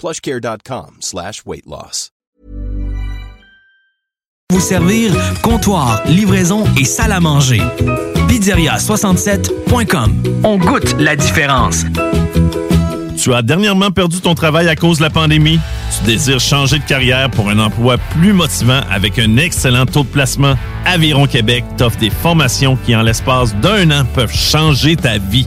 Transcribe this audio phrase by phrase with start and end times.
[0.00, 2.10] plushcare.com slash weight loss.
[4.50, 7.60] Vous servir comptoir, livraison et salle à manger.
[8.28, 10.22] Pizzeria67.com.
[10.42, 11.84] On goûte la différence.
[13.16, 15.60] Tu as dernièrement perdu ton travail à cause de la pandémie?
[15.98, 20.08] Tu désires changer de carrière pour un emploi plus motivant avec un excellent taux de
[20.08, 20.54] placement?
[20.86, 25.46] Aviron Québec t'offre des formations qui, en l'espace d'un an, peuvent changer ta vie.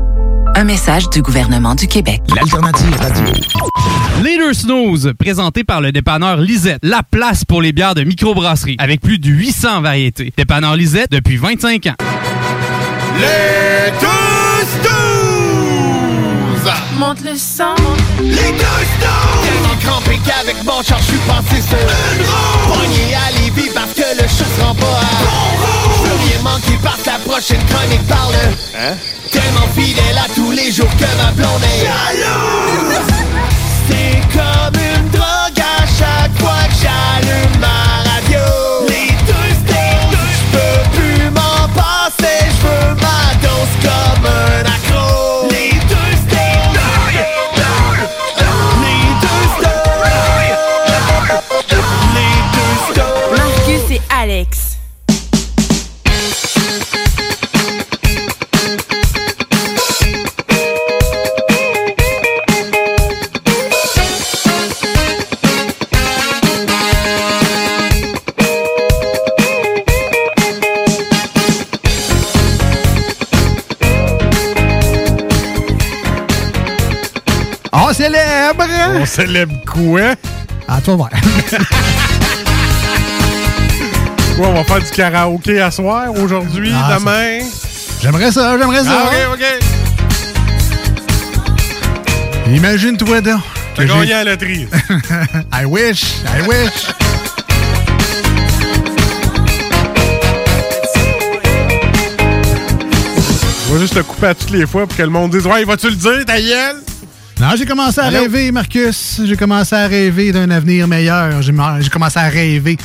[0.55, 2.21] Un message du gouvernement du Québec.
[2.35, 3.23] L'alternative radio.
[4.21, 6.79] Leader Snooze, présenté par le dépanneur Lisette.
[6.83, 10.33] La place pour les bières de microbrasserie, avec plus de 800 variétés.
[10.35, 11.95] Dépanneur Lisette depuis 25 ans.
[13.19, 16.73] Les deux snooze!
[16.97, 17.75] Monte le sang.
[18.21, 19.43] Les deux snooze!
[19.43, 22.81] Tellement crampé qu'avec mon char, je suis passé sur une roue.
[23.15, 25.05] À Parce que le chat se rend pas à
[25.95, 28.33] Je veux rien manquer parce que la prochaine chronique parle.
[28.75, 28.95] Hein?
[29.31, 33.01] Tellement fidèle à tous les jours que ma blonde est jalouse.
[33.87, 38.45] C'est comme une drogue à chaque fois que j'allume ma radio.
[38.89, 40.17] Les deux snooze!
[40.31, 44.90] Je peux plus m'en passer, je veux ma dose comme un accro.
[54.21, 54.77] Alex.
[77.73, 78.67] On célèbre!
[79.01, 80.13] On célèbre quoi?
[80.67, 81.09] À toi.
[84.41, 87.45] Quoi, on va faire du karaoké à soir, aujourd'hui, Ah, demain?
[88.01, 89.07] J'aimerais ça, j'aimerais ça.
[89.11, 89.45] Ah, ok, ok.
[92.55, 93.39] Imagine-toi donc.
[93.75, 94.67] T'as gagné à la loterie.
[95.53, 96.87] I wish, I wish.
[103.67, 105.63] Je vais juste te couper à toutes les fois pour que le monde dise Ouais,
[105.63, 106.77] vas-tu le dire, ta gueule?
[107.39, 108.21] Non, j'ai commencé à Allô?
[108.21, 109.21] rêver, Marcus.
[109.23, 111.41] J'ai commencé à rêver d'un avenir meilleur.
[111.41, 112.77] J'ai commencé à rêver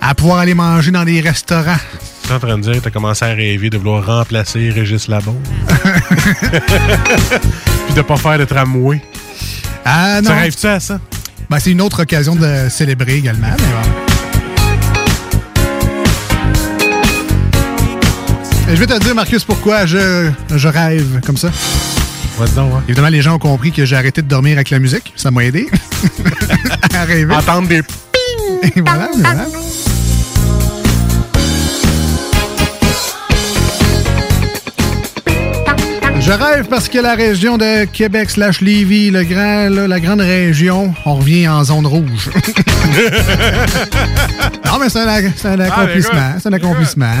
[0.00, 1.76] à pouvoir aller manger dans des restaurants.
[2.24, 5.08] Tu es en train de dire que t'as commencé à rêver de vouloir remplacer Régis
[5.08, 5.36] Labon.
[7.86, 9.02] Puis de pas faire de tramway.
[9.84, 10.30] Ah non.
[10.30, 11.00] Tu rêves-tu à ça?
[11.48, 13.48] Ben, c'est une autre occasion de célébrer également.
[13.48, 13.88] mais bon.
[18.72, 21.50] Et je vais te dire, Marcus, pourquoi je, je rêve comme ça.
[22.88, 25.12] Évidemment, les gens ont compris que j'ai arrêté de dormir avec la musique.
[25.16, 25.68] Ça m'a aidé
[26.94, 27.34] à rêver.
[27.34, 27.82] Entendre des
[28.62, 29.46] Et voilà, voilà.
[36.20, 40.20] Je rêve parce que la région de Québec slash Lévis, le grand, là, la grande
[40.20, 42.30] région, on revient en zone rouge.
[44.66, 46.34] non, mais c'est un, c'est un accomplissement.
[46.38, 47.14] C'est un accomplissement.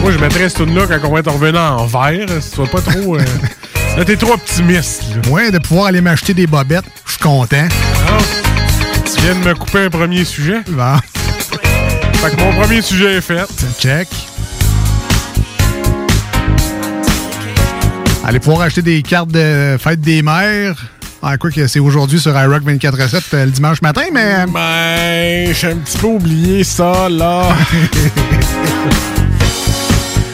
[0.00, 2.26] Moi, je mettrais cette tune là quand on va être revenu en vert.
[2.40, 3.16] Si tu pas trop.
[3.16, 3.24] euh,
[3.96, 5.02] Là, t'es trop optimiste.
[5.14, 5.30] Là.
[5.30, 7.68] Ouais, de pouvoir aller m'acheter des bobettes, je suis content.
[8.08, 8.18] Ah,
[9.04, 10.62] tu viens de me couper un premier sujet?
[10.68, 10.96] Bon.
[12.14, 13.46] Fait que mon premier sujet est fait.
[13.78, 14.08] Check.
[18.26, 20.82] Aller pouvoir acheter des cartes de fête des mères.
[21.22, 24.46] Ah, quoi que c'est aujourd'hui sur iRock 24-7 euh, le dimanche matin, mais.
[24.46, 27.48] Ben, j'ai un petit peu oublié ça, là.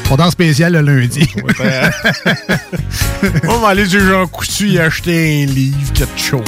[0.09, 1.29] Pendant spécial le lundi.
[3.49, 6.45] On va aller chez Jean Coutu y acheter un livre, quelque chose.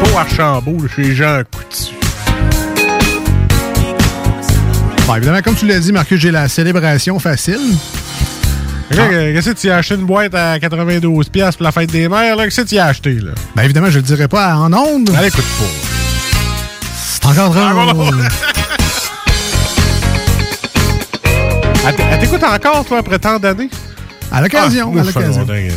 [0.00, 1.94] Pas au Archambault, chez Jean Coutu.
[5.06, 7.60] Bon, évidemment, comme tu l'as dit, Marcus, j'ai la célébration facile.
[8.90, 12.08] Là, Qu'est-ce que tu as acheté une boîte à 92$ piastres pour la fête des
[12.08, 12.36] mères?
[12.36, 13.12] Qu'est-ce que tu as acheté?
[13.14, 13.30] Là?
[13.54, 15.10] Ben évidemment, je le dirai pas en ondes.
[15.16, 15.64] Allez, écoute pas.
[17.12, 18.16] C'est encore drôle.
[21.86, 23.70] Elle t- elle t'écoute encore, toi, après tant d'années?
[24.30, 25.40] À l'occasion, Ah, à l'occasion.
[25.40, 25.70] longtemps que-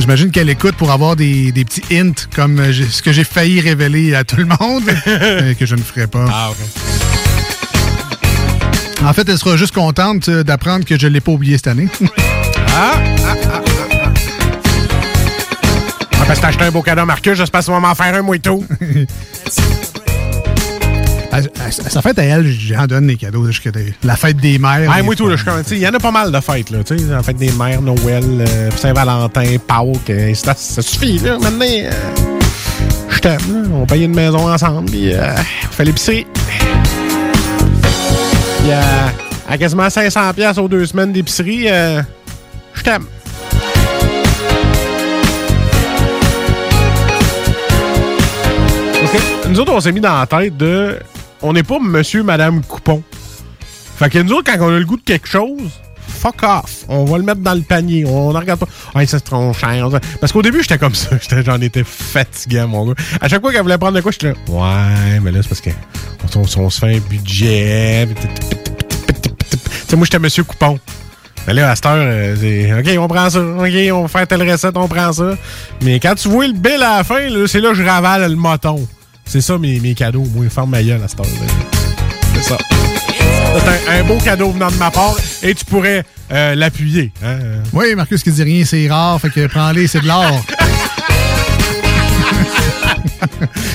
[0.00, 3.60] J'imagine qu'elle écoute pour avoir des, des petits hints comme euh, ce que j'ai failli
[3.62, 6.26] révéler à tout le monde, mais que je ne ferai pas.
[6.30, 6.56] Ah, OK.
[9.04, 11.68] En fait, elle sera juste contente euh, d'apprendre que je ne l'ai pas oublié cette
[11.68, 11.88] année.
[12.68, 12.94] Ah, ah,
[13.26, 13.62] ah, ah,
[14.04, 14.10] ah.
[16.26, 18.40] Parce que t'as acheté un beau cadeau Marcus, j'espère que m'en faire un, moi et
[18.40, 18.64] tout.
[21.32, 23.46] À, à- à sa fête à elle, j'en donne des cadeaux.
[23.46, 24.90] jusqu'à des- la fête des mères.
[24.94, 25.36] Ah, moi tout, là,
[25.70, 27.80] il y en a pas mal de fêtes, là, tu sais, la fête des mères,
[27.82, 31.90] Noël, euh, Saint-Valentin, Pâques, euh, ça, ça suffit, là, maintenant, euh,
[33.08, 36.26] je t'aime, là, on paye une maison ensemble, puis on fait l'épicerie.
[38.60, 39.08] Puis, euh,
[39.48, 42.02] à quasiment 500 pièces aux deux semaines d'épicerie, euh,
[42.74, 43.06] je t'aime.
[49.48, 50.98] Nous autres, on s'est mis dans la tête de.
[51.42, 53.02] On n'est pas monsieur, madame Coupon.
[53.96, 55.80] Fait que nous autres, quand on a le goût de quelque chose,
[56.20, 56.84] fuck off.
[56.88, 58.04] On va le mettre dans le panier.
[58.06, 58.66] On ne regarde pas.
[58.94, 59.88] Ah, ça c'est trop cher.
[60.20, 61.10] Parce qu'au début, j'étais comme ça.
[61.44, 62.94] J'en étais fatigué, mon gars.
[63.20, 64.34] À chaque fois qu'elle voulait prendre de quoi, j'étais là.
[64.48, 65.70] Ouais, mais là, c'est parce que
[66.36, 68.08] on, se fait un budget.
[69.88, 70.78] Tu moi, j'étais monsieur Coupon.
[71.46, 73.40] Mais là, à cette heure, euh, c'est OK, on prend ça.
[73.40, 75.36] OK, on va faire telle recette, on prend ça.
[75.82, 78.36] Mais quand tu vois le bill à la fin, c'est là que je ravale le
[78.36, 78.86] moton.
[79.24, 80.26] C'est ça mes, cadeaux.
[80.34, 81.26] Moi, ferme ma gueule à cette heure.
[82.34, 82.58] C'est ça.
[83.58, 87.12] C'est un, un beau cadeau venant de ma part et tu pourrais euh, l'appuyer.
[87.24, 87.36] hein.
[87.72, 90.44] Oui, Marcus qui dit rien, c'est rare, fait que prends-les, c'est de l'or.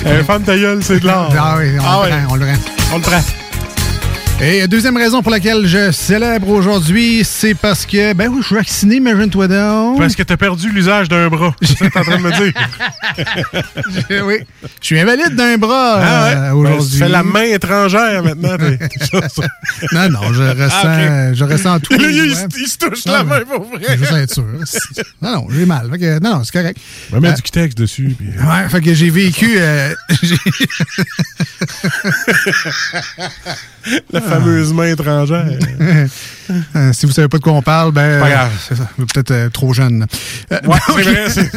[0.06, 1.32] Euh, femme ta gueule, c'est de l'or.
[1.36, 2.54] Ah oui, on, Ah le prend, on le prend.
[2.92, 3.20] On le prend.
[4.38, 8.54] Et deuxième raison pour laquelle je célèbre aujourd'hui, c'est parce que, ben oui, je suis
[8.54, 9.98] vacciné, imagine-toi donc.
[9.98, 11.56] Parce que t'as perdu l'usage d'un bras.
[11.62, 12.52] C'est ça que t'es en train de me dire.
[14.10, 14.36] Je- oui.
[14.82, 16.36] Je suis invalide d'un bras Ah ouais?
[16.36, 16.90] euh, Ben, aujourd'hui.
[16.92, 18.56] tu fais la main étrangère maintenant.
[19.92, 21.94] Non, non, je ressens, Ah, je ressens tout.
[21.98, 23.80] Il, il se touche Non, la main pour vrai.
[23.98, 24.44] Je veux être sûr.
[25.22, 25.90] Non, non, j'ai mal.
[25.98, 26.78] Que, non, non, c'est correct.
[27.10, 28.14] On va mettre Euh, du Kitex dessus.
[28.18, 29.54] puis- Ouais, fait que j'ai vécu.
[29.56, 29.94] euh,
[34.12, 35.46] La fameuse main étrangère.
[36.76, 38.20] Euh, si vous savez pas de quoi on parle, ben.
[38.20, 38.50] Pas grave.
[38.52, 38.88] euh, c'est ça.
[38.96, 40.06] Vous êtes Peut-être euh, trop jeune.
[40.52, 41.30] Euh, Ouais, c'est vrai.
[41.30, 41.50] c'est-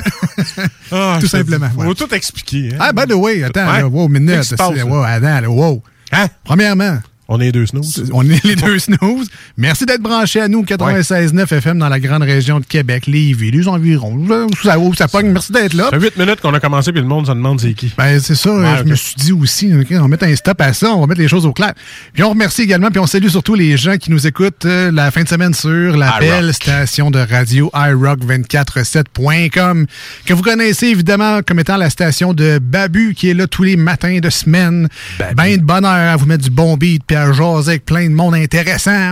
[0.92, 1.86] Ah, Tout simplement, ouais.
[1.86, 2.70] Faut tout expliquer.
[2.74, 2.78] hein.
[2.80, 3.80] Ah, ben, oui, attends, Ouais.
[3.82, 4.52] là, wow, minute.
[4.58, 4.86] Là?
[4.86, 5.84] wow, attends, là, wow.
[6.12, 6.28] Hein?
[6.44, 6.98] Premièrement,
[7.32, 8.10] On est deux snooze.
[8.12, 9.28] on est les deux snooze.
[9.56, 13.68] Merci d'être branchés à nous, 96.9 FM dans la grande région de Québec, Lévis, les
[13.68, 14.20] environs.
[14.64, 15.30] Ça, où ça pogne.
[15.30, 15.90] Merci d'être là.
[15.92, 17.94] Ça fait 8 minutes qu'on a commencé, puis le monde se demande c'est qui.
[17.96, 20.60] Ben, c'est ça, Ouais, je me suis dit aussi, ok, on va mettre un stop
[20.60, 21.74] à ça, on va mettre les choses au clair.
[22.14, 25.12] Puis on remercie également, puis on salue surtout les gens qui nous écoutent euh, la
[25.12, 29.86] fin de semaine sur la belle station de radio iRock247.com,
[30.26, 33.76] que vous connaissez évidemment comme étant la station de Babu, qui est là tous les
[33.76, 34.88] matins de semaine.
[35.36, 38.14] Ben de bonheur à vous mettre du bon beat, puis à jaser avec plein de
[38.14, 39.12] monde intéressant.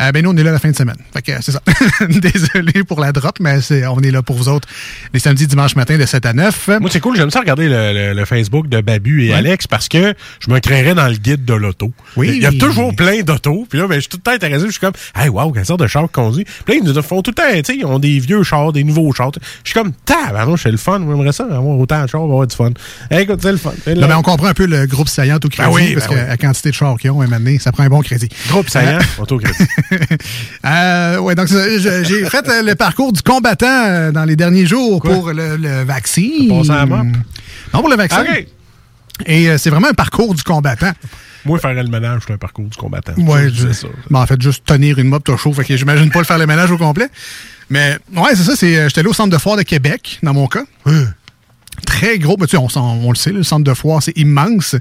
[0.00, 0.96] Euh, ben nous, on est là la fin de semaine.
[1.12, 1.60] Fait que c'est ça.
[2.08, 3.58] Désolé pour la drop, mais
[3.90, 4.68] on est là pour vous autres
[5.12, 6.68] les samedis, dimanches matin de 7 à 9.
[6.80, 7.16] Moi, c'est cool.
[7.16, 9.34] J'aime ça regarder le, le- le Facebook de Babu et Ouais.
[9.34, 11.92] Alex parce que je me créerais dans le guide de l'auto.
[12.16, 12.30] Oui.
[12.34, 13.66] Il y a toujours plein d'autos.
[13.68, 14.66] Puis là, ben, je suis tout le temps intéressé.
[14.66, 16.44] Je suis comme, hey, wow, quelle sorte de char conduisent.
[16.64, 18.72] Puis là, ils nous font tout le temps, tu sais, ils ont des vieux chars,
[18.72, 19.32] des nouveaux chars.
[19.64, 20.98] Je suis comme, tabarnou, c'est le fun.
[21.00, 22.70] J'aimerais ça avoir autant de chars, avoir du fun.
[23.10, 23.72] Hey, écoute, c'est le fun.
[23.86, 26.20] Là, ben, on comprend un peu le groupe saillant crédit, Ben oui, parce ben que
[26.20, 26.26] oui.
[26.28, 27.22] la quantité de chars qu'ils ont,
[27.58, 28.28] ça prend un bon crédit.
[28.48, 29.64] Groupe saillant, autocrédit.
[30.64, 34.66] Euh, ouais, donc c'est j'ai fait euh, le parcours du combattant euh, dans les derniers
[34.66, 36.28] jours pour le, le vaccin.
[36.70, 36.84] à?
[36.86, 38.22] Non, pour le vaccin.
[38.22, 38.46] OK.
[39.26, 40.92] Et euh, c'est vraiment un parcours du combattant.
[41.44, 43.14] Moi, faire le ménage, c'est un parcours du combattant.
[43.16, 43.88] Je, disais ça.
[44.10, 45.52] ben, en fait, juste tenir une mop, t'as chaud.
[45.52, 47.08] Fait que j'imagine pas le faire le ménage au complet.
[47.70, 48.56] Mais ouais, c'est ça.
[48.56, 50.64] C'est, euh, j'étais allé au centre de foire de Québec, dans mon cas.
[51.86, 54.74] Très gros, mais tu sais, on, le sait, le centre de foire, c'est immense.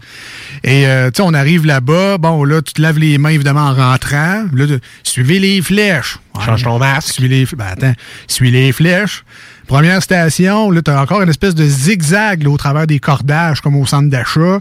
[0.64, 3.62] Et euh, tu sais, on arrive là-bas, bon, là, tu te laves les mains, évidemment,
[3.68, 4.46] en rentrant.
[4.54, 6.18] Là, tu- suivez les flèches.
[6.46, 7.14] Change ton masque.
[7.14, 7.94] Suis les, ben, attends,
[8.28, 9.24] suis les flèches.
[9.68, 13.76] Première station, là, t'as encore une espèce de zigzag là, au travers des cordages, comme
[13.76, 14.60] au centre d'achat.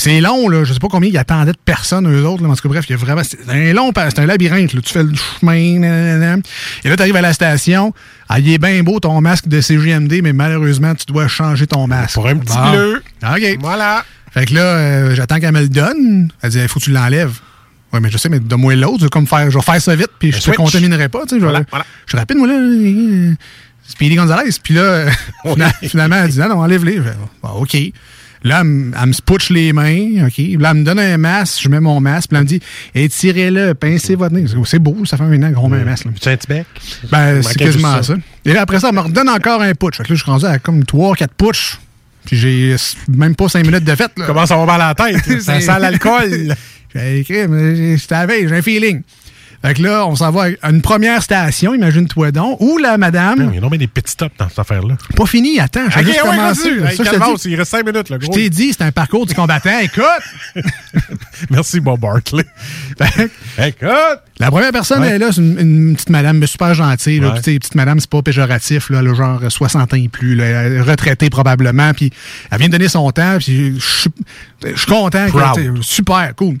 [0.00, 0.64] C'est long, là.
[0.64, 2.42] Je sais pas combien ils attendaient de personnes, eux autres.
[2.42, 2.48] Là.
[2.48, 3.22] En tout cas, bref, il y a vraiment.
[3.22, 4.72] C'est un long, c'est un labyrinthe.
[4.72, 4.80] Là.
[4.80, 5.78] Tu fais le chemin.
[5.78, 6.42] nanana.
[6.84, 7.92] Et là, tu arrives à la station.
[8.28, 11.86] Ah, il est bien beau ton masque de CGMD, mais malheureusement, tu dois changer ton
[11.86, 12.14] masque.
[12.14, 12.70] Pour un petit Bon.
[12.70, 13.02] bleu.
[13.22, 13.58] OK.
[13.60, 14.04] Voilà.
[14.32, 16.30] Fait que là, euh, j'attends qu'elle me le donne.
[16.40, 17.38] Elle dit, il faut que tu l'enlèves.
[17.92, 19.02] Oui, mais je sais, mais donne-moi l'autre.
[19.02, 20.56] Je comme faire, je vais faire ça vite, puis je te switch.
[20.56, 21.22] contaminerai pas.
[21.22, 21.84] Tu sais, je, vais- Voilà, voilà.
[22.06, 23.34] je suis rapide, moi, là.
[23.86, 24.50] Speedy Gonzalez.
[24.62, 25.06] Puis là,
[25.44, 26.96] fina- finalement, elle dit, non, non, enlève-les.
[26.98, 27.02] Je
[27.42, 27.76] Bon, OK.
[28.42, 28.66] Là, elle,
[29.06, 30.26] me- spouche les mains.
[30.26, 30.38] OK?
[30.58, 31.60] Là, elle me donne un masque.
[31.62, 32.30] Je mets mon masque.
[32.30, 32.60] Puis là, elle me dit,
[32.94, 34.46] étirez-le, pincez votre nez.
[34.64, 36.06] C'est beau, ça fait un an qu'on met un masque.
[36.06, 36.10] là.
[36.20, 36.66] Tu un petit bec?
[37.10, 38.14] Ben, c'est quasiment ça.
[38.44, 39.96] Et là, après ça, elle me redonne encore un putsch.
[39.98, 41.78] Fait que là, je suis rendu à comme 3-4 putsch.
[42.24, 42.76] Puis j'ai
[43.08, 44.12] même pas 5 minutes de fête.
[44.16, 44.24] Là.
[44.26, 45.40] Comment ça va mal à la tête?
[45.42, 46.54] ça C'est- sent l'alcool.
[46.94, 49.02] J'ai écrit, mais la veille, j'ai un feeling.
[49.62, 53.48] Fait que là, on s'en va à une première station, imagine-toi donc, où la madame.
[53.50, 54.96] Il y a non mais des petits stops dans cette affaire-là.
[55.14, 56.62] Pas fini, attends, j'ai Ok, juste ouais, commencé.
[56.96, 57.04] Ça,
[57.44, 58.32] je il reste 5 minutes, là, Je gros.
[58.34, 59.78] t'ai dit, c'est un parcours du combattant.
[59.82, 60.02] Écoute!
[61.50, 62.44] Merci, Bob Barkley.
[63.58, 64.20] Écoute!
[64.38, 65.08] La première personne, Ouais.
[65.08, 67.20] elle est là, c'est une, une petite madame mais super gentille.
[67.20, 67.40] Là, Ouais.
[67.40, 70.80] Petite madame, c'est pas péjoratif, là, le genre 60 ans et plus, là, elle est
[70.80, 71.92] retraitée probablement.
[71.92, 72.10] Puis
[72.50, 73.36] elle vient de donner son temps.
[73.38, 74.10] Puis je suis
[74.74, 75.26] je content.
[75.28, 75.82] Proud.
[75.82, 76.56] super, cool.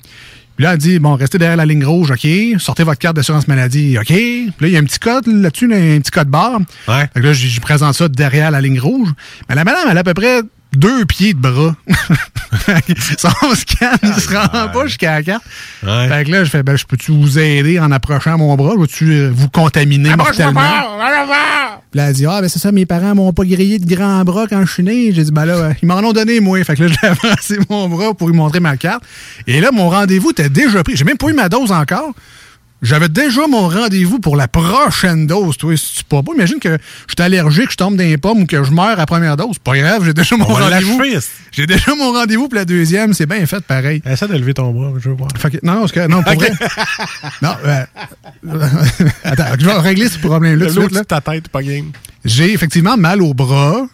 [0.60, 2.28] Puis là, elle dit, bon, restez derrière la ligne rouge, OK?
[2.58, 4.08] Sortez votre carte d'assurance maladie, OK?
[4.08, 6.60] Puis là, il y a un petit code là-dessus, là, un petit code barre.
[6.86, 7.08] Ouais.
[7.14, 9.08] Fait que là, je présente ça derrière la ligne rouge.
[9.48, 11.74] Mais la madame, elle a à peu près deux pieds de bras.
[13.18, 15.44] Son scan, il se rend pas jusqu'à la carte.
[15.82, 16.08] Ouais.
[16.08, 18.72] Fait que là, je fais, ben, je peux-tu vous aider en approchant mon bras?
[18.74, 20.60] Je Veux-tu euh, vous contaminer mortellement?
[21.90, 24.22] Puis là, elle dit, ah, ben c'est ça, mes parents m'ont pas grillé de grands
[24.24, 25.12] bras quand je suis né.
[25.12, 26.62] J'ai dit, ben là, euh, ils m'en ont donné, moi.
[26.64, 29.02] Fait que là, j'ai avancé mon bras pour lui montrer ma carte.
[29.46, 30.96] Et là, mon rendez-vous était déjà pris.
[30.96, 32.14] J'ai même pas eu ma dose encore.
[32.82, 35.58] J'avais déjà mon rendez-vous pour la prochaine dose.
[35.58, 36.70] Toi, si tu pas, imagine que
[37.08, 39.36] je suis allergique, je tombe dans les pommes ou que je meurs à la première
[39.36, 39.58] dose.
[39.58, 40.98] Pas grave, j'ai déjà mon rendez-vous.
[41.52, 43.12] J'ai déjà mon rendez-vous pour la deuxième.
[43.12, 44.00] C'est bien fait, pareil.
[44.06, 45.28] Essaie de lever ton bras, je veux voir.
[45.36, 46.52] Fait que- non, non, que- non, pour vrai.
[47.42, 47.84] Non, euh,
[49.24, 50.94] attends, je vais régler ce problème-là tout de Lève-le suite.
[50.94, 51.00] là.
[51.00, 51.90] au-dessus de ta tête, pas game.
[52.24, 53.86] J'ai effectivement mal au bras.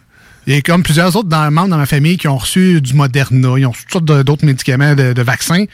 [0.47, 3.67] Et comme plusieurs autres dans- membres dans ma famille qui ont reçu du Moderna, ils
[3.67, 5.65] ont reçu toutes sortes d'autres médicaments de, de vaccins.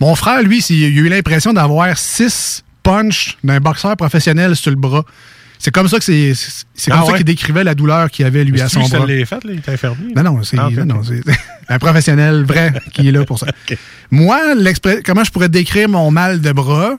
[0.00, 4.76] Mon frère, lui, il a eu l'impression d'avoir six punches d'un boxeur professionnel sur le
[4.76, 5.04] bras.
[5.60, 6.34] C'est comme ça que c'est.
[6.74, 9.06] C'est comme Ah ça qu'il décrivait la douleur qu'il avait lui à son ça bras.
[9.06, 10.12] l'est fait, là, il est infirmier.
[10.14, 10.68] Non, non, c'est Ah,
[11.04, 11.20] c'est
[11.74, 13.46] un professionnel vrai qui est là pour ça.
[14.12, 16.92] Moi, l'expré- comment je pourrais décrire mon mal de bras,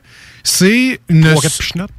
[0.44, 1.36] c'est une,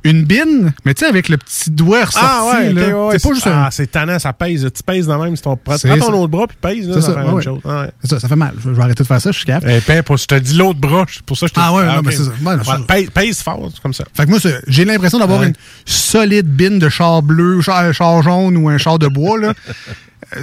[0.04, 2.26] une bine, mais tu sais, avec le petit doigt ressorti.
[2.28, 3.70] Ah ouais, ouais, c'est pas juste ah, un...
[3.70, 4.68] c'est tannant, ça pèse.
[4.74, 5.36] Tu pèses de même.
[5.36, 5.56] Si ton...
[5.56, 7.32] Prends ton autre bras puis pèse, là, ça, ça, fait la ouais.
[7.32, 7.60] même chose.
[7.64, 7.90] Ah, ouais.
[8.04, 8.54] Ça, ça fait mal.
[8.62, 9.72] Je vais arrêter de faire ça, je suis capable.
[9.72, 11.84] Eh, ben, je te dis l'autre bras, c'est pour ça que je te Ah ouais,
[11.84, 12.06] non, ok.
[12.06, 12.78] mais c'est ça.
[12.86, 14.04] Pèse, pèse fort, c'est comme ça.
[14.14, 15.54] Fait que moi, j'ai l'impression d'avoir une
[15.84, 19.38] solide bine de char bleu, char, char jaune ou un char de bois.
[19.38, 19.54] là.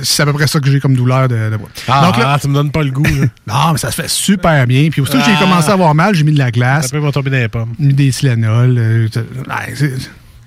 [0.04, 1.58] C'est à peu près ça que j'ai comme douleur de, de.
[1.88, 3.04] Ah, Donc là, ah, tu me donnes pas le goût.
[3.48, 4.90] non, mais ça se fait super bien.
[4.90, 5.40] Puis aussitôt que j'ai Ah.
[5.40, 6.86] commencé à avoir mal, j'ai mis de la glace.
[6.88, 7.74] Après, il va tomber dans les pommes.
[7.80, 8.76] mis des Tylenol.
[8.78, 9.94] euh, ouais,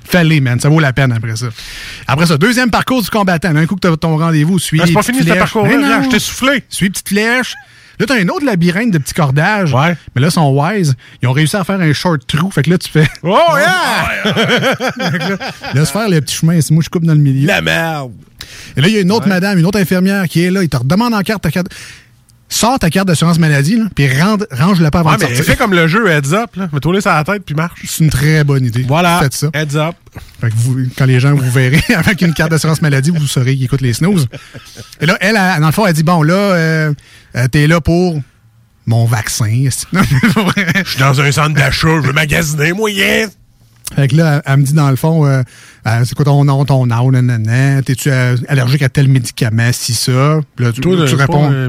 [0.05, 0.59] Fallait, man.
[0.59, 1.47] Ça vaut la peine après ça.
[2.07, 3.55] Après ça, deuxième parcours du combattant.
[3.55, 6.03] Un coup que tu as ton rendez-vous, suis Ah, c'est pas fini ce parcours-là.
[6.03, 6.65] Je t'ai soufflé.
[6.69, 7.55] Suis petite flèche.
[7.99, 9.73] Là, t'as un autre labyrinthe de petits cordages.
[9.75, 9.95] Ouais.
[10.15, 10.97] Mais là, ils sont wise.
[11.23, 12.51] Ils ont réussi à faire un short trou.
[12.51, 13.07] Fait que là, tu fais.
[13.23, 14.33] Oh, yeah!
[15.11, 15.37] Fait que là,
[15.75, 16.59] laisse faire le petit chemin.
[16.63, 17.47] Si moi, je coupe dans le milieu.
[17.47, 18.13] La merde!
[18.77, 20.63] Et là, il y a une autre madame, une autre infirmière qui est là.
[20.63, 21.69] Il te redemande en carte ta carte.
[22.53, 25.45] Sors ta carte d'assurance maladie, là, puis range-la pas avant Ouais, de mais sortir.
[25.45, 26.69] fais comme le jeu Heads Up, là.
[26.73, 27.81] Mets-toi les sur la tête puis marche.
[27.87, 28.85] C'est une très bonne idée.
[28.89, 29.21] Voilà.
[29.23, 29.51] Faites ça.
[29.55, 29.95] Heads Up.
[30.41, 33.55] Fait que vous, quand les gens vous verrez avec une carte d'assurance maladie, vous saurez
[33.55, 34.27] qu'ils écoutent les snooze.
[35.01, 36.93] Et là, elle, elle, dans le fond, elle dit Bon, là, euh,
[37.37, 38.21] euh, t'es là pour
[38.85, 39.47] mon vaccin.
[39.95, 43.31] Je suis dans un centre d'achat, je veux magasiner, moi, yes!
[43.95, 45.43] Fait que là, elle, me dit dans le fond euh,
[45.87, 49.95] euh, C'est quoi ton nom, ton âge, nanana, T'es-tu euh, allergique à tel médicament, si
[49.95, 50.41] ça?
[50.55, 51.49] Puis là, tu, Toi, tu réponds.
[51.49, 51.69] pas un?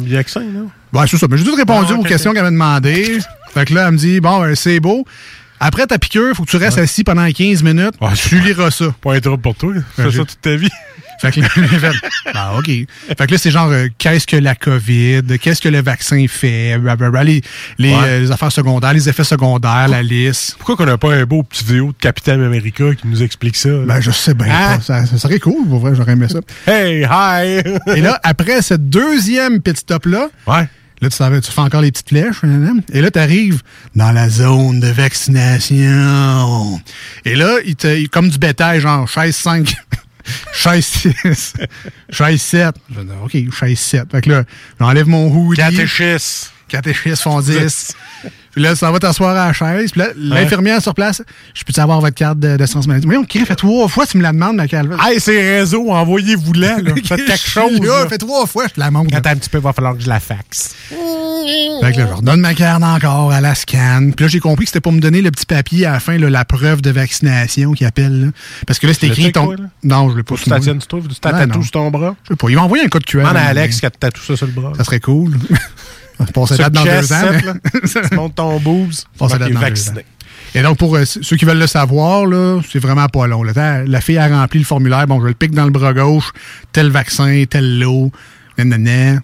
[0.94, 1.28] Ouais, c'est ça.
[1.30, 3.20] Mais j'ai tout répondu Ah, aux questions qu'elle m'a demandé.
[3.54, 5.06] Fait que là, elle me dit Bon, ben, c'est beau.
[5.60, 7.94] Après ta piqûre, faut que tu restes assis pendant 15 minutes.
[8.01, 8.86] Ouais, tu liras ça.
[9.01, 9.74] Pas un trouble pour toi.
[9.96, 10.70] Fais j'ai- ça toute ta vie.
[11.22, 11.92] Fait que là, j'ai fait,
[12.34, 12.66] ah, OK.
[12.66, 12.88] Fait
[13.28, 15.22] que là, c'est genre, euh, qu'est-ce que la COVID?
[15.40, 16.78] Qu'est-ce que le vaccin fait?
[16.80, 17.42] Blablabla, Les,
[17.78, 18.00] les, Ouais.
[18.04, 20.56] euh, les affaires secondaires, les effets secondaires, la liste.
[20.58, 23.70] Pourquoi qu'on n'a pas un beau petit vidéo de Capitaine America qui nous explique ça?
[23.70, 23.86] là?
[23.86, 24.78] Ben, je sais bien Hein?
[24.78, 24.82] pas.
[24.82, 26.40] Ça, ça serait cool, pour vrai, j'aurais aimé ça.
[26.66, 27.62] Hey, hi!
[27.96, 30.68] Et là, après ce deuxième pit stop-là, ouais.
[31.01, 32.42] là, tu, savais, tu fais encore les petites flèches.
[32.94, 33.62] Et là, tu arrives
[33.96, 36.82] dans la zone de vaccination.
[37.25, 39.74] Et là, il te, il- comme du bétail, genre chaise 5,
[40.54, 41.54] chaise 6,
[42.10, 42.75] chaise 7.
[42.94, 44.12] Je dis, OK, chaise 7.
[44.12, 44.44] Fait que là,
[44.80, 45.58] j'enlève mon hoodie.
[45.58, 46.50] Catéchisme.
[46.68, 47.96] Catéchisme font 10.
[48.51, 49.91] Puis là, ça va t'asseoir à la chaise.
[49.91, 51.22] Puis là, l'infirmière sur place,
[51.53, 53.08] je peux savoir votre carte de- d'assurance maladie?
[53.08, 54.96] Oui, on fait trois fois, tu me la demandes, ma calve.
[55.01, 56.79] Hey, c'est réseau, envoyez-vous-la.
[56.81, 56.91] là.
[57.05, 57.79] Faites quelque chose.
[57.79, 58.10] Là, là.
[58.10, 59.15] fait trois fois, je te la montre.
[59.15, 60.75] Attends un petit peu, il va falloir que je la faxe.
[60.89, 64.12] Fait que là, je redonne ma carte encore à la scan.
[64.15, 66.17] Puis là, j'ai compris que c'était pour me donner le petit papier à la fin,
[66.17, 68.25] là, la preuve de vaccination qui appelle.
[68.25, 68.27] là.
[68.67, 69.55] Parce que là, c'était Tu écrit ton.
[69.84, 71.08] non, je l'ai pas Tu t'attiennes, tu trouves?
[71.08, 72.15] Tu sur ton bras?
[72.24, 72.50] Je sais pas.
[72.50, 73.20] Il m'a envoyé un code QR.
[73.20, 74.74] Demande à Alex mais qui a tatoué ça sur le bras.
[74.77, 75.38] Ça serait cool.
[76.34, 78.06] Passer Sur date dans le deux ans.
[78.10, 78.92] Tu montes ton boobs.
[79.18, 80.00] Passer date est dans deux vacciné.
[80.00, 80.04] ans.
[80.54, 83.42] Et donc, pour euh, ceux qui veulent le savoir, là, c'est vraiment pas long.
[83.44, 83.84] là.
[83.86, 85.08] La fille a rempli le formulaire.
[85.08, 86.32] Bon, je le pique dans le bras gauche.
[86.74, 88.12] Tel vaccin, tel lot.
[88.58, 89.22] Nanana.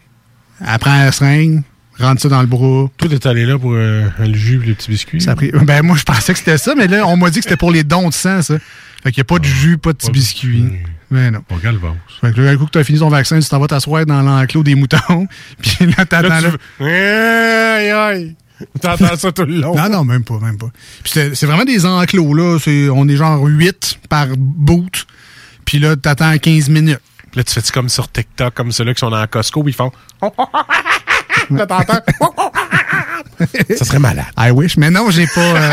[0.66, 1.64] Elle prend la seringue.
[2.00, 2.88] Rentre ça dans le bras.
[2.98, 5.20] Toi, t'es allé là pour euh, le jus et les petits biscuits.
[5.20, 7.40] Ça a pris- Ben, moi, je pensais que c'était ça, mais là, on m'a dit
[7.40, 8.56] que c'était pour les dons de sang, ça.
[9.04, 10.66] Fait qu'il n'y a pas de jus, pas de petits biscuits.
[11.10, 11.40] Mais non.
[11.50, 11.96] On galvance.
[12.22, 14.06] Fait que là, un coup que tu as fini ton vaccin, tu t'en vas t'asseoir
[14.06, 15.28] dans l'enclos des moutons.
[15.62, 18.36] Puis là, t'attends Là, tu Aïe, aïe.
[18.82, 19.76] T'entends ça tout le long.
[19.76, 20.68] Non, non, même pas, même pas.
[21.04, 22.58] Puis c'est vraiment des enclos, là.
[22.60, 25.06] C'est- On est genre 8 par boot.
[25.64, 27.00] Puis là, t'attends 15 minutes.
[27.32, 29.76] Puis là, tu fais comme sur TikTok, comme ceux-là qui sont dans Costco, puis ils
[29.76, 29.92] font.
[31.52, 32.00] là, t'entends.
[33.78, 34.26] ça serait malade.
[34.38, 34.78] I wish.
[34.78, 35.42] Mais non, j'ai pas.
[35.42, 35.72] euh,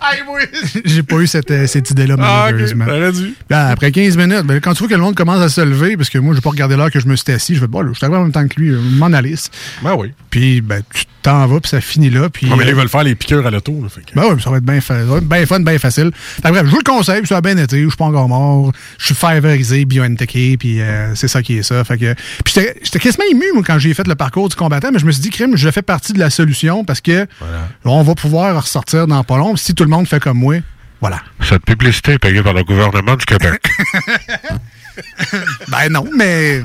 [0.84, 2.86] j'ai pas eu cette, euh, cette idée-là, Ah, malheureusement.
[3.12, 3.34] Dû.
[3.48, 5.96] Là, après 15 minutes, ben, quand tu vois que le monde commence à se lever,
[5.96, 7.86] parce que moi, j'ai pas regardé l'heure que je me suis assis, je fais, bon,
[7.88, 9.34] je suis arrivé en même temps que lui, euh, m'en aller.
[9.82, 10.12] Ben oui.
[10.30, 12.30] Puis, ben, tu t'en vas, puis ça finit là.
[12.30, 13.72] Puis, mais là, ils euh, veulent faire les piqûres à l'auto.
[13.72, 14.78] que- Ben oui, ça va être bien
[15.20, 16.10] bien fun, bien facile.
[16.14, 18.28] Fait bref, je vous le conseille, puis ça a bien été, je suis pas encore
[18.28, 21.84] mort, je suis fiverisé, BioNTK, puis euh, c'est ça qui est ça.
[21.84, 24.98] Fait que, puis j'étais quasiment ému, moi, quand j'ai fait le parcours du combattant, mais
[24.98, 27.26] je me suis dit, crime, je fais partie de la solution parce que
[27.84, 29.56] on va pouvoir ressortir dans pas long.
[29.56, 30.56] Si tout le monde fait comme moi,
[31.00, 31.20] voilà.
[31.42, 33.62] Cette publicité est payée par le gouvernement du Québec.
[35.68, 36.60] Ben non, mais.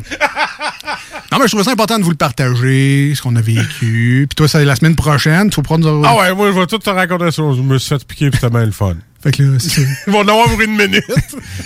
[1.31, 4.25] Non, mais je trouve ça important de vous le partager, ce qu'on a vécu.
[4.29, 6.01] Puis toi, c'est la semaine prochaine, tu vas prendre.
[6.05, 7.43] Ah ouais, moi, je vais tout te raconter ça.
[7.55, 8.95] Je me suis fait piquer, puis c'était bien le fun.
[9.23, 11.03] Fait que là, c'est- Ils vont en avoir pour une minute.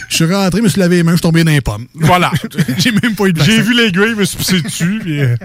[0.07, 1.87] je suis rentré, je me suis lavé les mains, je suis tombé dans les pommes.
[1.93, 2.31] Voilà.
[2.77, 5.19] J'ai même pas eu de J'ai vu l'aiguille, je me suis pissé dessus, puis.
[5.19, 5.35] euh,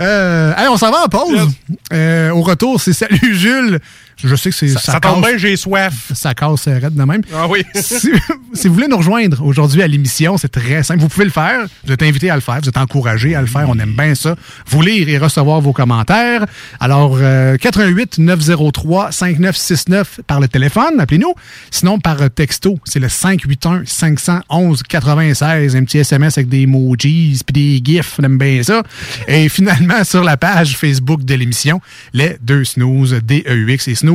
[0.00, 1.48] Euh, hey, on s'en va en pause.
[1.92, 3.80] Euh, au retour, c'est Salut Jules.
[4.24, 6.12] Je sais que c'est Ça, ça tombe bien, j'ai soif.
[6.14, 7.20] Ça casse raide de même.
[7.34, 7.64] Ah oui.
[7.74, 8.10] si,
[8.54, 11.00] si vous voulez nous rejoindre aujourd'hui à l'émission, c'est très simple.
[11.00, 11.66] Vous pouvez le faire.
[11.84, 12.58] Vous êtes invité à le faire.
[12.62, 13.68] Vous êtes encouragé à le faire.
[13.68, 14.34] On aime bien ça.
[14.68, 16.46] Vous lire et recevoir vos commentaires.
[16.80, 20.98] Alors, euh, 88 903 5969 par le téléphone.
[20.98, 21.34] Appelez-nous.
[21.70, 25.76] Sinon, par texto, c'est le 581 511 96.
[25.76, 28.16] Un petit SMS avec des emojis puis des gifs.
[28.18, 28.82] On aime bien ça.
[29.28, 31.82] Et finalement, sur la page Facebook de l'émission,
[32.14, 34.05] les deux snooze, D-E-U-X et snooze,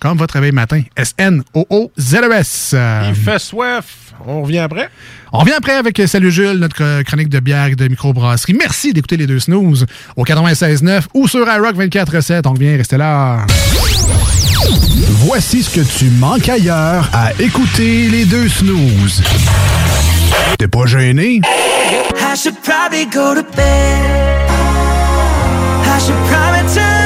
[0.00, 2.76] comme votre réveil matin, S-N-O-O-Z-E-S.
[3.08, 3.84] Il fait soif.
[4.26, 4.88] On revient après?
[5.32, 8.54] on revient après avec Salut Jules, notre chronique de bière et de microbrasserie.
[8.54, 9.84] Merci d'écouter les deux snooze
[10.16, 12.42] au 96.9 ou sur iRock 24.7.
[12.46, 13.44] On revient, restez là.
[15.08, 19.22] Voici ce que tu manques ailleurs à écouter les deux snooze.
[20.58, 21.40] T'es pas gêné?
[21.42, 24.50] I should probably go to bed.
[25.84, 27.05] I should probably turn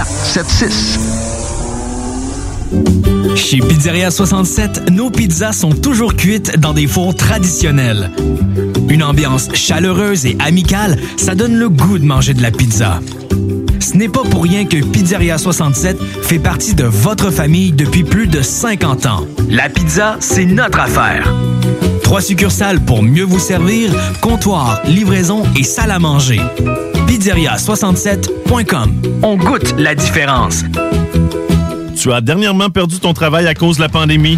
[0.05, 1.21] 681 4476.
[3.35, 8.11] Chez Pizzeria 67, nos pizzas sont toujours cuites dans des fours traditionnels.
[8.89, 12.99] Une ambiance chaleureuse et amicale, ça donne le goût de manger de la pizza.
[13.79, 18.27] Ce n'est pas pour rien que Pizzeria 67 fait partie de votre famille depuis plus
[18.27, 19.25] de 50 ans.
[19.49, 21.33] La pizza, c'est notre affaire.
[22.11, 26.41] Trois succursales pour mieux vous servir, comptoir, livraison et salle à manger.
[27.07, 29.01] Pizzeria67.com.
[29.23, 30.65] On goûte la différence.
[31.95, 34.37] Tu as dernièrement perdu ton travail à cause de la pandémie?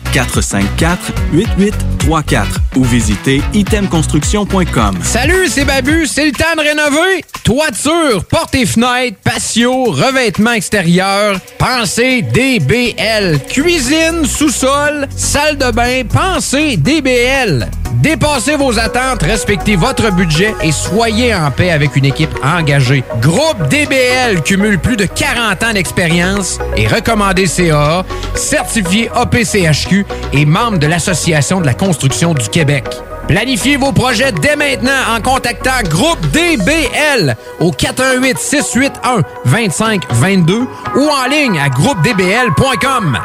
[0.11, 2.45] 418-454-8834
[2.75, 4.97] ou visitez itemconstruction.com.
[5.03, 7.23] Salut, c'est Babu, c'est le temps de rénover.
[7.43, 13.39] Toiture, portes et fenêtres, patio, revêtement extérieur, pensez DBL.
[13.49, 17.69] Cuisine, sous-sol, salle de bain, pensez DBL.
[18.01, 23.03] Dépassez vos attentes, respectez votre budget et soyez en paix avec une équipe engagée.
[23.21, 30.00] Groupe DBL cumule plus de 40 ans d'expérience et recommandé CAA, certifié APCHQ
[30.33, 32.85] et membre de l'Association de la construction du Québec.
[33.27, 41.29] Planifiez vos projets dès maintenant en contactant Groupe DBL au 418 681 2522 ou en
[41.29, 43.17] ligne à groupedbl.com.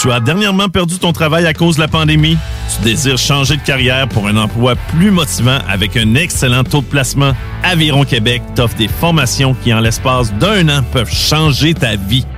[0.00, 2.36] Tu as dernièrement perdu ton travail à cause de la pandémie?
[2.76, 6.86] Tu désires changer de carrière pour un emploi plus motivant avec un excellent taux de
[6.86, 7.32] placement?
[7.64, 12.24] Aviron Québec t'offre des formations qui, en l'espace d'un an, peuvent changer ta vie.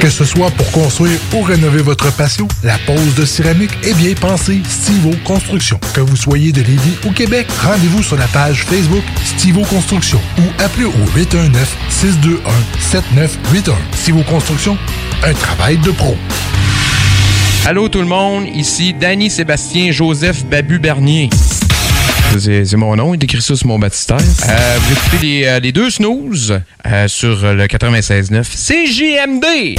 [0.00, 4.14] Que ce soit pour construire ou rénover votre patio, la pose de céramique est bien
[4.14, 5.80] pensée Stivo Construction.
[5.92, 10.42] Que vous soyez de Lévis ou Québec, rendez-vous sur la page Facebook Stivo Construction ou
[10.62, 13.74] appelez au 819-621-7981.
[13.92, 14.78] Stivo Construction,
[15.24, 16.16] un travail de pro.
[17.66, 21.28] Allô tout le monde, ici Danny Sébastien Joseph Babu Bernier.
[22.36, 24.18] C'est mon nom, il écrit ça sur mon baptistère.
[24.48, 29.78] Euh, vous écoutez les, euh, les deux snooze euh, sur le 96.9 CJMD.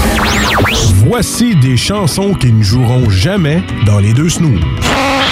[1.08, 4.62] Voici des chansons qui ne joueront jamais dans les deux snooze.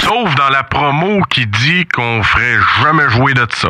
[0.04, 3.70] Sauf dans la promo qui dit qu'on ferait jamais jouer de ça.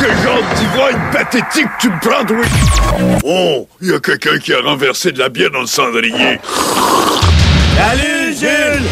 [0.00, 2.24] Quel genre d'ivrogne pathétique tu me prends?
[3.24, 6.38] Oh, il y a quelqu'un qui a renversé de la bière dans le cendrier.
[7.76, 8.82] Salut, Jules!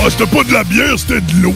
[0.00, 1.54] Ah, c'était pas de la bière, c'était de l'eau.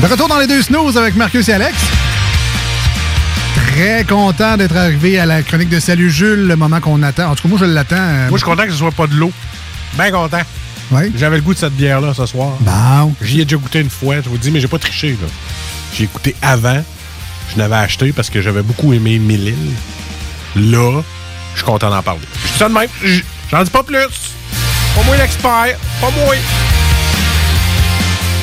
[0.00, 1.74] De retour dans les deux snooze avec Marcus et Alex.
[3.72, 7.30] Très content d'être arrivé à la chronique de Salut Jules, le moment qu'on attend.
[7.30, 7.96] En tout cas, moi, je l'attends.
[7.96, 9.32] euh, Moi, je suis content que ce soit pas de l'eau.
[9.94, 10.40] Bien content.
[10.90, 11.10] Ouais.
[11.16, 12.52] J'avais le goût de cette bière-là ce soir.
[12.60, 13.14] Bon.
[13.22, 15.10] J'y ai déjà goûté une fois, je vous dis, mais j'ai pas triché.
[15.10, 15.28] là.
[15.94, 16.82] J'ai goûté avant.
[17.52, 19.54] Je l'avais acheté parce que j'avais beaucoup aimé Mille.
[20.56, 21.02] Là,
[21.54, 22.20] je suis content d'en parler.
[22.46, 22.88] Je dis ça de même.
[23.50, 23.96] J'en dis pas plus.
[24.94, 25.76] Pas moi l'expert.
[26.00, 26.34] Pas moi.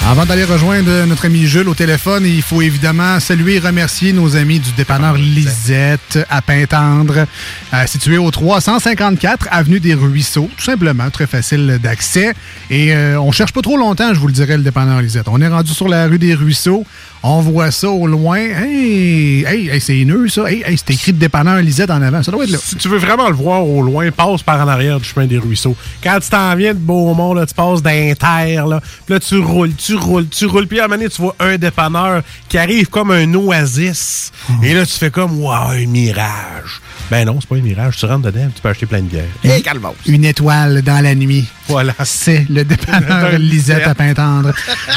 [0.07, 4.35] Avant d'aller rejoindre notre ami Jules au téléphone, il faut évidemment saluer et remercier nos
[4.35, 7.25] amis du dépanneur Lisette à Pintendre,
[7.73, 10.47] euh, situé au 354 Avenue des Ruisseaux.
[10.55, 12.35] Tout simplement, très facile d'accès.
[12.69, 15.27] Et euh, on cherche pas trop longtemps, je vous le dirais, le dépanneur Lisette.
[15.27, 16.85] On est rendu sur la rue des Ruisseaux.
[17.27, 18.38] On voit ça au loin.
[18.38, 20.43] Hey, hey, hey, c'est nœud, ça.
[20.43, 22.21] Hey, hey, c'est écrit de dépanneur Lisette en avant.
[22.21, 22.59] Ça doit être là.
[22.61, 25.39] Si tu veux vraiment le voir au loin, passe par en arrière du chemin des
[25.39, 25.75] ruisseaux.
[26.03, 29.73] Quand tu t'en viens de Beaumont, là, tu passes d'Inter, là, puis là, tu roules,
[29.73, 32.89] tu roules, tu roules, puis à un moment donné, tu vois un dépanneur qui arrive
[32.89, 34.31] comme un oasis.
[34.61, 36.79] Et là, tu fais comme, wow, un mirage.
[37.11, 37.97] Ben non, c'est pas un mirage.
[37.97, 39.25] Tu rentres dedans, tu peux acheter plein de bière.
[39.43, 39.93] Et calmos.
[40.07, 41.45] Une étoile dans la nuit.
[41.67, 41.93] Voilà.
[42.03, 43.85] C'est le dépanneur Lisette.
[43.87, 44.53] À Pintendre.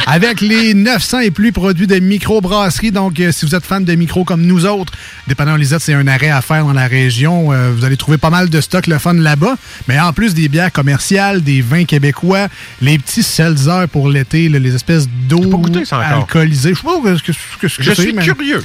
[0.06, 2.90] Avec les 900 et plus produits de microbrasserie.
[2.92, 4.92] Donc, euh, si vous êtes fan de micro comme nous autres,
[5.26, 7.52] dépanneur Lisette, c'est un arrêt à faire dans la région.
[7.52, 9.56] Euh, vous allez trouver pas mal de stock, le fun là-bas.
[9.86, 12.48] Mais en plus des bières commerciales, des vins québécois,
[12.80, 16.70] les petits seltzers pour l'été, les espèces d'eau alcoolisée.
[16.74, 18.64] Je sais pas ce que, Je suis mais- curieux.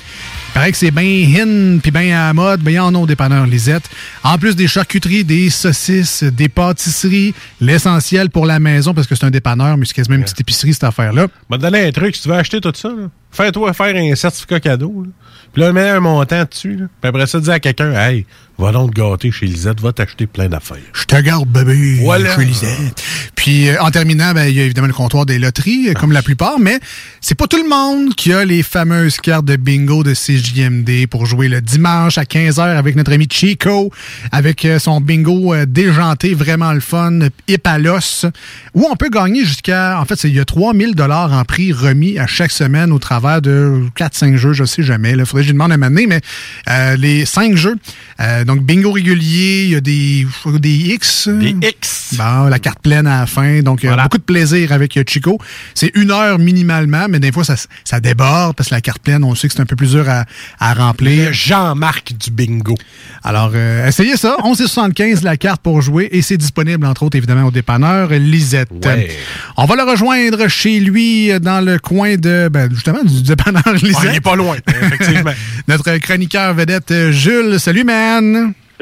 [0.54, 2.62] Il paraît que c'est bien in puis bien à la mode.
[2.64, 3.90] Y en a au dépanneur Lisette.
[4.24, 9.26] En plus des charcuteries, des saucisses, des pâtisseries, l'essentiel pour la maison, parce que c'est
[9.26, 11.26] un dépanneur, mais c'est quasiment une petite épicerie, cette affaire-là.
[11.50, 12.90] Va te donner un truc, si tu veux acheter tout ça,
[13.32, 15.06] fais-toi faire un certificat cadeau.
[15.06, 15.10] Là.
[15.54, 16.76] Puis là, mets un montant dessus.
[16.76, 16.86] Là.
[17.02, 20.28] Puis après ça, dis à quelqu'un, hey, va donc te gâter chez Lisette, va t'acheter
[20.28, 20.78] plein d'affaires.
[20.94, 22.00] Je te garde, bébé.
[22.02, 22.36] Voilà.
[22.36, 23.04] chez Lisette.
[23.36, 26.12] Puis, euh, en terminant, ben, il y a évidemment le comptoir des loteries, euh, comme
[26.12, 26.80] la plupart, mais
[27.20, 31.26] c'est pas tout le monde qui a les fameuses cartes de bingo de CJMD pour
[31.26, 33.92] jouer le dimanche à 15h avec notre ami Chico,
[34.32, 38.26] avec euh, son bingo déjanté, vraiment le fun, hip à l'os,
[38.74, 42.18] où on peut gagner jusqu'à, en fait, il y a 3000 dollars en prix remis
[42.20, 45.54] à chaque semaine au travers de 4-5 jeux, je sais jamais, il faudrait que je
[45.54, 46.22] demande à m'amener, mais
[46.70, 47.76] euh, les 5 jeux,
[48.20, 50.26] euh, donc bingo régulier, il y a des,
[50.60, 51.28] des X.
[51.28, 52.16] Des X.
[52.18, 53.62] Bon, la carte pleine à la fin.
[53.62, 55.38] Donc, euh, beaucoup de plaisir avec euh, Chico.
[55.74, 59.24] C'est une heure minimalement, mais des fois, ça, ça déborde parce que la carte pleine,
[59.24, 60.26] on sait que c'est un peu plus dur à,
[60.60, 61.34] à remplir.
[61.34, 62.76] Jean-Marc du bingo.
[63.24, 64.38] Alors, euh, essayez ça.
[64.44, 68.70] 11,75 la carte pour jouer et c'est disponible, entre autres, évidemment, au dépanneur Lisette.
[68.84, 69.10] Ouais.
[69.58, 73.74] On va le rejoindre chez lui euh, dans le coin de, ben, justement, du dépanneur
[73.82, 74.10] Lisette.
[74.10, 75.32] il est pas loin, effectivement.
[75.68, 77.60] Notre chroniqueur vedette, euh, Jules.
[77.60, 78.33] Salut, man.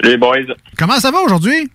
[0.04, 0.38] Les boys,
[0.78, 1.70] Comment ça va aujourd'hui?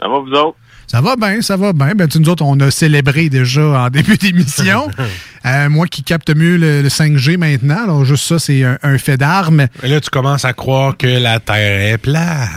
[0.00, 0.56] ça va vous autres?
[0.88, 1.92] Ça va bien, ça va bien.
[1.94, 4.88] Ben, tu, nous autres, on a célébré déjà en début d'émission.
[5.44, 8.96] Euh, moi qui capte mieux le, le 5G maintenant, alors juste ça, c'est un, un
[8.96, 9.66] fait d'armes.
[9.82, 12.48] Et là, tu commences à croire que la Terre est plate.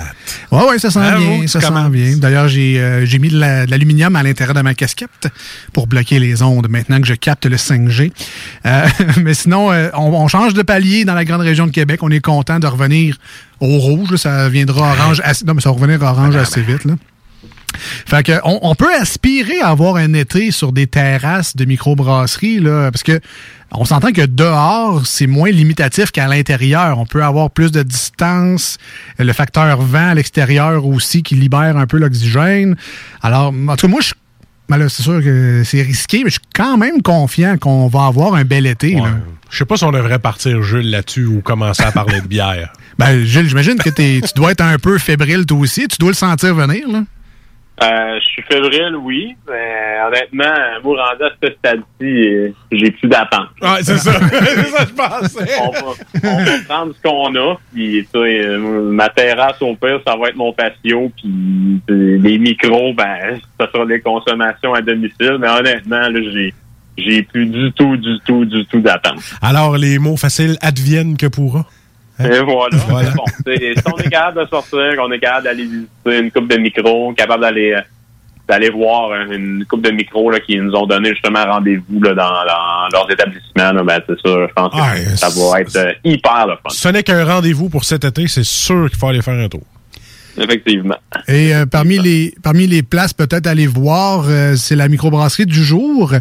[0.52, 2.18] Ouais, ouais, ça sent Ah, bien, ça sent bien.
[2.18, 5.28] D'ailleurs, j'ai euh, j'ai mis de la- de l'aluminium à l'intérieur de ma casquette
[5.74, 8.12] pour bloquer les ondes maintenant que je capte le 5G.
[8.68, 8.86] Euh,
[9.24, 12.04] mais sinon, euh, on, on change de palier dans la grande région de Québec.
[12.04, 13.18] On est content de revenir
[13.60, 14.12] au rouge.
[14.12, 14.18] là.
[14.18, 15.46] Ça viendra orange assez...
[15.46, 16.96] Non, mais ça va revenir orange assez vite, là.
[17.78, 22.60] Fait que on, on peut aspirer à avoir un été sur des terrasses de microbrasserie,
[22.60, 23.20] là, parce que
[23.72, 26.98] on s'entend que dehors, c'est moins limitatif qu'à l'intérieur.
[27.00, 28.78] On peut avoir plus de distance,
[29.20, 32.78] le facteur vent à l'extérieur aussi qui libère un peu l'oxygène.
[33.22, 34.14] Alors, en tout cas, moi, je
[34.68, 38.06] ben là, c'est sûr que c'est risqué, mais je suis quand même confiant qu'on va
[38.06, 38.96] avoir un bel été.
[38.96, 39.10] là.
[39.56, 42.74] Je sais pas si on devrait partir, Jules, là-dessus ou commencer à parler de bière.
[43.00, 45.88] Ben, Gilles, j'imagine que t'es- tu dois être un peu fébrile toi aussi.
[45.88, 47.00] Tu dois le sentir venir, là.
[47.84, 53.08] Euh, je suis fébrile, oui, mais honnêtement, moi, rendu à ce stade-ci, euh, j'ai plus
[53.10, 53.50] d'attente.
[53.62, 54.14] Ouais, c'est ça.
[54.30, 55.52] c'est ça, je pensais.
[55.62, 58.60] On va, on va prendre ce qu'on a, puis tu sais, euh,
[58.92, 63.86] ma terrasse, au pire, ça va être mon patio, puis les micros, ben, ça sera
[63.86, 66.54] des consommations à domicile, mais honnêtement, là, j'ai
[66.98, 69.20] j'ai plus du tout, du tout, du tout d'attente.
[69.42, 71.66] Alors, les mots faciles adviennent que pourra.
[72.20, 72.26] Hein?
[72.32, 72.78] Et voilà.
[72.88, 73.12] Voilà.
[73.12, 76.50] Bon, c'est- si on est capable de sortir, qu'on est capable d'aller visiter une coupe
[76.50, 77.82] de micros, capable d'aller euh,
[78.48, 82.14] d'aller voir euh, une coupe de micros là, qui nous ont donné justement rendez-vous là,
[82.14, 85.92] dans, dans leurs établissements, là, ben, c'est ça, je pense que ça va être euh,
[86.04, 86.70] hyper le fun.
[86.70, 89.64] Ce n'est qu'un rendez-vous pour cet été, c'est sûr qu'il faut aller faire un tour.
[90.38, 90.98] Effectivement.
[91.28, 95.46] Et euh, parmi, les, parmi les places peut-être à aller voir, euh, c'est la microbrasserie
[95.46, 96.14] du jour.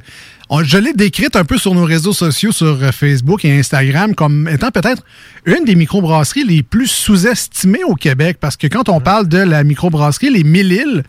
[0.62, 4.48] Je l'ai décrite un peu sur nos réseaux sociaux, sur euh, Facebook et Instagram, comme
[4.48, 5.02] étant peut-être
[5.46, 8.36] une des microbrasseries les plus sous-estimées au Québec.
[8.40, 11.02] Parce que quand on parle de la microbrasserie, les Mille-Îles,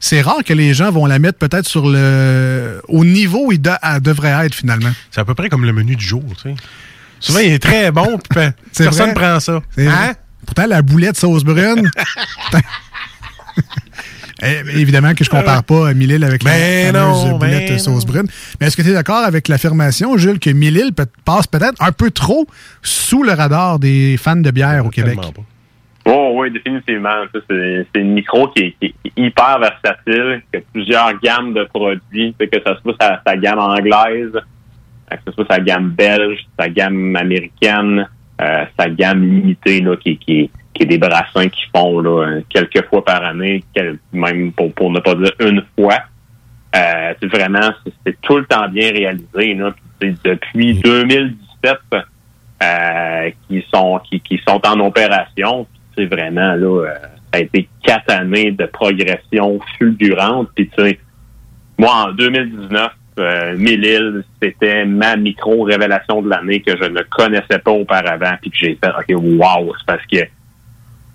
[0.00, 3.60] c'est rare que les gens vont la mettre peut-être sur le au niveau où il
[3.60, 4.90] de- elle devrait être finalement.
[5.10, 6.54] C'est à peu près comme le menu du jour, tu sais.
[7.20, 8.40] Souvent, il est très bon, puis
[8.76, 9.14] personne vrai.
[9.14, 9.62] prend ça.
[9.78, 10.12] Hein?
[10.44, 11.90] Pourtant, la boulette sauce brune.
[14.44, 17.78] Eh, Évidemment que je compare pas euh, Mille-Îles avec Ben la fameuse non, boulette ben
[17.78, 18.26] sauce brune.
[18.60, 20.50] Mais est-ce que tu es d'accord avec l'affirmation, Jules, que
[20.92, 22.46] peut- passe peut-être un peu trop
[22.82, 25.18] sous le radar des fans de bière au Québec?
[26.06, 27.24] Oh oui, définitivement.
[27.32, 31.64] Ça, C'est une micro qui est, qui est hyper versatile, qui a plusieurs gammes de
[31.64, 34.32] produits, que ce soit sa, sa gamme anglaise,
[35.10, 38.06] que ce soit sa gamme belge, sa gamme américaine,
[38.42, 42.84] euh, sa gamme limitée, là, qui, qui, qui est des brassins qui font là, quelques
[42.88, 43.62] fois par année,
[44.12, 45.98] même pour, pour ne pas dire une fois.
[46.76, 47.70] Euh, c'est vraiment,
[48.04, 49.54] c'est- tout le temps bien réalisé.
[49.54, 49.72] Là.
[50.00, 51.78] Puis, depuis 2017
[52.62, 55.66] euh, qui sont qui, qui sont en opération.
[55.96, 56.94] C'est vraiment là, euh,
[57.32, 60.48] ça a été quatre années de progression fulgurante.
[60.54, 60.98] Puis tu sais,
[61.78, 67.58] moi en 2019, euh, Mille-Îles, c'était ma micro révélation de l'année que je ne connaissais
[67.58, 68.34] pas auparavant.
[68.40, 70.18] Puis que j'ai fait, ok, wow, c'est parce que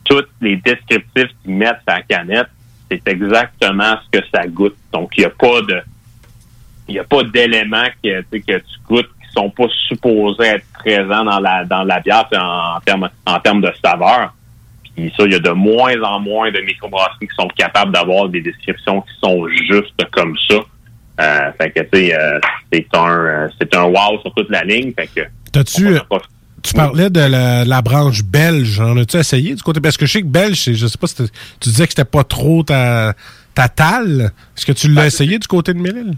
[0.03, 2.47] tous les descriptifs qu'ils mettent sur la canette,
[2.89, 4.75] c'est exactement ce que ça goûte.
[4.91, 5.81] Donc, il n'y a pas de
[6.87, 11.23] il n'y a pas d'éléments que, que tu goûtes qui sont pas supposés être présents
[11.23, 14.33] dans la dans la bière en termes en termes de saveur.
[14.95, 18.27] Puis ça, il y a de moins en moins de microbrasseries qui sont capables d'avoir
[18.27, 20.55] des descriptions qui sont justes comme ça.
[21.21, 22.39] Euh, fait que tu sais, euh,
[22.71, 24.93] c'est un euh, c'est un wow sur toute la ligne.
[24.93, 25.99] Fait que T'as-tu.
[26.63, 28.79] Tu parlais de la, de la branche belge.
[28.79, 29.79] En as-tu essayé du côté?
[29.81, 32.23] Parce que je sais que belge, je sais pas si tu disais que c'était pas
[32.23, 33.13] trop ta,
[33.55, 34.31] ta talle.
[34.55, 36.13] Est-ce que tu Ben, l'as essayé du côté de Mille-Îles?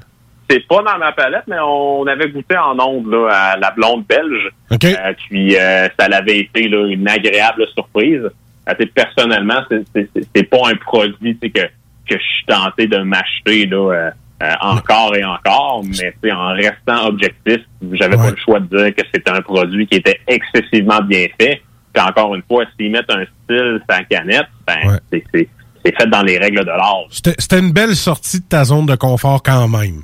[0.49, 4.04] c'est pas dans ma palette, mais on avait goûté en ondes là, à la blonde
[4.06, 4.49] belge.
[4.69, 4.84] OK.
[4.84, 8.23] Euh, puis euh, ça l'avait été là, une agréable surprise.
[8.67, 11.62] Euh, personnellement, c'est- pas un produit que, que
[12.10, 15.84] je suis tenté de m'acheter là, euh, encore et encore,
[16.23, 17.60] mais en restant objectif,
[17.93, 21.62] j'avais pas le choix de dire que c'était un produit qui était excessivement bien fait.
[21.93, 25.47] Puis encore une fois, s'ils mettent un style sans canette, ben c'est-
[25.84, 27.06] fait dans les règles de l'art.
[27.10, 30.01] C'était une belle sortie de ta zone de confort quand même.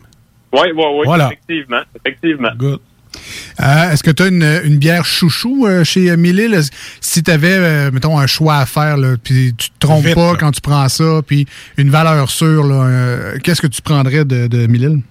[0.53, 1.27] Oui, oui, oui, Voilà.
[1.27, 1.81] effectivement.
[1.95, 2.49] effectivement.
[3.59, 6.53] Euh, Est-ce que tu as une, une bière chouchou euh, chez euh?
[6.53, 7.57] Est-ce- Si tu avais,
[7.91, 10.37] mettons, un choix à faire, là, puis tu te trompes Vite, pas là.
[10.39, 11.45] quand tu prends ça, puis
[11.77, 15.01] une valeur sûre, euh, qu'est-ce que tu prendrais de, de Mille-Îles?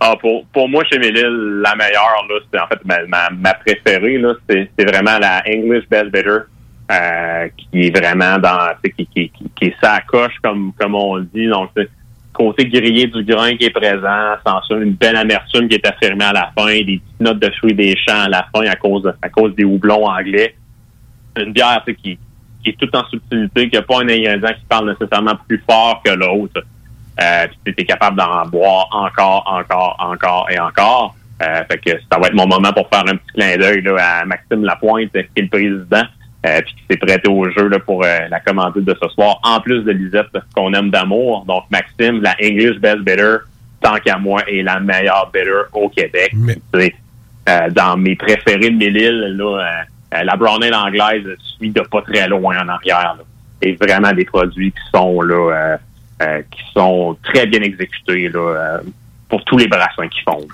[0.00, 3.54] Ah, pour, pour moi, chez Mélile, la meilleure, là, c'est en fait ma, ma, ma
[3.54, 6.38] préférée, là, c'est, c'est vraiment la English Bell Bitter,
[6.90, 11.16] euh, qui est vraiment dans, qui, qui, qui, qui est sa coche, comme, comme on
[11.16, 11.46] le dit.
[11.46, 11.70] Donc,
[12.42, 16.24] côté grillé du grain qui est présent, sans ça, une belle amertume qui est affirmée
[16.24, 19.12] à la fin, des petites notes de fruits des champs à la fin à cause,
[19.22, 20.56] à cause des houblons anglais.
[21.36, 22.18] Une bière, qui,
[22.66, 26.12] est toute en subtilité, qui n'a pas un ingrédient qui parle nécessairement plus fort que
[26.12, 26.62] l'autre.
[27.20, 31.14] Euh, puis tu es capable d'en boire encore, encore, encore et encore.
[31.42, 34.24] Euh, fait que ça va être mon moment pour faire un petit clin d'œil à
[34.24, 36.06] Maxime Lapointe, qui est le président,
[36.44, 39.38] euh, puis qui s'est prêté au jeu là, pour euh, la commandite de ce soir,
[39.44, 40.26] en plus de Lisette
[40.56, 41.44] qu'on aime d'amour.
[41.46, 43.36] Donc Maxime, la English Best Bitter,
[43.80, 46.32] tant qu'à moi, est la meilleure bitter au Québec.
[46.32, 46.94] Tu sais,
[47.48, 49.84] euh, dans mes préférés de Mille-Îles, là,
[50.24, 51.24] la Brown Ale anglaise
[51.56, 53.14] suit de pas très loin en arrière.
[53.18, 53.24] là.
[53.62, 55.78] Et vraiment des produits qui sont là,
[56.20, 58.80] qui sont très bien exécutés là,
[59.28, 60.46] pour tous les brassins qu'ils font.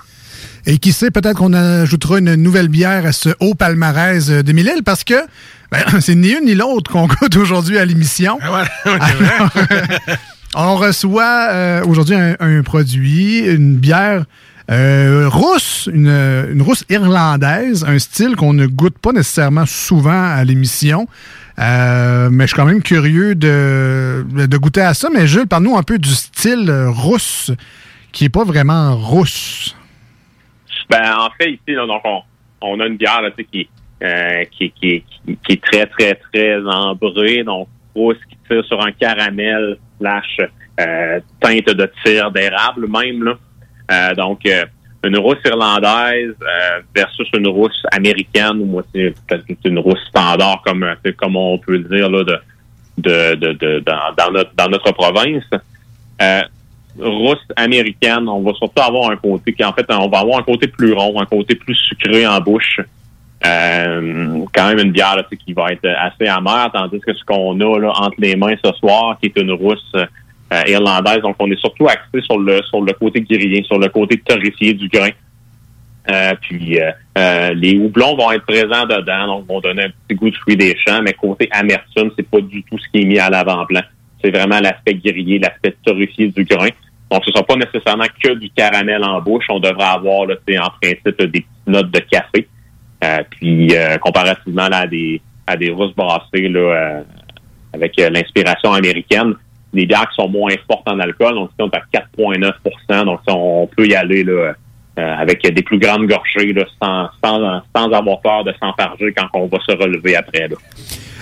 [0.67, 4.83] Et qui sait, peut-être qu'on ajoutera une nouvelle bière à ce haut palmarès de Mille-Îles
[4.85, 5.15] parce que
[5.71, 8.39] ben, c'est ni une ni l'autre qu'on goûte aujourd'hui à l'émission.
[10.55, 14.25] Alors, on reçoit euh, aujourd'hui un, un produit, une bière
[14.71, 20.43] euh, rousse, une, une rousse irlandaise, un style qu'on ne goûte pas nécessairement souvent à
[20.43, 21.07] l'émission.
[21.59, 25.09] Euh, mais je suis quand même curieux de, de goûter à ça.
[25.13, 27.51] Mais Jules, parle-nous un peu du style euh, rousse,
[28.11, 29.75] qui est pas vraiment rousse.
[30.89, 32.21] Ben, en fait, ici, là, donc, on,
[32.61, 33.69] on a une bière là, tu sais, qui,
[34.03, 38.91] euh, qui, qui, qui, est très, très, très ambrée, donc rousse, qui tire sur un
[38.91, 40.37] caramel slash
[40.79, 43.23] euh, teinte de tir d'érable même.
[43.23, 43.33] Là.
[43.91, 44.65] Euh, donc, euh,
[45.03, 50.61] une rousse irlandaise euh, versus une rousse américaine, ou moi c'est peut-être une rousse standard
[50.65, 50.85] comme
[51.17, 52.37] comme on peut le dire là, de,
[52.97, 55.45] de, de, de- dans, dans notre dans notre province.
[56.21, 56.41] Euh,
[56.99, 60.43] rousse américaine, on va surtout avoir un côté qui en fait on va avoir un
[60.43, 62.81] côté plus rond, un côté plus sucré en bouche.
[63.45, 67.59] Euh, quand même une bière là, qui va être assez amère, tandis que ce qu'on
[67.59, 71.49] a là, entre les mains ce soir, qui est une rousse euh, irlandaise, donc on
[71.49, 75.11] est surtout axé sur le sur le côté grillé, sur le côté torréfié du grain.
[76.09, 80.15] Euh, puis euh, euh, les houblons vont être présents dedans, donc vont donner un petit
[80.17, 83.05] goût de fruits des champs, mais côté amertume, c'est pas du tout ce qui est
[83.05, 83.81] mis à l'avant-plan.
[84.23, 86.69] C'est vraiment l'aspect grillé, l'aspect torréfié du grain.
[87.11, 89.45] Donc, ce ne sera pas nécessairement que du caramel en bouche.
[89.49, 92.47] On devrait avoir, là, en principe, des petites notes de café.
[93.03, 97.01] Euh, puis, euh, comparativement là, à des à des rousses brassées là, euh,
[97.73, 99.33] avec l'inspiration américaine,
[99.73, 101.33] des bières qui sont moins fortes en alcool.
[101.33, 104.53] Donc, on est à 4,9% Donc, on peut y aller là,
[104.99, 109.27] euh, avec des plus grandes gorgées là, sans, sans, sans avoir peur de s'enfarger quand
[109.33, 110.47] on va se relever après.
[110.47, 110.55] Là.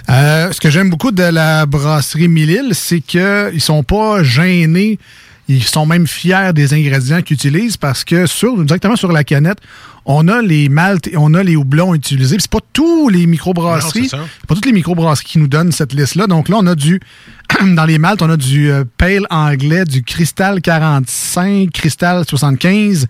[0.09, 4.99] Euh, ce que j'aime beaucoup de la brasserie Mille-Îles, c'est qu'ils sont pas gênés.
[5.47, 9.59] Ils sont même fiers des ingrédients qu'ils utilisent parce que sur, directement sur la canette,
[10.05, 12.37] on a les maltes et on a les houblons utilisés.
[12.39, 16.27] C'est pas tous les microbrasseries, pas toutes les microbrasseries qui nous donnent cette liste-là.
[16.27, 16.99] Donc là, on a du
[17.75, 23.07] dans les maltes, on a du euh, pale anglais, du cristal 45, cristal 75,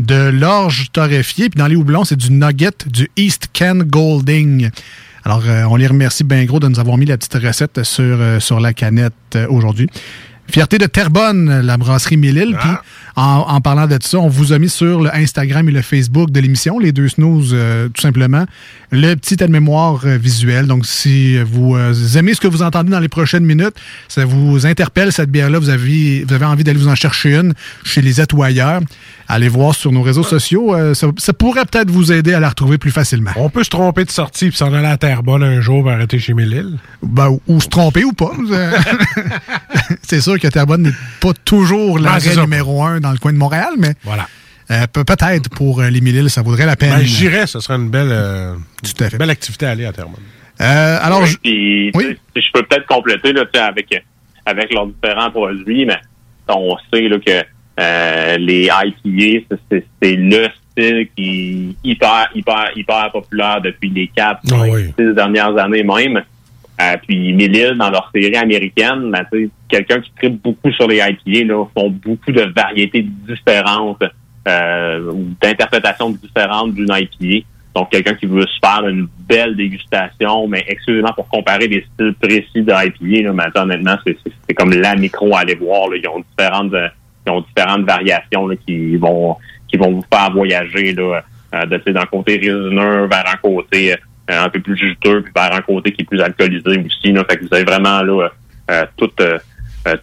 [0.00, 1.50] de l'orge torréfié.
[1.50, 4.70] Puis dans les houblons, c'est du nugget, du East Ken Golding.
[5.26, 8.04] Alors, euh, on les remercie bien gros de nous avoir mis la petite recette sur,
[8.04, 9.88] euh, sur la canette euh, aujourd'hui.
[10.48, 12.56] Fierté de Terrebonne, la brasserie Mille-Îles.
[12.58, 12.70] Puis,
[13.16, 16.30] en, en parlant de ça, on vous a mis sur le Instagram et le Facebook
[16.30, 18.44] de l'émission, les deux snooze, euh, tout simplement,
[18.90, 20.66] le petit aide-mémoire euh, visuel.
[20.66, 23.74] Donc, si vous euh, aimez ce que vous entendez dans les prochaines minutes,
[24.08, 27.54] ça vous interpelle, cette bière-là, vous avez, vous avez envie d'aller vous en chercher une
[27.84, 28.80] chez les ailleurs,
[29.28, 30.74] allez voir sur nos réseaux sociaux.
[30.74, 33.30] euh, ça, ça pourrait peut-être vous aider à la retrouver plus facilement.
[33.36, 36.18] On peut se tromper de sortie puis s'en aller à Terrebonne un jour pour arrêter
[36.18, 36.78] chez Mille-Îles.
[37.02, 38.32] Ben, ou, ou se tromper ou pas.
[40.02, 43.70] C'est sûr que Terrebonne n'est pas toujours l'arrêt numéro un dans le coin de Montréal,
[43.78, 44.28] mais Voilà.
[44.70, 46.90] Euh, pe- peut-être pour euh, les mille ça vaudrait la peine.
[46.90, 48.54] Ben, J'irais, ce serait une belle, euh,
[49.18, 50.20] belle activité à aller à Terrebonne.
[50.60, 51.92] Euh, alors, Oui, je- puis,
[52.52, 54.04] peux peut-être compléter là, tu sais, avec,
[54.46, 55.98] avec leurs différents produits, mais
[56.48, 57.44] on sait là, que
[57.78, 59.84] euh, les IPA, c'est-
[60.16, 64.86] le style qui est hyper, hyper, hyper populaire depuis les quatre, cinq, oui.
[64.98, 66.22] six dernières années même.
[66.78, 69.24] Euh, puis Mille dans leur série américaine, ben,
[69.68, 74.02] quelqu'un qui tripe beaucoup sur les IPA, là, font beaucoup de variétés différentes
[74.46, 77.46] euh, d'interprétations différentes d'une IPA.
[77.74, 82.14] Donc, quelqu'un qui veut se faire une belle dégustation, mais exclusivement pour comparer des styles
[82.14, 85.88] précis d'IPA, là, maintenant, honnêtement, c'est, comme la micro à aller voir.
[85.88, 85.96] Là.
[86.02, 86.88] Ils ont différentes euh,
[87.26, 89.36] ils ont différentes variations là, qui vont
[89.68, 91.22] qui vont vous faire voyager là,
[91.54, 93.94] euh, de, d'un côté résineux vers un côté
[94.30, 97.12] euh, un peu plus juteux, puis vers un côté qui est plus alcoolisé aussi.
[97.12, 97.24] Là.
[97.28, 98.28] Fait que vous avez vraiment là,
[98.70, 99.38] euh, toute, euh, euh,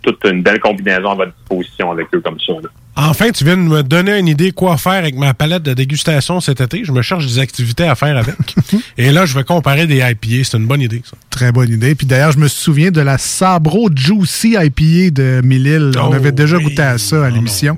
[0.01, 2.53] toute une belle combinaison à votre disposition avec eux comme ça.
[2.53, 2.69] là.
[2.95, 6.39] Enfin, tu viens de me donner une idée quoi faire avec ma palette de dégustation
[6.39, 6.83] cet été.
[6.85, 8.35] Je me cherche des activités à faire avec.
[8.99, 10.43] Et là, je vais comparer des IPA.
[10.43, 11.17] C'est une bonne idée, ça.
[11.31, 11.95] Très bonne idée.
[11.95, 15.91] Puis d'ailleurs, je me souviens de la Sabro Juicy IPA de Mille-Îles.
[15.97, 17.77] On Oh, avait déjà goûté à ça à l'émission.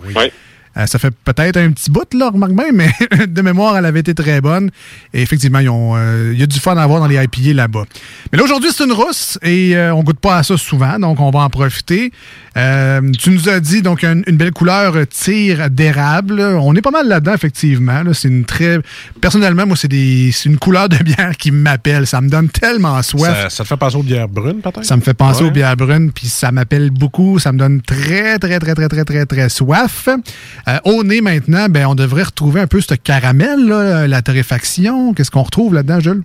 [0.77, 2.91] Euh, ça fait peut-être un petit bout, là, remarque bien, mais
[3.27, 4.69] de mémoire, elle avait été très bonne.
[5.13, 7.83] Et effectivement, euh, il y a du fun à avoir dans les IPA là-bas.
[8.31, 11.19] Mais là, aujourd'hui, c'est une rousse et euh, on goûte pas à ça souvent, donc
[11.19, 12.11] on va en profiter.
[12.57, 16.39] Euh, tu nous as dit, donc, une, une belle couleur euh, tir d'érable.
[16.41, 18.01] On est pas mal là-dedans, effectivement.
[18.03, 18.13] là.
[18.13, 18.79] C'est une très...
[19.19, 20.31] Personnellement, moi, c'est des...
[20.33, 22.07] c'est une couleur de bière qui m'appelle.
[22.07, 23.43] Ça me donne tellement soif.
[23.43, 24.85] Ça, ça te fait penser aux bières brunes, peut-être?
[24.85, 25.49] Ça me fait penser Ouais.
[25.49, 27.39] aux bières brunes, puis ça m'appelle beaucoup.
[27.39, 30.07] Ça me donne très, très, très, très, très, très, très soif.
[30.67, 35.13] Euh, au nez, maintenant, ben, on devrait retrouver un peu ce caramel, là, la torréfaction.
[35.13, 36.23] Qu'est-ce qu'on retrouve là-dedans, Jules?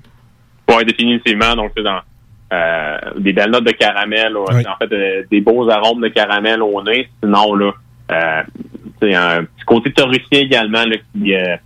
[0.68, 1.55] Oui, définitivement.
[1.57, 2.01] Donc, c'est dans
[2.53, 4.32] euh, des belles notes de caramel.
[4.32, 4.41] là.
[4.53, 4.62] Oui.
[4.66, 7.09] En fait, euh, des beaux arômes de caramel au nez.
[7.22, 7.72] Sinon, là,
[8.12, 8.43] euh,
[9.01, 11.57] c'est un petit côté torréfié également là, qui, euh,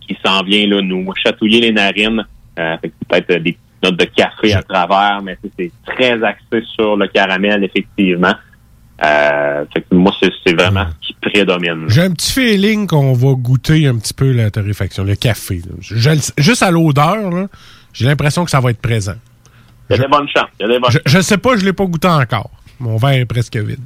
[0.00, 2.24] qui s'en vient là, nous chatouiller les narines.
[2.58, 2.76] Euh,
[3.08, 7.06] peut-être euh, des petites notes de café à travers, mais c'est très axé sur le
[7.06, 8.34] caramel, effectivement.
[9.02, 11.84] Euh, fait que moi, c'est vraiment ce qui prédomine.
[11.88, 15.62] J'ai un petit feeling qu'on va goûter un petit peu la torréfaction, le café.
[15.80, 15.96] Je
[16.36, 17.48] juste à l'odeur,
[17.92, 19.14] j'ai l'impression que ça va être présent.
[19.88, 20.48] Il y a des bonnes chances.
[20.58, 22.50] Il y a des bonnes Je, je sais pas, je l'ai pas goûté encore.
[22.80, 23.80] Mon verre est presque vide.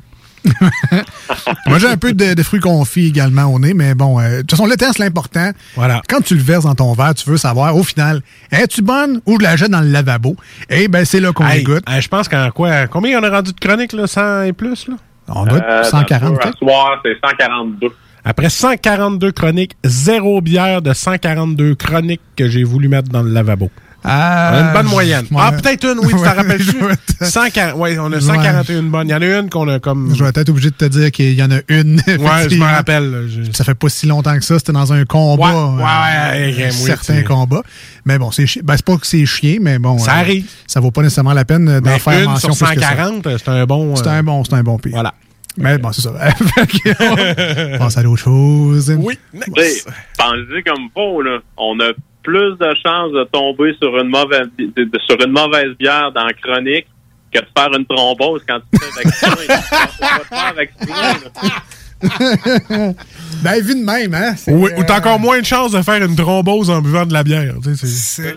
[1.66, 4.40] Moi, j'ai un peu de, de fruits confits également au nez, mais bon, euh, de
[4.42, 5.50] toute façon, le c'est l'important.
[5.76, 6.02] Voilà.
[6.08, 8.20] Quand tu le verses dans ton verre, tu veux savoir, au final,
[8.50, 10.36] es-tu bonne ou je la jette dans le lavabo?
[10.68, 11.84] Eh ben, c'est là qu'on Hey, goûte.
[11.88, 12.86] hey, je pense qu'en quoi?
[12.88, 14.06] Combien on a rendu de chroniques, là?
[14.06, 14.94] 100 et plus, là?
[15.28, 16.58] On doit être Euh, 140, À peut-être?
[16.58, 17.88] soir, c'est 142.
[18.24, 23.70] Après 142 chroniques, zéro bière de 142 chroniques que j'ai voulu mettre dans le lavabo.
[24.04, 25.26] Ah, a une bonne moyenne.
[25.30, 25.36] ouais.
[25.40, 26.64] Ah, peut-être une, oui, tu t'en rappelles-tu?
[26.80, 29.08] je vais te- 140, ouais, on a 141 bonnes.
[29.08, 30.12] Il y en a une qu'on a comme...
[30.14, 31.96] Je vais peut-être obligé de te dire qu'il y en a une.
[32.06, 33.28] Ouais, je me rappelle.
[33.28, 34.58] je- Ça fait pas si longtemps que ça.
[34.58, 35.44] C'était dans un combat.
[35.46, 37.62] Ouais, ouais, euh, ouais, ouais, un oui, certain c'est- combat.
[38.04, 39.98] Mais bon, c'est chi- ben, c'est pas que c'est chiant, mais bon.
[39.98, 40.46] Ça euh, arrive.
[40.66, 42.88] Ça vaut pas nécessairement la peine euh, d'en faire une mention sur plus que ça.
[42.90, 43.94] 140, c'est un bon...
[43.94, 44.92] C'est euh, un bon, c'est un bon pire.
[44.94, 45.14] Voilà.
[45.58, 46.12] Mais bon, c'est ça.
[47.78, 48.92] Passe à d'autres choses.
[48.98, 49.18] Oui.
[50.18, 51.38] Pensez comme faux, là.
[51.56, 51.92] On a
[52.22, 56.24] plus de chances de tomber sur une mauvaise, de- de- sur une mauvaise bière dans
[56.24, 56.86] la chronique
[57.32, 60.52] que de faire une thrombose quand tu fais là.
[63.44, 64.34] ben, vu de même, hein.
[64.48, 67.12] Oui, ou t'as euh, encore moins de chances de faire une thrombose en buvant de
[67.12, 67.54] la bière.
[67.62, 68.36] tu sais, c'est-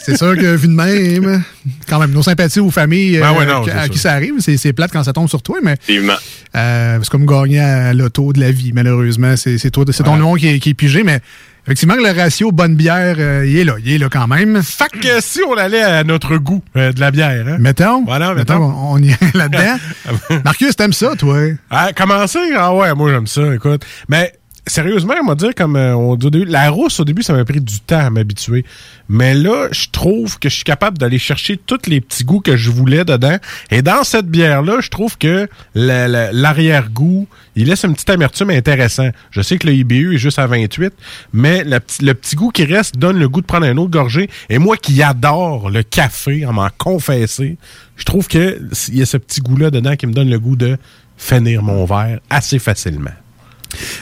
[0.00, 1.42] C'est sûr que vu de même,
[1.88, 3.92] quand même, nos sympathies aux familles Ben euh, ouais, non, à sûr.
[3.92, 7.26] qui ça arrive, c'est c'est plate quand ça tombe sur toi, mais euh, c'est comme
[7.26, 9.36] gagner à l'auto de la vie, malheureusement.
[9.36, 11.20] C'est c'est toi, c'est ton nom qui est, qui est pigé, mais
[11.66, 14.62] effectivement, le ratio bonne bière, euh, il est là, il est là quand même.
[14.62, 17.56] Fait que si on allait à notre goût euh, de la bière, hein?
[17.58, 18.74] Mettons, Voilà, mettons, mettons.
[18.92, 19.76] on y est là-dedans.
[20.44, 21.38] Marcus, t'aimes ça, toi?
[21.70, 22.38] Ah, commencer?
[22.56, 23.84] Ah ouais, moi j'aime ça, écoute.
[24.08, 24.32] Mais
[24.66, 27.32] sérieusement, on va dire, comme euh, on dit au début, la rousse, au début, ça
[27.32, 28.64] m'a pris du temps à m'habituer.
[29.08, 32.56] Mais là, je trouve que je suis capable d'aller chercher tous les petits goûts que
[32.56, 33.36] je voulais dedans.
[33.70, 38.50] Et dans cette bière-là, je trouve que la- la- l'arrière-goût, il laisse une petite amertume
[38.50, 39.08] intéressant.
[39.30, 40.92] Je sais que le IBU est juste à 28,
[41.32, 44.28] mais le le petit goût qui reste donne le goût de prendre un autre gorgée.
[44.50, 47.56] Et moi qui adore le café, à m'en confesser,
[47.96, 50.56] je trouve que il y a ce petit goût-là dedans qui me donne le goût
[50.56, 50.76] de
[51.16, 53.10] finir mon verre assez facilement.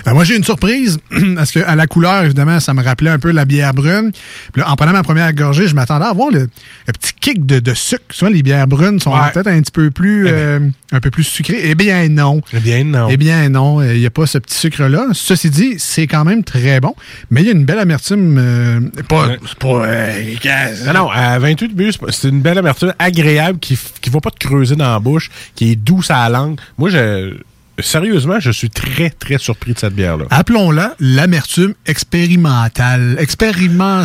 [0.04, 0.98] Ben, moi, j'ai une surprise,
[1.36, 4.12] parce que à la couleur, évidemment, ça me rappelait un peu la bière brune.
[4.52, 6.40] Puis là, en prenant ma première gorgée, je m'attendais à avoir le,
[6.86, 8.02] le petit kick de, de sucre.
[8.10, 9.30] Souvent, les bières brunes sont Ouais.
[9.32, 10.60] peut-être un petit peu plus, euh,
[10.92, 11.60] un peu plus sucrées.
[11.64, 12.40] Eh bien, non.
[12.52, 13.08] Eh bien, non.
[13.10, 13.82] Eh bien, non.
[13.82, 15.06] Il n'y a pas ce petit sucre-là.
[15.12, 16.94] Ceci dit, c'est quand même très bon.
[17.30, 18.36] Mais il y a une belle amertume.
[18.38, 20.34] euh, pas, c'est pas, euh,
[20.86, 24.44] Non, non, à 28 bus, c'est une belle amertume agréable qui, qui va pas te
[24.46, 26.58] creuser dans la bouche, qui est douce à la langue.
[26.78, 27.34] Moi, je,
[27.80, 30.24] sérieusement, je suis très, très surpris de cette bière-là.
[30.30, 34.04] Appelons-la l'amertume expérimentale, expériment,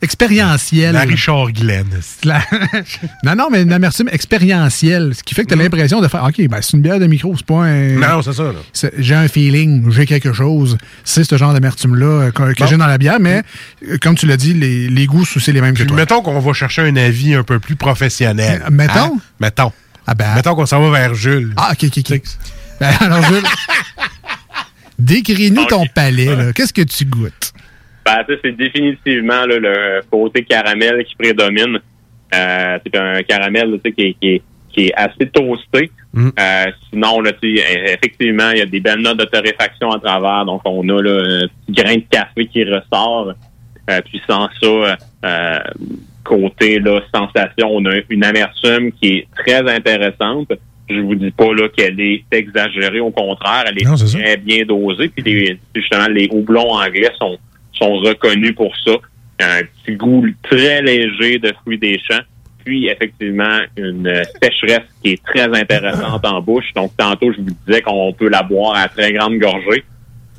[0.00, 0.92] expérientielle.
[0.94, 1.86] La Richard Glenn.
[2.24, 2.42] La-
[3.24, 6.24] non, non, mais une amertume expérientielle, ce qui fait que tu as l'impression de faire,
[6.24, 7.94] OK, ben, c'est une bière de micro, c'est pas un...
[7.98, 8.44] Non, c'est ça,
[8.98, 10.76] J'ai un feeling, j'ai quelque chose.
[11.04, 12.66] C'est ce genre d'amertume-là euh, que, que Bon.
[12.66, 13.42] j'ai dans la bière, mais
[13.88, 15.96] euh, comme tu l'as dit, les, les goûts, c'est les mêmes que Puis toi.
[15.96, 18.62] mettons qu'on va chercher un avis un peu plus professionnel.
[18.66, 18.94] Euh, mettons?
[18.94, 19.18] Hein?
[19.40, 19.72] Mettons.
[20.06, 21.52] Ah ben, Mettons qu'on s'en va vers Jules.
[21.56, 22.22] Ah, OK, OK, OK.
[22.82, 23.42] Ben, alors, Jules,
[24.98, 26.26] décris-nous ton palais.
[26.54, 27.52] Qu'est-ce que tu goûtes?
[28.04, 31.78] Ben, sais, c'est définitivement là, le côté caramel qui prédomine.
[32.34, 35.90] Euh, c'est un caramel là, qui, est- qui, est- qui est assez toasté.
[36.16, 40.44] Euh, sinon, là, effectivement, il y a des belles notes de torréfaction à travers.
[40.46, 43.32] Donc, on a là, un petit grain de café qui ressort.
[43.90, 44.96] Euh, puis sans ça,
[46.24, 50.52] côté là, sensation, on a une amertume qui est très intéressante.
[50.90, 54.18] Je vous dis pas là qu'elle est exagérée, au contraire, elle est, Non, c'est ça.
[54.18, 55.08] très bien dosée.
[55.08, 57.38] Puis les- justement, les houblons anglais sont,
[57.72, 58.92] sont reconnus pour ça.
[59.40, 62.20] Un petit goût très léger de fruits des champs.
[62.64, 66.72] Puis effectivement, une sécheresse qui est très intéressante en bouche.
[66.76, 69.82] Donc tantôt, je vous disais qu'on peut la boire à très grande gorgée.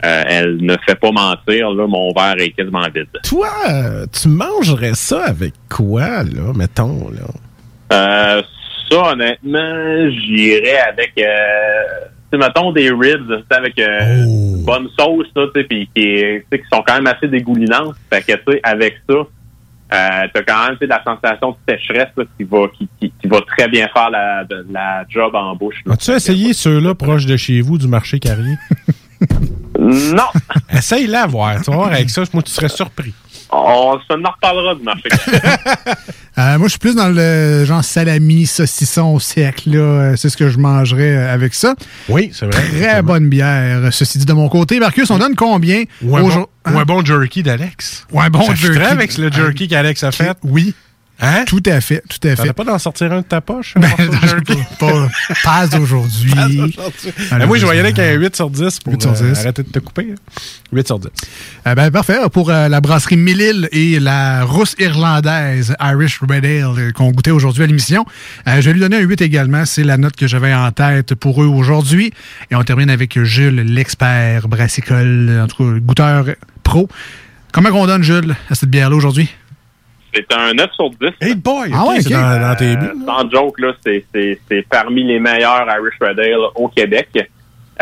[0.06, 1.72] Euh, elle ne fait pas mentir.
[1.72, 3.08] Là, mon verre est quasiment vide.
[3.24, 7.28] Toi, euh, tu mangerais ça avec quoi, là, mettons, là?
[7.94, 8.42] Euh,
[8.94, 15.48] ça, honnêtement, j'irais avec, euh, tu mettons des ribs, avec euh, une bonne sauce, là,
[15.54, 17.96] tu sais, puis qui, sont quand même assez dégoulinantes.
[18.12, 21.52] Fait que, tu sais, avec ça, euh, t'as quand même, tu sais, de la sensation
[21.52, 25.34] de sécheresse, là, qui va, qui, qui, qui va très bien faire la, la job
[25.36, 25.82] en bouche.
[25.90, 28.56] As-tu essayé ceux-là proches de chez vous, du marché Carrier?
[29.80, 30.30] Non!
[30.72, 31.62] Essaye-la, voir.
[31.62, 33.14] Tu vas voir, avec ça, moi, tu serais surpris.
[33.56, 35.10] On s'en reparlera du marché.
[36.36, 39.70] Euh, moi, je suis plus dans le genre salami, saucisson au siècle.
[39.70, 39.78] là.
[39.80, 41.76] Euh, C'est ce que je mangerais euh, avec ça.
[42.10, 42.60] Oui, c'est vrai.
[42.76, 43.90] Très bonne bière.
[43.94, 45.84] Ceci dit, de mon côté, Marcus, on donne combien?
[46.02, 48.08] Ou un, au bon, ou un bon jerky d'Alex.
[48.12, 48.80] Ou un bon Ça jerky.
[48.80, 50.36] avec le jerky qu'Alex a fait.
[50.42, 50.74] Oui.
[51.20, 51.46] Hein?
[51.48, 52.50] Tout à fait, tout à fait.
[52.50, 53.76] as pas d'en sortir un de ta poche?
[53.78, 53.88] Ben,
[54.24, 54.58] jerky?
[54.80, 55.08] pas,
[55.44, 56.34] pas aujourd'hui.
[57.32, 59.22] Ben, moi, je vais y aller avec un 8 sur 10 pour 8 sur 10.
[59.22, 60.08] euh, arrêter de te couper.
[60.12, 60.42] hein.
[60.74, 61.08] 8 sur 10.
[61.68, 62.18] Euh, ben, parfait.
[62.34, 67.64] Pour euh, la brasserie Millil et la rousse irlandaise Irish Red Ale qu'on goûtait aujourd'hui
[67.64, 68.06] à l'émission,
[68.48, 69.66] euh, je vais lui donner un 8 également.
[69.66, 72.12] C'est la note que j'avais en tête pour eux aujourd'hui.
[72.52, 76.26] Et on termine avec Jules, l'expert brassicole, en tout cas, goûteur
[76.64, 76.90] pro.
[77.54, 79.30] Comment on donne, Jules, à cette bière-là aujourd'hui?
[80.14, 80.98] C'est un 9 sur 10.
[81.22, 81.72] Hey boy!
[81.74, 83.04] Ah ouais, dans, dans tes Euh, bulles.
[83.06, 87.10] sans joke, là, c'est, c'est, c'est parmi les meilleurs Irish Red Ale au Québec.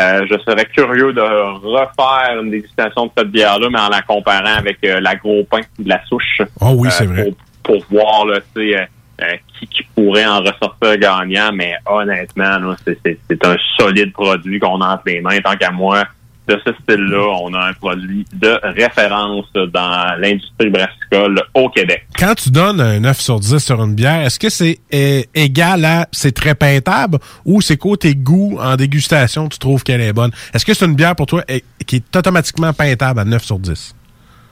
[0.00, 4.56] Euh, je serais curieux de refaire une dégustation de cette bière-là, mais en la comparant
[4.56, 6.40] avec euh, la gros pain de la souche.
[6.60, 7.24] Oh oui, Euh, c'est vrai.
[7.62, 8.84] Pour, pour voir là, tu sais, euh,
[9.20, 14.12] euh, qui, qui pourrait en ressortir gagnant, mais honnêtement, là, c'est, c'est, c'est un solide
[14.12, 15.38] produit qu'on a entre les mains.
[15.40, 16.04] Tant qu'à moi,
[16.48, 22.06] de ce style-là, on a un produit de référence dans l'industrie brassicole au Québec.
[22.18, 25.84] Quand tu donnes un 9 sur 10 sur une bière, est-ce que c'est euh, égal
[25.84, 30.32] à c'est très peintable ou c'est côté goût en dégustation, tu trouves qu'elle est bonne?
[30.52, 33.58] Est-ce que c'est une bière pour toi eh, qui est automatiquement peintable à 9 sur
[33.58, 33.94] 10?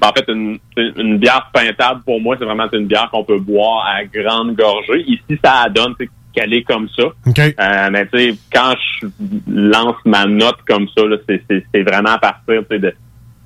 [0.00, 3.38] Ben, En fait, une, une bière peintable, pour moi, c'est vraiment une bière qu'on peut
[3.38, 5.02] boire à grande gorgée.
[5.06, 5.94] Ici, ça donne
[6.36, 7.04] est comme ça.
[7.04, 9.06] Euh, mais tu sais, quand je
[9.48, 12.94] lance ma note comme ça, c'est, vraiment à partir de,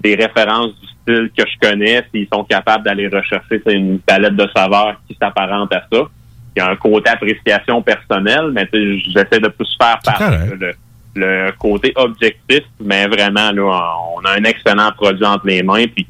[0.00, 4.48] des références du style que je connais, s'ils sont capables d'aller rechercher une palette de
[4.54, 6.08] saveurs qui s'apparente à ça.
[6.56, 10.30] Il y a un côté appréciation personnelle, mais tu sais, j'essaie de plus faire par
[10.30, 10.72] le,
[11.16, 15.86] le côté objectif, mais vraiment, là, on a un excellent produit entre les mains.
[15.86, 16.06] Puis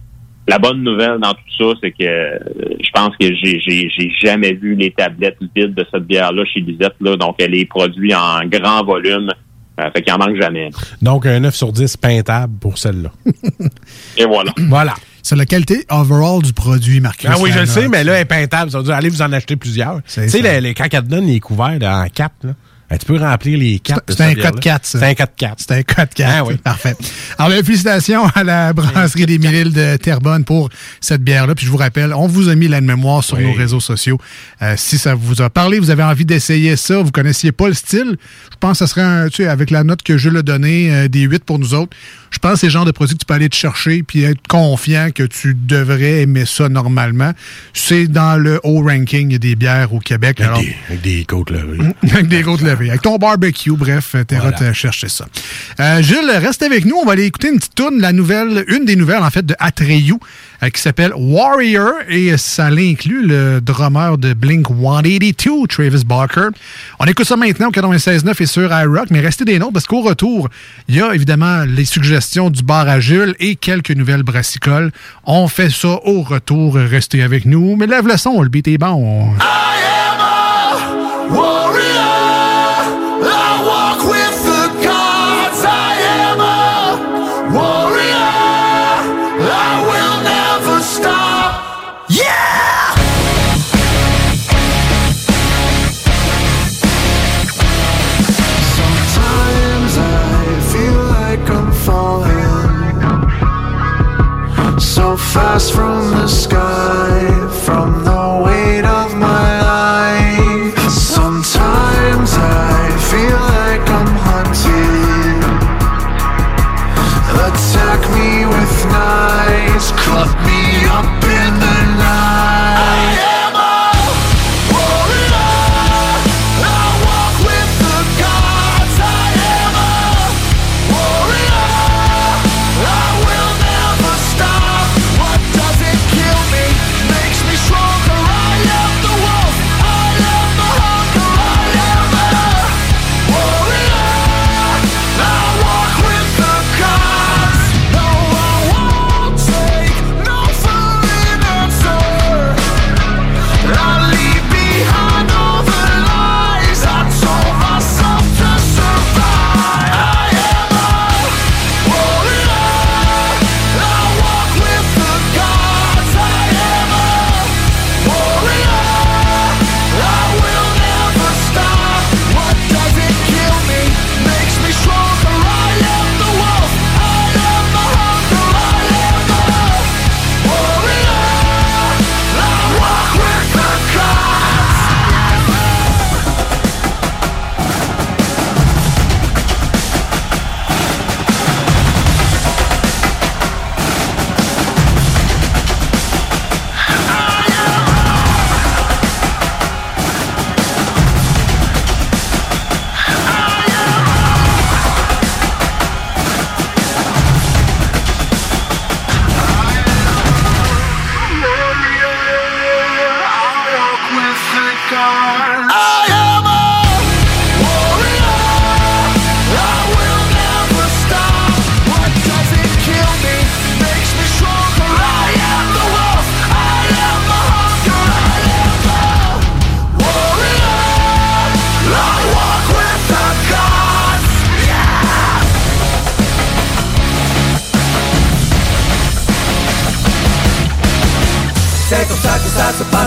[0.49, 2.39] la bonne nouvelle dans tout ça, c'est que euh,
[2.83, 6.61] je pense que j'ai, j'ai, j'ai jamais vu les tablettes vides de cette bière-là chez
[6.61, 6.95] Lisette.
[7.01, 9.31] Là, donc, elle est produite en grand volume.
[9.81, 10.71] Euh, fait qu'il en manque jamais.
[11.03, 13.11] Donc, un 9 sur 10 peintable pour celle-là.
[14.17, 14.53] Et voilà.
[14.59, 14.95] Voilà.
[15.23, 17.31] C'est la qualité overall du produit, Marcus.
[17.33, 18.71] Ah oui, je le sais, mais là, elle est peintable.
[18.71, 20.03] Ça veut dire, allez vous en acheter plusieurs.
[20.03, 22.51] Tu sais, les, les- quand elle te donne les couverts là, en 4, là,
[22.95, 24.03] ben, tu peux remplir les 4.
[24.09, 24.99] C'est un code 4, ça.
[24.99, 25.55] C'est un code 4.
[25.59, 26.33] C'est un code 4.
[26.33, 26.57] Ah oui.
[26.57, 26.95] Parfait.
[27.39, 30.69] Alors, ben, félicitations à la brasserie des Mille de Terrebonne pour
[31.01, 31.55] cette bière-là.
[31.55, 34.19] Puis je vous rappelle, on vous a mis la mémoire sur nos réseaux sociaux.
[34.63, 37.75] Euh, si ça vous a parlé, vous avez envie d'essayer ça, vous connaissiez pas le
[37.75, 38.17] style,
[38.53, 40.95] je pense que ce serait, un, tu sais, avec la note que je l'ai donnée,
[40.95, 41.97] euh, des 8 pour nous autres,
[42.35, 44.25] je pense que c'est le genre de produit que tu peux aller te chercher puis
[44.25, 47.33] être confiant que tu devrais aimer ça normalement.
[47.73, 50.41] C'est dans le haut ranking des bières au Québec.
[50.41, 51.79] Alors, Avec des côtes levées.
[52.11, 52.84] avec des côtes levées.
[52.89, 54.71] Avec ton barbecue, bref, t'aimeras Voilà.
[54.71, 55.27] te chercher ça.
[55.81, 56.97] Euh, Gilles, reste avec nous.
[56.97, 59.55] On va aller écouter une petite tourne, la nouvelle, une des nouvelles, en fait, de
[59.59, 60.15] Atreyu,
[60.63, 66.49] euh, qui s'appelle Warrior, et ça l'inclut le drummer de Blink 182, Travis Barker.
[66.99, 70.01] On écoute ça maintenant au 96.9 et sur iRock, mais restez des nôtres parce qu'au
[70.03, 70.49] retour,
[70.89, 74.91] il y a évidemment les suggestions du bar à Jules et quelques nouvelles brassicoles.
[75.25, 76.75] On fait ça au retour.
[76.77, 77.77] Restez avec nous.
[77.77, 79.31] Mais lève le son, le beat est bon.
[81.31, 81.94] Warrior,
[105.55, 105.94] lost from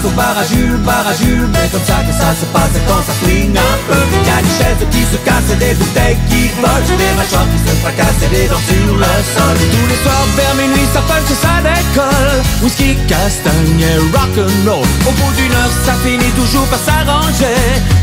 [0.05, 1.13] au bar à Jules, bar à
[1.53, 4.01] Mais comme ça que ça se passe quand ça swing un peu.
[4.25, 7.75] Y a des chaises qui se cassent des bouteilles qui volent Des mâchoires qui se
[7.81, 9.57] fracassent et des dents sur le sol.
[9.71, 12.41] Tous les soirs vers minuit ça punch ça décolle.
[12.61, 14.87] Whisky, castagne et rock'n'roll.
[15.07, 17.57] Au bout d'une heure ça finit toujours par s'arranger.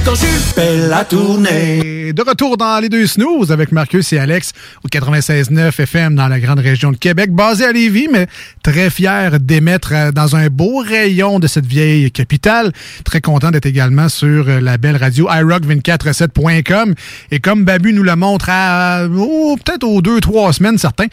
[0.05, 4.53] Quand Jules fait la tournée De retour dans les deux snooze avec Marcus et Alex
[4.85, 8.27] au 96.9 FM dans la grande région de Québec, basé à Lévis, mais
[8.63, 12.73] très fier d'émettre euh, dans un beau rayon de cette vieille capitale.
[13.05, 16.95] Très content d'être également sur euh, la belle radio iRock247.com.
[17.31, 21.07] Et comme Babu nous le montre à oh, peut-être aux deux, trois semaines, certains,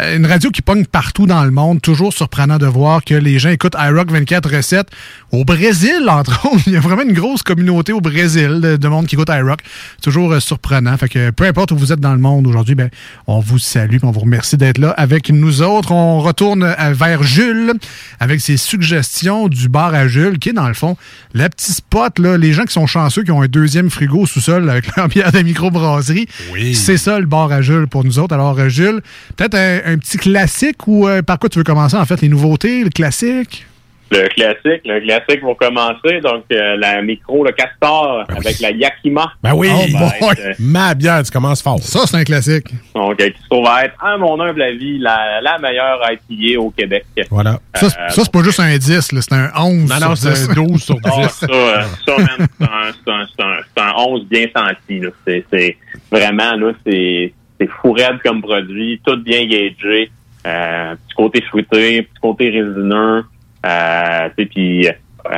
[0.00, 1.82] euh, une radio qui pogne partout dans le monde.
[1.82, 4.88] Toujours surprenant de voir que les gens écoutent iRock 24 recettes
[5.30, 6.62] au Brésil, entre autres.
[6.66, 9.60] Il y a vraiment une grosse communauté au Brésil de monde qui écoute iRock.
[10.00, 10.96] Toujours euh, surprenant.
[10.96, 12.90] Fait que peu importe où vous êtes dans le monde aujourd'hui, ben,
[13.26, 15.92] on vous salue et on vous remercie d'être là avec nous autres.
[15.92, 17.74] On retourne vers Jules
[18.20, 20.96] avec ses suggestions du bar à Jules, qui est dans le fond
[21.34, 24.68] le petit spot, là, les gens qui sont chanceux, qui ont un deuxième frigo sous-sol
[24.70, 26.26] avec leur bière de microbrasserie.
[26.74, 28.34] C'est ça le bar à Jules pour nous autres.
[28.34, 29.00] Alors, euh, Jules,
[29.36, 32.28] peut-être un, un petit classique ou euh, par quoi tu veux commencer en fait, les
[32.28, 33.66] nouveautés, le classique?
[34.10, 36.20] Le classique, le classique pour commencer.
[36.22, 39.32] Donc, euh, la micro, le castor avec la Yakima.
[39.42, 40.30] Ben oui, va boy.
[40.32, 41.78] être, euh, ma bière, tu commences fort.
[41.80, 42.68] Ça, c'est un classique.
[42.94, 46.58] Donc, euh, qui se trouve à être, à mon humble avis, la, la meilleure IPA
[46.60, 47.04] au Québec.
[47.30, 47.58] Voilà.
[47.74, 49.90] Ça, c'est- ça, c'est pas juste un 10, là, c'est un 11.
[50.00, 50.48] Non, c'est 10.
[50.54, 51.02] 12 sur 10.
[51.12, 55.00] Ah, ça, euh, ça, c'est un, un, c'est un, c'est un 11 bien senti.
[55.00, 55.10] là.
[55.26, 55.76] C'est, c'est
[56.10, 60.10] vraiment, là, c'est, c'est fou raide comme produit, tout bien gagé.
[60.46, 63.24] Euh, petit côté fruité, petit côté résineux.
[63.66, 64.92] Euh, puis euh,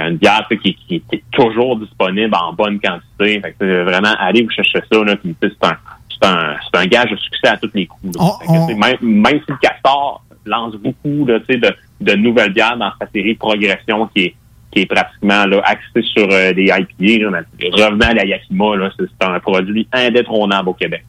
[0.08, 3.40] une bière qui, qui, qui est toujours disponible en bonne quantité.
[3.40, 5.04] Fait que, c'est vraiment, allez vous chercher ça.
[5.04, 5.76] Là, c'est un,
[6.10, 8.16] c'est un, c'est un gage de succès à tous les coups.
[8.16, 8.30] là.
[8.46, 13.06] Que, même, même si le Castor lance beaucoup là, de, de nouvelles bières dans sa
[13.10, 14.34] série Progression qui est
[14.72, 17.30] qui est pratiquement là, axé sur euh, des IPA.
[17.30, 17.42] Là,
[17.86, 21.04] revenant à la Yakima, là, c'est c'est un produit indétrônable au Québec.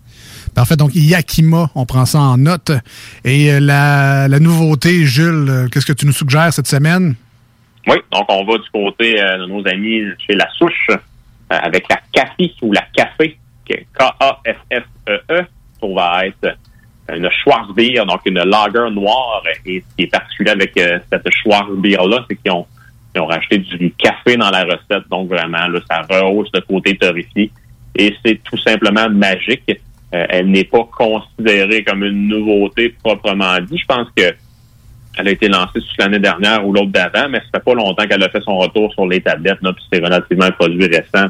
[0.54, 0.76] Parfait.
[0.76, 2.72] Donc, Yakima, on prend ça en note.
[3.24, 7.16] Et euh, la, nouveauté, Jules, euh, qu'est-ce que tu nous suggères cette semaine?
[7.88, 10.88] Oui, donc on va du côté euh, de nos amis chez La Souche
[11.50, 15.42] avec la café ou la café, K-A-F-F-E-E,
[15.80, 16.56] pour va être
[17.12, 19.44] une Schwarzbier, donc une lager noire.
[19.66, 22.66] Et ce qui est particulier avec cette Schwarzbier-là, c'est qu'ils ont,
[23.14, 23.28] ils ont
[23.78, 25.10] du café dans la recette.
[25.10, 27.52] Donc vraiment, là, ça rehausse le côté torréfié.
[27.96, 29.82] Et c'est tout simplement magique.
[30.14, 33.78] Euh, elle n'est pas considérée comme une nouveauté proprement dit.
[33.78, 34.34] Je pense que
[35.18, 38.08] elle a été lancée sur l'année dernière ou l'autre d'avant, mais ça fait pas longtemps
[38.08, 41.28] qu'elle a fait son retour sur les tablettes, là, puis c'est relativement un produit récent.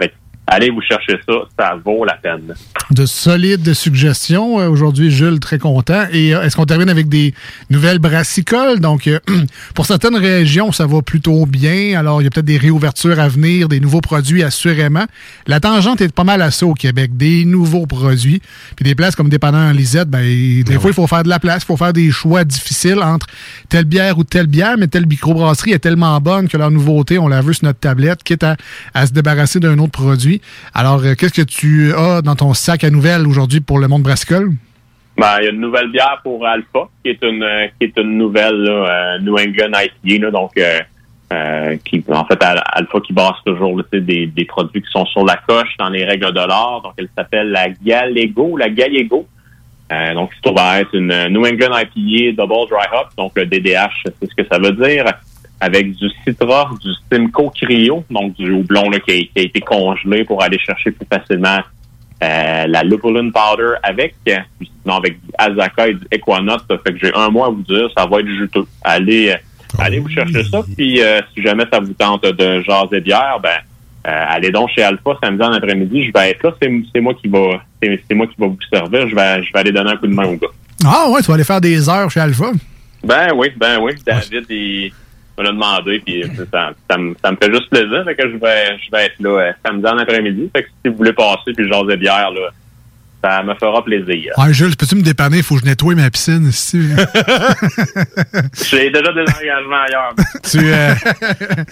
[0.51, 2.53] Allez vous chercher ça, ça vaut la peine.
[2.91, 4.59] De solides suggestions.
[4.59, 6.03] Euh, Aujourd'hui, Jules, très content.
[6.11, 7.33] Et euh, est-ce qu'on termine avec des
[7.69, 8.81] nouvelles brassicoles?
[8.81, 9.19] Donc, euh,
[9.75, 11.97] pour certaines régions, ça va plutôt bien.
[11.97, 15.05] Alors, il y a peut-être des réouvertures à venir, des nouveaux produits, assurément.
[15.47, 17.15] La tangente est pas mal à ça au Québec.
[17.15, 18.41] Des nouveaux produits.
[18.75, 21.63] Puis des places comme dépendant Lisette, ben, des fois, il faut faire de la place.
[21.63, 23.27] Il faut faire des choix difficiles entre
[23.69, 27.29] telle bière ou telle bière, mais telle microbrasserie est tellement bonne que leur nouveauté, on
[27.29, 28.57] la veut sur notre tablette, quitte à,
[28.93, 30.40] à se débarrasser d'un autre produit.
[30.73, 34.03] Alors, euh, qu'est-ce que tu as dans ton sac à nouvelles aujourd'hui pour le monde
[34.03, 34.51] brassicole?
[35.17, 37.97] Ben, il y a une nouvelle bière pour Alpha, qui est une euh, qui est
[37.97, 39.71] une nouvelle euh, New England
[40.05, 40.51] IPA, donc
[41.85, 45.37] qui en fait Al- Alpha qui base toujours des, des produits qui sont sur la
[45.37, 46.81] coche dans les règles de l'art.
[46.83, 49.25] Donc elle s'appelle la Gallego, la Gallego.
[49.93, 54.03] Euh, donc, ça va être une New England IPA Double Dry Hop, donc le DDH,
[54.05, 55.03] c'est ce que ça veut dire,
[55.61, 59.61] avec du Citra, du Simcoe Cryo, donc du houblon là, qui, a, qui a été
[59.61, 61.59] congelé pour aller chercher plus facilement
[62.23, 66.63] euh, la Lupulin Powder avec, sinon avec du Azaka et du Equanote.
[66.69, 68.65] Ça fait que j'ai un mois à vous dire, ça va être juteux.
[68.83, 69.35] Allez, euh,
[69.77, 73.57] allez vous chercher ça, puis euh, si jamais ça vous tente de jaser bière, ben
[74.07, 77.27] euh, allez donc chez Alpha samedi en après-midi, je vais être là, c'est moi qui
[77.27, 80.07] va c'est moi qui va vous servir, je vais je vais aller donner un coup
[80.07, 80.47] de main au gars.
[80.83, 82.51] Ah ouais, tu vas aller faire des heures chez Alpha?
[83.03, 84.91] Ben oui, ben oui, David il
[85.37, 88.77] me l'a demandé puis ça, ça, me, ça me fait juste plaisir que je vais
[88.83, 91.67] je vais être là euh, samedi en après-midi, fait que si vous voulez passer puis
[91.69, 92.49] jaser bière là,
[93.23, 94.33] ça me fera plaisir.
[94.49, 95.37] Jules, peux-tu me dépanner?
[95.37, 96.81] Il faut que je nettoie ma piscine ici.
[98.69, 100.15] J'ai déjà des engagements ailleurs.
[100.43, 100.95] tu, euh,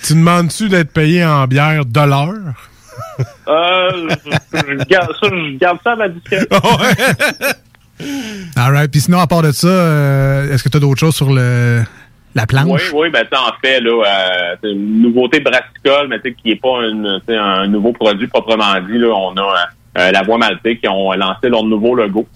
[0.05, 2.69] tu demandes-tu d'être payé en bière de l'heure?
[3.47, 4.09] Euh,
[4.53, 6.47] je, je garde ça, je garde ça à ma discrétion.
[8.55, 8.91] All right.
[8.91, 11.81] Puis sinon, à part de ça, euh, est-ce que tu as d'autres choses sur le,
[12.39, 12.93] la planche?
[12.93, 16.87] Oui, oui, ben en fait, là, euh, c'est une nouveauté brassicole, mais qui est pas
[16.87, 18.97] une, un nouveau produit proprement dit.
[18.97, 19.55] Là, on a
[19.97, 22.27] euh, la Voie Maltais qui ont lancé leur nouveau logo.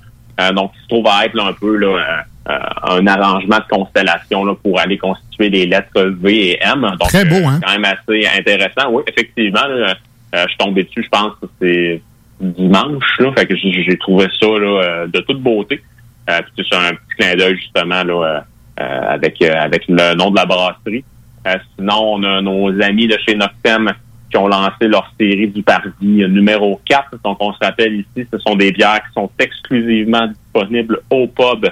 [0.41, 3.75] Euh, donc, qui se trouve à être là, un peu là, euh, un arrangement de
[3.75, 6.81] constellation là, pour aller constituer les lettres V et M.
[6.81, 7.59] Donc, Très beau, hein?
[7.59, 8.89] c'est quand même assez intéressant.
[8.89, 9.95] Oui, effectivement, là,
[10.35, 12.01] euh, je suis tombé dessus, je pense que c'est
[12.41, 13.19] dimanche.
[13.19, 15.81] Là, fait que j'ai trouvé ça là, euh, de toute beauté.
[16.29, 18.41] Euh, puis c'est un petit clin d'œil justement là, euh, euh,
[18.77, 21.03] avec euh, avec le nom de la brasserie.
[21.45, 23.91] Euh, sinon, on a nos amis de chez Noctem
[24.29, 27.17] qui ont lancé leur série du Parvis numéro 4.
[27.23, 31.69] Donc, on se rappelle ici, ce sont des bières qui sont exclusivement disponibles au pub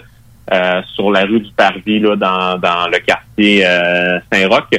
[0.53, 4.69] euh, sur la rue du Parvis, là, dans, dans le quartier euh, Saint-Roch.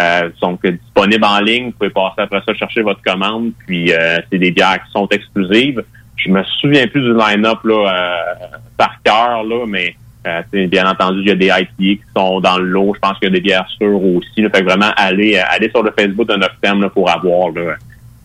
[0.00, 1.66] Euh, donc, disponibles en ligne.
[1.66, 3.52] Vous pouvez passer après ça chercher votre commande.
[3.66, 5.84] Puis, euh, c'est des bières qui sont exclusives.
[6.16, 9.94] Je me souviens plus du line-up là, euh, par cœur, là, mais
[10.26, 12.94] euh, bien entendu, il y a des IPA qui sont dans le lot.
[12.94, 14.40] Je pense qu'il y a des bières sûres aussi.
[14.40, 17.76] Là, fait que vraiment, aller, aller sur le Facebook de Noctem là, pour avoir là,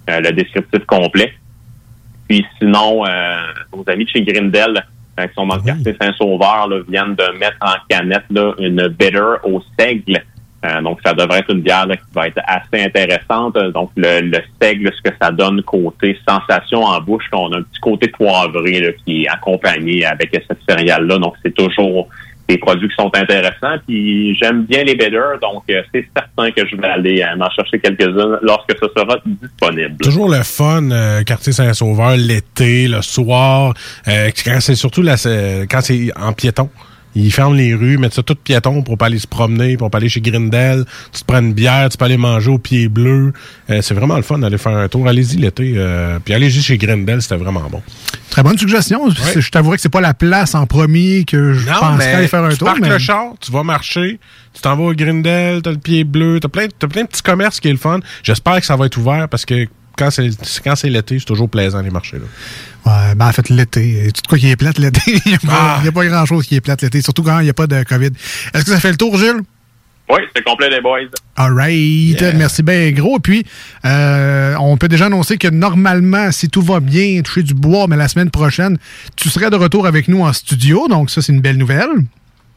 [0.10, 1.34] euh, le descriptif complet.
[2.28, 3.38] Puis sinon, euh,
[3.76, 4.86] nos amis de chez Grindel,
[5.20, 8.88] euh, qui sont dans le quartier Saint-Sauveur, là, viennent de mettre en canette là, une
[8.88, 10.24] bitter au seigle.
[10.66, 13.58] Euh, donc, ça devrait être une bière là, qui va être assez intéressante.
[13.74, 17.62] Donc, le, le seigle, ce que ça donne côté sensation en bouche, on a un
[17.62, 21.18] petit côté poivré là, qui est accompagné avec cette céréale-là.
[21.18, 22.10] Donc, c'est toujours
[22.50, 23.78] des produits qui sont intéressants.
[23.88, 27.50] Puis, j'aime bien les bitters, donc euh, c'est certain que je vais aller euh, m'en
[27.52, 29.96] chercher quelques-unes lorsque ce sera disponible.
[30.02, 33.74] Toujours le fun, euh, quartier Saint-Sauveur, l'été, le soir,
[34.08, 35.14] euh, quand c'est surtout la,
[35.70, 36.70] quand c'est en piéton.
[37.16, 39.98] Ils ferment les rues, mettent ça tout piéton pour pas aller se promener, pour pas
[39.98, 40.86] aller chez Grindel.
[41.12, 43.34] Tu te prends une bière, tu peux aller manger au pied bleu.
[43.70, 45.08] Euh, c'est vraiment le fun d'aller faire un tour.
[45.08, 45.74] Allez-y l'été.
[45.76, 47.82] euh, puis allez-y chez Grindel, c'était vraiment bon.
[48.30, 49.10] Très bonne suggestion.
[49.10, 52.50] Je t'avouerais que c'est pas la place en premier que je penserais aller faire un
[52.50, 52.68] tu tour.
[52.68, 54.20] parques mais- le char, tu vas marcher,
[54.54, 57.24] tu t'en vas au Grindel, t'as le pied bleu, t'as plein, t'as plein de petits
[57.24, 58.00] commerces qui est le fun.
[58.24, 59.66] J'espère que ça va être ouvert parce que
[59.98, 60.30] quand c'est
[60.64, 62.26] quand c'est l'été, c'est toujours plaisant les marchés là.
[62.86, 63.82] Ouais, ben en fait, l'été.
[63.82, 65.02] Tu sais quoi qui est plate l'été?
[65.26, 67.40] Il n'y a, pas- il y a pas grand-chose qui est plate l'été, surtout quand
[67.40, 68.08] il n'y a pas de COVID.
[68.54, 69.42] Est-ce que ça fait le tour, Gilles?
[70.12, 71.02] Oui, c'est complet les boys.
[71.36, 72.20] All right.
[72.36, 73.20] Merci bien gros.
[73.20, 73.46] Puis,
[73.86, 77.96] euh, on peut déjà annoncer que normalement, si tout va bien, toucher du bois, mais
[77.96, 78.78] la semaine prochaine,
[79.16, 80.88] tu serais de retour avec nous en studio.
[80.88, 81.90] Donc, ça, c'est une belle nouvelle.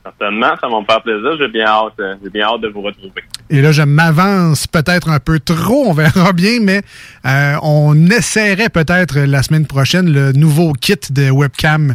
[0.05, 1.31] Certainement, ça va me faire plaisir.
[1.39, 3.23] J'ai bien hâte, euh, j'ai bien hâte de vous retrouver.
[3.51, 6.81] Et là, je m'avance peut-être un peu trop, on verra bien, mais
[7.25, 11.95] euh, on essaierait peut-être la semaine prochaine le nouveau kit de webcam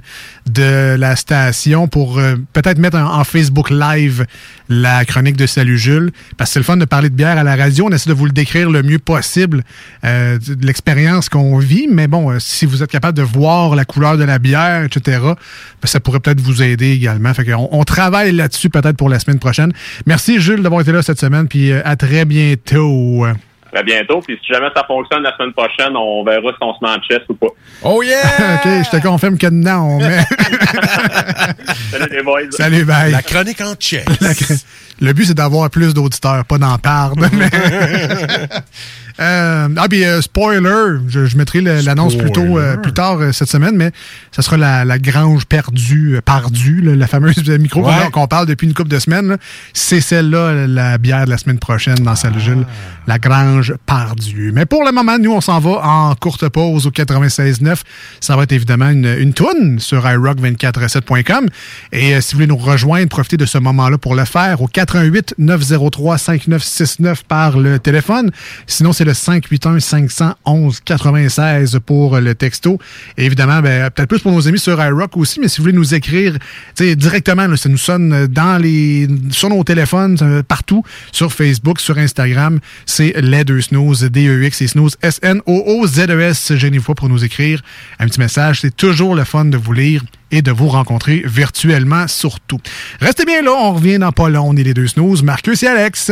[0.49, 4.25] de la station pour euh, peut-être mettre en, Facebook Live
[4.69, 7.43] la chronique de Salut Jules, parce que c'est le fun de parler de bière à
[7.43, 7.87] la radio.
[7.87, 9.63] On essaie de vous le décrire le mieux possible
[10.05, 14.17] euh, de l'expérience qu'on vit, mais bon, si vous êtes capable de voir la couleur
[14.17, 15.35] de la bière, etc., ben,
[15.83, 17.33] ça pourrait peut-être vous aider également.
[17.33, 19.73] Fait qu'on on travaille là-dessus peut-être pour la semaine prochaine.
[20.05, 23.25] Merci Jules d'avoir été là cette semaine, puis à très bientôt.
[23.73, 24.21] À bientôt.
[24.21, 27.01] Puis si jamais ça fonctionne la semaine prochaine, on verra si on se met en
[27.01, 27.47] chest ou pas.
[27.83, 28.21] Oh yeah!
[28.55, 30.23] OK, je te confirme que dedans, on met...
[31.91, 32.41] Salut les boys.
[32.51, 33.11] Salut, bye.
[33.11, 34.05] La chronique en chess.
[34.99, 37.27] Le but, c'est d'avoir plus d'auditeurs, pas d'en perdre.
[37.33, 37.49] mais-
[39.19, 43.31] Euh, ah, puis euh, spoiler, je, je mettrai l'annonce plus tôt, euh, plus tard euh,
[43.31, 43.91] cette semaine, mais
[44.31, 48.09] ça sera la, la grange perdue, euh, pardue, là, la fameuse micro Ouais.
[48.11, 49.37] qu'on parle depuis une couple de semaines.
[49.73, 52.65] C'est celle-là, la bière de la semaine prochaine dans salle Jules,
[53.07, 54.51] la grange pardue.
[54.53, 57.77] Mais pour le moment, nous, on s'en va en courte pause au 96.9.
[58.19, 61.47] Ça va être évidemment une, une toune sur iRock247.com.
[61.91, 64.67] Et euh, si vous voulez nous rejoindre, profitez de ce moment-là pour le faire au
[64.67, 68.31] 88 903 5969 par le téléphone.
[68.67, 72.77] Sinon, c'est le 581 511 96 pour le texto.
[73.17, 75.75] Et évidemment, ben, peut-être plus pour nos amis sur iRock aussi, mais si vous voulez
[75.75, 76.37] nous écrire
[76.77, 83.13] directement, ça nous sonne dans les, sur nos téléphones, partout, sur Facebook, sur Instagram, c'est
[83.17, 86.53] les deux snooze, D-E-X et snooze, S-N-O-O-Z-E-S.
[86.55, 87.61] Gênez-vous pas pour nous écrire
[87.99, 88.61] un petit message.
[88.61, 92.59] C'est toujours le fun de vous lire et de vous rencontrer virtuellement surtout.
[92.99, 94.49] Restez bien là, on revient dans pas long.
[94.49, 95.23] On est les deux snooze.
[95.23, 96.11] Marcus et Alex.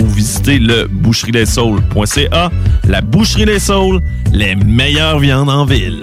[0.00, 2.50] ou visitez le boucherieslessaules.ca.
[2.88, 4.00] La Boucherie Les Saules,
[4.32, 6.02] les meilleures viandes en ville.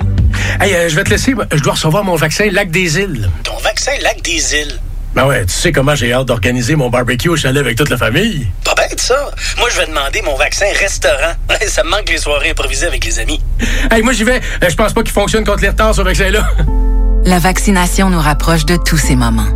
[0.62, 1.34] Hey, euh, je vais te laisser.
[1.54, 3.30] Je dois recevoir mon vaccin Lac des Îles.
[3.43, 4.80] Ton vaccin Lac des Îles?
[5.16, 7.98] Ben ouais, tu sais comment j'ai hâte d'organiser mon barbecue au chalet avec toute la
[7.98, 8.48] famille.
[8.64, 9.32] Pas bête, ça.
[9.58, 11.34] Moi, je vais demander mon vaccin restaurant.
[11.68, 13.41] ça me manque les soirées improvisées avec les amis.
[13.89, 14.41] Hey, moi, j'y vais.
[14.64, 16.48] Euh, Je pense pas qu'il fonctionne contre les retards, ce vaccin-là.
[17.26, 19.48] La vaccination nous rapproche de tous ces moments.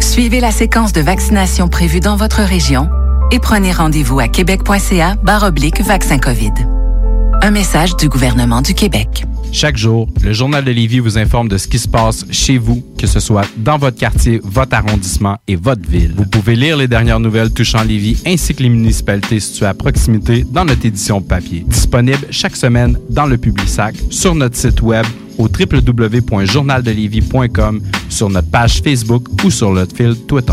[0.00, 2.88] Suivez la séquence de vaccination prévue dans votre région
[3.34, 6.52] et prenez rendez-vous à québec.ca oblique vaccin COVID.
[7.42, 9.24] Un message du gouvernement du Québec.
[9.50, 12.80] Chaque jour, le Journal de Lévis vous informe de ce qui se passe chez vous,
[12.96, 16.14] que ce soit dans votre quartier, votre arrondissement et votre ville.
[16.16, 20.46] Vous pouvez lire les dernières nouvelles touchant Lévis ainsi que les municipalités situées à proximité
[20.48, 21.64] dans notre édition papier.
[21.66, 25.06] Disponible chaque semaine dans le Publisac, sur notre site web
[25.38, 30.52] au www.journaldelévis.com, sur notre page Facebook ou sur notre fil Twitter.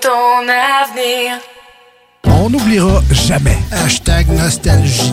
[0.00, 1.38] ton avenir.
[2.24, 3.58] On n'oubliera jamais.
[3.72, 5.12] Hashtag nostalgie.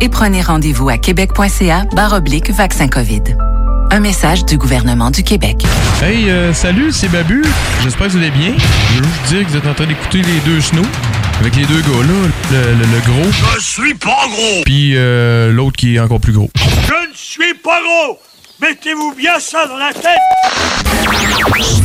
[0.00, 3.22] et prenez rendez-vous à québec.ca oblique vaccin COVID.
[3.90, 5.56] Un message du gouvernement du Québec.
[6.02, 7.42] Hey, euh, salut, c'est Babu.
[7.82, 8.52] J'espère que vous allez bien.
[8.58, 10.82] Je veux juste vous dire que vous êtes en train d'écouter les deux snows.
[11.40, 15.52] Avec les deux gars là, le, le- le gros, Je suis pas gros puis euh,
[15.52, 16.50] l'autre qui est encore plus gros.
[16.56, 18.18] Je ne suis pas gros
[18.60, 20.18] Mettez-vous bien ça dans la tête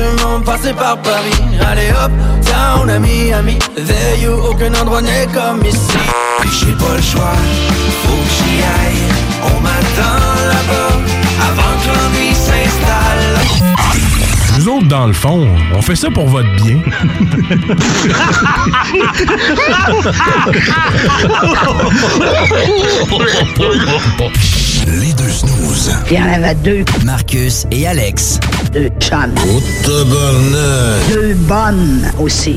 [0.00, 1.42] monde, passer par Paris.
[1.60, 2.12] Aller up,
[2.44, 5.98] down Miami, there you, aucun endroit n'est comme ici.
[6.44, 7.34] J'ai pas le choix,
[8.02, 9.06] faut que j'y aille.
[9.44, 11.11] On m'attend là-bas,
[14.62, 16.76] Nous autres, dans le fond, on fait ça pour votre bien.
[24.86, 25.92] Les deux snooze.
[26.08, 26.84] Il y en avait deux.
[27.04, 28.38] Marcus et Alex.
[28.72, 29.34] Deux chums.
[29.82, 31.08] tabarnak.
[31.12, 32.56] Deux bonnes aussi.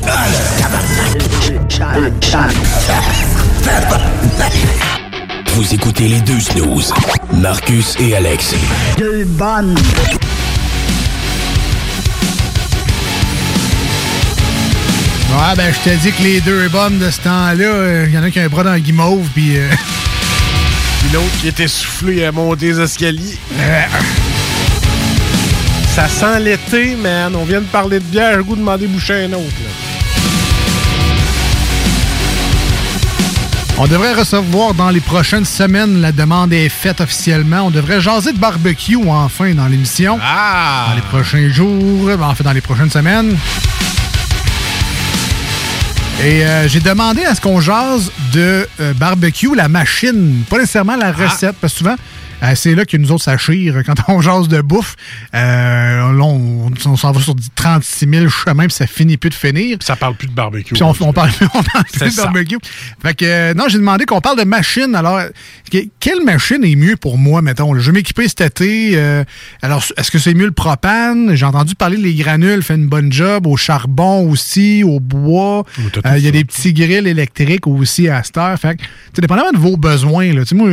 [1.47, 1.87] Deux, deux chums.
[1.95, 2.51] Deux chums.
[5.55, 6.93] Vous écoutez les deux snooze.
[7.33, 8.53] Marcus et Alex.
[8.99, 9.75] Deux bonnes.
[15.35, 18.23] Ouais, ben, je t'ai dit que les deux bonnes de ce temps-là, il y en
[18.23, 19.57] a qui a un bras dans le guimauve, puis.
[19.57, 19.69] euh,
[21.01, 23.37] Puis l'autre qui était soufflé à monter les escaliers.
[25.93, 27.35] Ça sent l'été, man.
[27.35, 29.43] On vient de parler de bière, j'ai le goût de demander boucher un autre.
[29.63, 29.69] là.
[33.77, 37.63] On devrait recevoir dans les prochaines semaines, la demande est faite officiellement.
[37.63, 40.17] On devrait jaser de barbecue enfin dans l'émission.
[40.23, 40.85] Ah!
[40.89, 43.37] Dans les prochains jours, ben, en fait dans les prochaines semaines.
[46.23, 50.95] Et euh, j'ai demandé à ce qu'on jase de euh, barbecue, la machine, pas nécessairement
[50.95, 51.95] la recette, parce que souvent,
[52.43, 54.95] euh, c'est là que nous autres, ça chire quand on jase de bouffe.
[55.33, 55.37] Euh,
[56.13, 59.35] là, on, on s'en va sur du 36 000 chemins, puis ça finit plus de
[59.35, 59.77] finir.
[59.81, 60.73] Ça parle plus de barbecue.
[60.73, 62.57] Puis on, on parle, on parle plus de barbecue.
[63.01, 64.95] Fait que, euh, non, j'ai demandé qu'on parle de machine.
[64.95, 65.19] Alors,
[65.71, 67.77] que- quelle machine est mieux pour moi, mettons?
[67.79, 68.97] Je vais m'équiper cet été.
[69.61, 71.35] alors, est-ce que c'est mieux le propane?
[71.35, 73.47] J'ai entendu parler les granules fait une bonne job.
[73.47, 75.63] Au charbon aussi, au bois.
[76.17, 78.57] Il y a des petits grilles électriques aussi à cette heure.
[78.59, 80.69] Fait que, dépendamment de vos besoins, là, moi,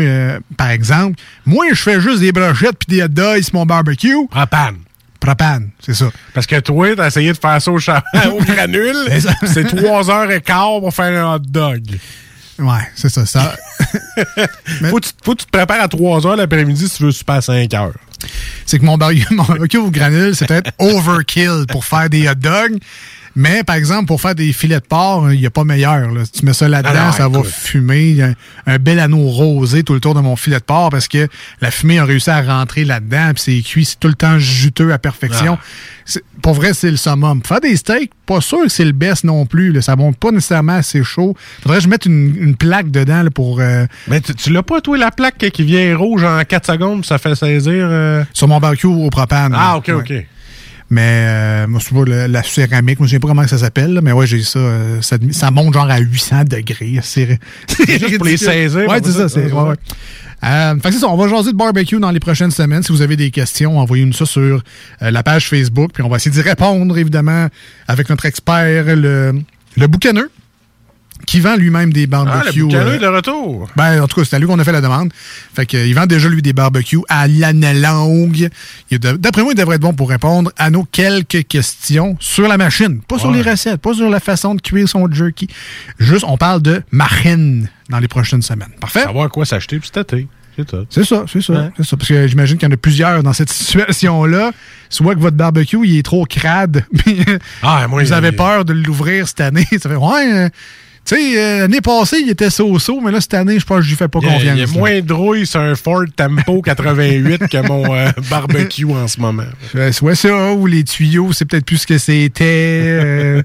[0.56, 1.16] par exemple,
[1.52, 4.26] moi, je fais juste des brochettes puis des hot dogs sur mon barbecue.
[4.30, 4.78] Propane.
[5.20, 6.06] Propane, c'est ça.
[6.34, 8.96] Parce que toi, t'as essayé de faire ça au, au granule.
[9.44, 11.82] C'est 3 heures et quart pour faire un hot dog.
[12.58, 13.24] Ouais, c'est ça.
[13.24, 13.54] ça.
[14.90, 17.12] faut, que tu, faut que tu te prépares à 3 heures l'après-midi si tu veux
[17.12, 17.94] super à 5 heures.
[18.66, 22.34] c'est que mon barbecue, mon barbecue au granule, c'est peut-être overkill pour faire des hot
[22.34, 22.78] dogs.
[23.34, 26.10] Mais, par exemple, pour faire des filets de porc, il n'y a pas meilleur.
[26.12, 26.24] là.
[26.24, 28.10] Si tu mets ça là-dedans, Ah ça va fumer.
[28.10, 28.34] Il y a un,
[28.66, 31.28] un bel anneau rosé tout le tour de mon filet de porc parce que
[31.60, 33.30] la fumée a réussi à rentrer là-dedans.
[33.34, 35.58] Puis c'est cuit, c'est tout le temps juteux à perfection.
[35.60, 36.18] Ah.
[36.42, 37.42] Pour vrai, c'est le summum.
[37.44, 39.72] Faire des steaks, pas sûr que c'est le best non plus.
[39.72, 39.80] là.
[39.82, 41.34] Ça monte pas nécessairement assez chaud.
[41.62, 43.60] Faudrait que je mette une, une plaque dedans là, pour...
[43.60, 47.04] euh, Mais tu, tu l'as pas, toi, la plaque qui vient rouge en 4 secondes,
[47.06, 47.86] ça fait saisir.
[47.88, 48.24] euh?
[48.34, 49.54] Sur mon barbecue au propane.
[49.56, 49.94] Ah, ok, Ouais.
[49.94, 50.26] ok.
[50.94, 54.42] Mais euh, moi, la céramique, moi, je sais pas comment ça s'appelle, mais ouais, j'ai
[54.42, 55.16] ça, euh, ça.
[55.30, 56.98] ça monte genre à 800 degrés.
[57.02, 59.26] C'est c'est Juste pour les saisir, Ouais, c'est ça.
[59.30, 59.74] c'est- ouais, ouais.
[60.44, 62.82] Euh, fait que c'est ça, on va jaser de barbecue dans les prochaines semaines.
[62.82, 64.60] Si vous avez des questions, envoyez-nous ça sur
[65.00, 67.46] euh, la page Facebook, puis on va essayer d'y répondre, évidemment,
[67.88, 69.32] avec notre expert, le,
[69.78, 70.30] le boucaneux,
[71.26, 72.58] qui vend lui-même des Ah, barbecues.
[72.60, 73.68] le boucaneux euh, est de retour.
[73.76, 75.12] ben, en tout cas, c'est à lui qu'on a fait la demande.
[75.54, 78.48] Fait que, euh, il vend déjà, lui, des barbecues à l'année longue.
[78.90, 82.56] De- D'après moi, il devrait être bon pour répondre à nos quelques questions sur la
[82.58, 83.00] machine.
[83.02, 85.48] Pas sur les recettes, pas sur la façon de cuire son jerky.
[85.98, 88.70] Juste, on parle de machine dans les prochaines semaines.
[88.80, 89.02] Parfait?
[89.02, 90.26] Savoir quoi s'acheter, puis cet été.
[90.90, 91.70] C'est ça, c'est ça, Ouais.
[91.78, 91.96] c'est ça.
[91.96, 94.50] Parce que j'imagine qu'il y en a plusieurs dans cette situation-là.
[94.90, 97.24] Soit que votre barbecue, il est trop crade, puis
[97.62, 99.66] Ah, moi, vous avez peur de l'ouvrir cette année.
[99.82, 100.50] Ça fait, ouais,
[101.04, 103.84] Tu sais, euh, l'année passée, il était so-so, mais là, cette année, je pense que
[103.84, 104.54] je lui fais pas Il confiance.
[104.54, 108.84] Il y a moins de rouille sur un Ford Tempo 88 que mon euh, barbecue
[108.84, 109.42] en ce moment.
[109.92, 112.42] Soit ça, ou les tuyaux, c'est peut-être plus ce que c'était.
[112.44, 113.42] euh,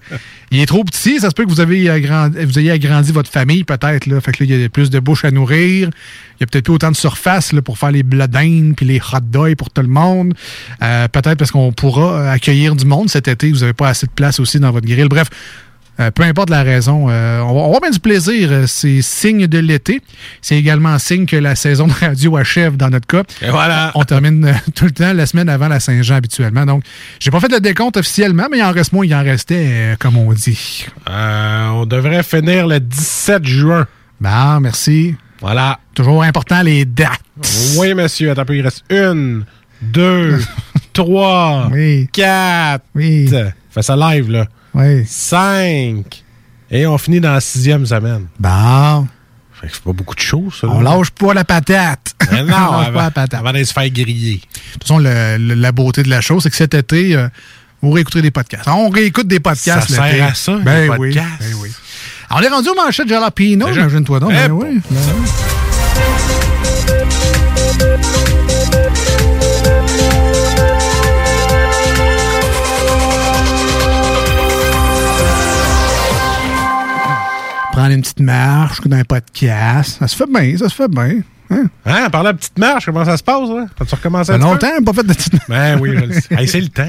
[0.51, 3.29] il est trop petit, ça se peut que vous, avez agrandi, vous ayez agrandi votre
[3.29, 4.05] famille, peut-être.
[4.05, 4.21] Là.
[4.21, 5.89] Fait que là, il y a plus de bouche à nourrir.
[6.39, 9.01] Il y a peut-être plus autant de surface là, pour faire les bladins puis les
[9.01, 10.35] hot dogs pour tout le monde.
[10.83, 13.51] Euh, peut-être parce qu'on pourra accueillir du monde cet été.
[13.51, 15.09] Vous n'avez pas assez de place aussi dans votre grill.
[15.09, 15.27] Bref,
[15.99, 18.49] euh, peu importe la raison, euh, on, va, on va bien du plaisir.
[18.51, 20.01] Euh, C'est signe de l'été.
[20.41, 23.23] C'est également signe que la saison de radio achève dans notre cas.
[23.41, 23.91] Et voilà.
[23.95, 26.65] On termine euh, tout le temps la semaine avant la Saint-Jean habituellement.
[26.65, 26.83] Donc,
[27.19, 29.95] j'ai pas fait le décompte officiellement, mais il en reste moins, il en restait, euh,
[29.99, 30.85] comme on dit.
[31.09, 33.87] Euh, on devrait finir le 17 juin.
[34.21, 35.15] Bon, merci.
[35.41, 35.79] Voilà.
[35.93, 37.21] Toujours important les dates.
[37.77, 38.31] Oui, monsieur.
[38.31, 39.45] Attends un peu, il reste une,
[39.81, 40.39] deux,
[40.93, 41.69] trois,
[42.11, 42.83] quatre.
[42.95, 43.29] Oui.
[43.69, 44.45] Fais ça live, là.
[44.77, 45.05] Oui.
[45.07, 46.23] Cinq.
[46.71, 48.27] Et on finit dans la sixième semaine.
[48.39, 49.07] Bon.
[49.53, 50.67] Fait que c'est pas beaucoup de choses, ça.
[50.67, 52.13] On lâche pas la patate.
[52.31, 53.33] Mais non, on lâche avant, pas la patate.
[53.39, 54.35] avant d'aller se faire griller.
[54.35, 57.27] De toute façon, le- le- la beauté de la chose, c'est que cet été, euh,
[57.81, 58.67] vous réécouterez des podcasts.
[58.67, 59.89] On réécoute des podcasts.
[59.89, 61.39] Ça sert à ça, les ben oui, podcasts.
[61.39, 61.69] ben oui.
[62.29, 63.81] Alors, on est rendu au manchette Jalapino, Déjà?
[63.81, 64.29] imagine-toi donc.
[64.31, 64.59] Eh Ben bon.
[64.63, 64.81] oui,
[77.77, 79.99] Prendre une petite marche dans un podcast.
[79.99, 81.21] Ça se fait bien, ça se fait bien.
[81.51, 81.65] Hein?
[81.85, 83.67] Hein, la petite marche, comment ça se passe, là?
[83.79, 85.47] As-tu recommencé fait petit longtemps, pas fait de petite marche.
[85.47, 86.35] Ben oui, je le sais.
[86.35, 86.81] Hey, c'est le temps.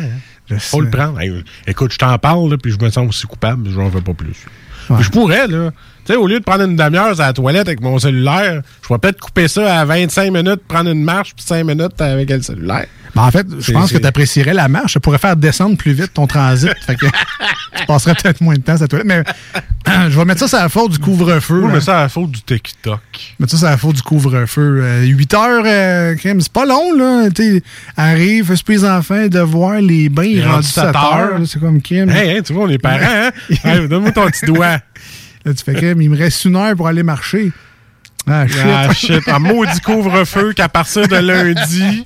[0.51, 0.56] Hein.
[0.59, 1.20] Faut le prendre.
[1.20, 3.90] Hey, écoute, je t'en parle, là, puis je me sens aussi coupable, mais je n'en
[3.90, 4.47] veux pas plus.
[4.86, 5.73] Puis Je pourrais, là.
[6.09, 8.87] Tu sais, au lieu de prendre une demi-heure à la toilette avec mon cellulaire, je
[8.87, 12.41] pourrais peut-être couper ça à 25 minutes, prendre une marche, puis 5 minutes avec le
[12.41, 12.87] cellulaire.
[13.15, 14.95] Ben, en fait, je C'est- pense que c'est- tu apprécierais la marche.
[14.95, 16.71] Ça pourrait faire descendre plus vite ton transit.
[16.87, 19.07] fait que tu passerais peut-être moins de temps à la toilette.
[19.07, 19.23] Mais
[20.09, 21.61] je vais mettre ça sur la faute du couvre-feu.
[21.61, 21.75] Moi, là.
[21.75, 23.01] mais ça à la faute du TikTok.
[23.39, 24.81] Mettre ça sur la faute du couvre-feu.
[24.83, 27.29] Euh, 8 heures, euh, c'est pas long, là.
[27.35, 27.63] Tu
[27.99, 31.39] arrive, souper les enfants, devoir, les bains, il est rendu 7 heures.
[31.47, 32.09] C'est comme crème.
[32.11, 33.31] Hey, hein, tu vois, on est parents, hein?
[33.65, 34.79] Hey, Donne-moi ton petit doigt.
[35.44, 37.52] Là, tu fais crème, il me reste une heure pour aller marcher.
[38.27, 38.59] Ah, shit.
[38.65, 39.28] Ah, shit.
[39.28, 42.05] Un maudit couvre-feu qu'à partir de lundi,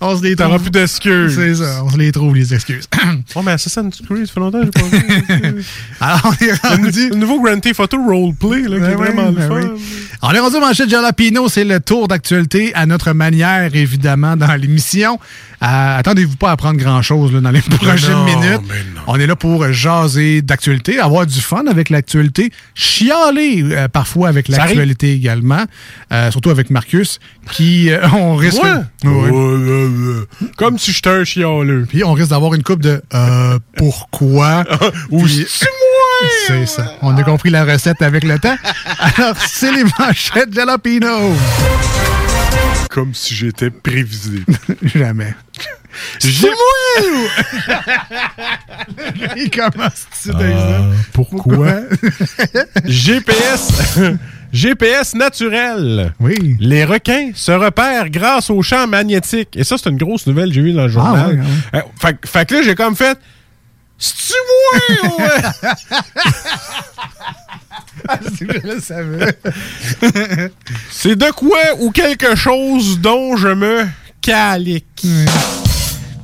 [0.00, 0.62] on se les t'auras trouve.
[0.62, 1.34] plus d'excuses.
[1.34, 2.84] C'est ça, on se les trouve, les excuses.
[3.34, 5.64] Oh, mais Assassin's Creed, ça fait longtemps que j'ai pas vu.
[6.00, 7.10] Alors, on est rendu...
[7.10, 9.60] Le nouveau Grand Theft Auto Roleplay, là, qui est Ben vraiment le ben fun.
[9.74, 9.80] oui.
[10.22, 14.54] On est rendu au manchette Jalapino, c'est le tour d'actualité à notre manière, évidemment, dans
[14.54, 15.18] l'émission.
[15.62, 18.60] Euh, Attendez-vous pas à prendre grand-chose là, dans les prochaines non, minutes.
[19.06, 24.48] On est là pour jaser d'actualité, avoir du fun avec l'actualité, chialer euh, parfois avec
[24.48, 25.64] l'actualité également,
[26.12, 27.18] euh, surtout avec Marcus,
[27.52, 28.62] qui, euh, on risque...
[28.62, 28.70] Ouais.
[29.04, 29.30] Ouais.
[29.30, 30.26] Ouais,
[30.56, 31.86] Comme si j'étais un chialeux.
[31.88, 34.64] Puis on risque d'avoir une coupe de euh, pourquoi
[35.10, 36.28] Ou Puis- c'est moi!
[36.46, 36.84] C'est ça.
[37.02, 38.56] On a compris la recette avec le temps.
[38.98, 41.34] Alors, c'est les manchettes Jalapino.
[42.90, 44.44] Comme si j'étais prévisible.
[44.82, 45.34] Jamais.
[46.20, 46.48] J'ai-
[49.36, 51.80] Il commence avec Euh, pourquoi?
[52.84, 53.98] GPS.
[54.52, 56.12] GPS naturel.
[56.20, 56.56] Oui.
[56.60, 59.56] Les requins se repèrent grâce au champ magnétique.
[59.56, 61.38] Et ça, c'est une grosse nouvelle que j'ai vue dans le journal.
[61.38, 63.18] ouais, ah Euh, fait, fait que là, j'ai comme fait.
[63.98, 64.32] C'est-tu
[65.08, 65.18] moi?
[65.18, 65.42] ouais?
[68.80, 69.36] Savais.
[70.90, 73.84] c'est de quoi ou quelque chose dont je me
[74.20, 75.06] calique.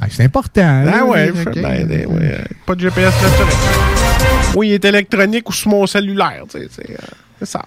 [0.01, 0.83] Ah, c'est important.
[0.83, 1.05] Ah là.
[1.05, 3.55] ouais, ben, ouais, pas de GPS naturel.
[4.55, 6.67] Oui, il est électronique ou sur mon cellulaire, euh,
[7.39, 7.63] c'est ça.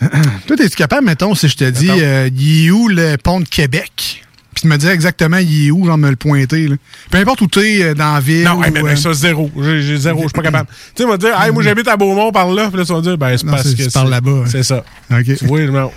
[0.46, 3.48] Toi, es-tu capable, mettons, si je te dis, euh, il est où le pont de
[3.48, 4.24] Québec?
[4.54, 6.68] Puis tu me dire exactement, il est où, genre me le pointer.
[6.68, 6.76] Là.
[7.10, 8.44] Peu importe où tu es dans la ville.
[8.44, 9.50] Non, hey, mais, euh, mais ça, zéro.
[9.56, 10.68] J'ai, zéro, je suis pas capable.
[10.94, 12.68] Tu sais, on va dire, hey, moi, j'habite à Beaumont par là.
[12.68, 13.92] Puis là, tu vas dire, ben, c'est parce que.
[13.92, 14.48] par là-bas, hein.
[14.48, 14.84] C'est ça.
[15.10, 15.36] OK.
[15.38, 15.92] Tu vois, non.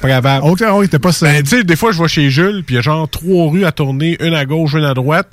[0.00, 0.46] Pas capable.
[0.46, 1.26] Ok, oui, t'es pas ça.
[1.26, 3.50] Ben, tu sais, des fois, je vais chez Jules, puis il y a genre trois
[3.50, 5.28] rues à tourner, une à gauche, une à droite.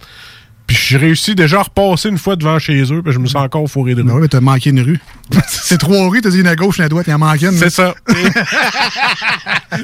[0.67, 3.41] Puis j'ai réussi déjà à repasser une fois devant chez eux, puis je me sens
[3.41, 4.07] encore fourré de rue.
[4.07, 4.99] Ben oui, mais t'as manqué une rue.
[5.47, 7.53] c'est trois rues, t'as dit une à gauche, une à droite, il en manque une.
[7.53, 7.95] C'est ça.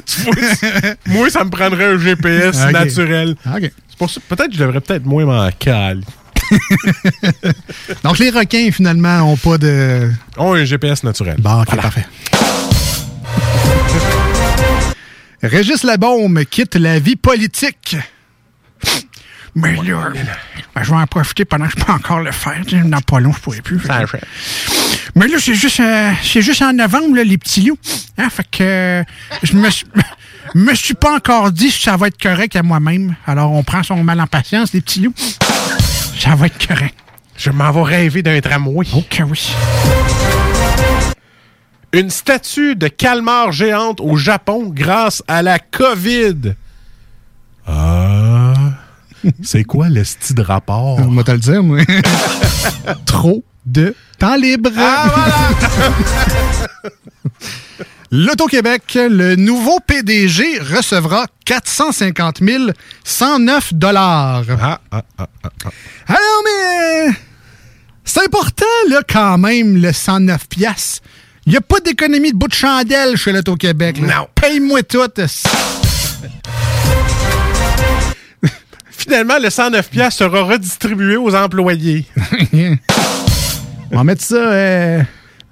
[0.06, 0.34] Tu vois,
[1.06, 2.72] moi, ça me prendrait un GPS Ok.
[2.72, 3.36] naturel.
[3.46, 3.70] OK.
[3.88, 6.00] C'est pour ça, peut-être que je devrais peut-être moins m'en caler.
[8.04, 10.10] Donc, les requins, finalement, ont pas de.
[10.36, 11.36] Ont un GPS naturel.
[11.38, 12.06] Bon, OK, parfait.
[15.42, 17.96] Régis Labaume quitte la vie politique.
[19.54, 20.10] Mais là,
[20.74, 22.60] ben, je vais en profiter pendant que je peux encore le faire.
[22.84, 23.78] Dans pas long, je pourrais plus.
[23.78, 24.20] Fait
[25.14, 27.78] Mais là, c'est juste, euh, c'est juste en novembre, là, les petits loups.
[28.18, 29.04] Hein, fait que euh,
[29.44, 29.86] je me suis,
[30.54, 33.14] me suis pas encore dit si ça va être correct à moi-même.
[33.26, 35.14] Alors, on prend son mal en patience, les petits loups.
[36.18, 36.94] Ça va être correct.
[37.36, 38.86] Je m'en vais rêver d'un tramway.
[38.92, 39.52] Ok, oui.
[41.92, 46.54] Une statue de calmar géante au Japon grâce à la COVID.
[47.68, 48.03] Ah.
[49.42, 50.98] C'est quoi le style de rapport?
[50.98, 51.80] On va te le dire, moi.
[53.06, 54.70] Trop de temps libre.
[54.76, 55.50] Ah,
[58.10, 62.40] L'Auto-Québec, le nouveau PDG recevra 450
[63.02, 64.44] 109 dollars.
[64.50, 65.70] Ah, ah, ah, ah, ah.
[66.06, 67.12] Alors, mais...
[68.04, 71.02] C'est important, là, quand même, le 109 piastres.
[71.46, 74.00] Il n'y a pas d'économie de bout de chandelle chez l'Auto-Québec.
[74.00, 74.28] Non.
[74.34, 75.10] Paye-moi tout.
[78.96, 82.06] Finalement, le 109 pièces sera redistribué aux employés.
[83.90, 85.02] On va mettre ça, euh,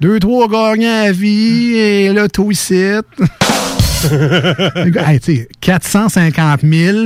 [0.01, 2.74] deux, trois gagnants à vie, et là, tout ici.
[4.10, 6.98] hey, tu sais, 450 000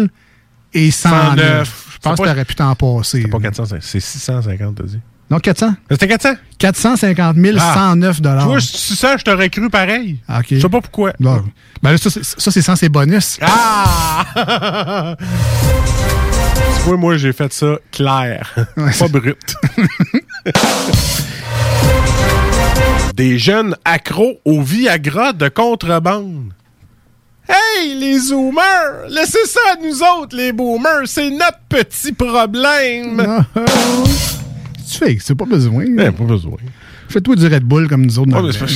[0.73, 1.37] et 109.
[1.37, 1.87] 109.
[1.95, 3.23] Je pense que t'aurais pu t'en passer.
[3.23, 5.01] C'est pas 450, c'est 650, t'as dit.
[5.29, 5.75] Non, 400.
[5.91, 6.35] C'était 400?
[6.59, 10.19] 450 109 Tu vois, si ça, je t'aurais cru pareil.
[10.29, 10.47] OK.
[10.51, 11.13] Je sais pas pourquoi.
[11.19, 11.43] Bon.
[11.83, 13.39] Ben là, ça, c'est- ça, c'est sans ses bonus.
[13.43, 15.17] Ah!
[16.87, 19.57] Tu vois, moi, j'ai fait ça clair, pas brut.
[23.17, 26.53] Des jeunes accros au Viagra de contrebande.
[27.49, 29.09] Hey, les zoomers!
[29.09, 31.07] Laissez ça à nous autres, les boomers!
[31.07, 33.45] C'est notre petit problème!
[34.89, 35.87] tu fais, c'est pas besoin.
[35.87, 36.55] Eh, pas besoin.
[37.09, 38.41] Fais-toi du Red Bull comme nous autres.
[38.41, 38.67] Ouais, c'est temps.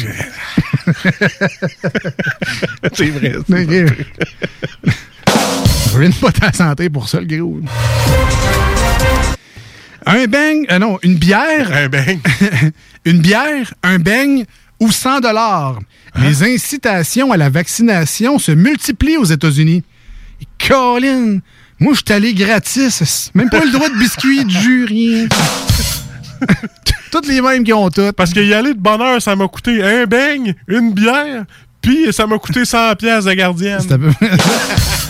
[2.93, 3.37] C'est vrai.
[5.95, 7.61] Ruine pas ta santé pour ça, le gros.
[10.07, 11.71] Un beigne, euh, non, une bière.
[11.73, 12.21] Un beigne.
[13.05, 14.45] une bière, un beigne
[14.79, 15.79] ou 100 dollars.
[16.15, 16.21] Hein?
[16.23, 19.83] Les incitations à la vaccination se multiplient aux États-Unis.
[20.67, 21.39] Colin,
[21.79, 23.31] moi, je suis allé gratis.
[23.35, 25.29] Même pas le droit de biscuit, de jus, rien.
[27.11, 28.13] Toutes les mêmes qui ont toutes.
[28.13, 31.45] Parce qu'y aller de bonne heure, ça m'a coûté un beigne, une bière,
[31.81, 33.87] puis ça m'a coûté 100 pièces de gardienne.
[33.87, 34.11] Peu-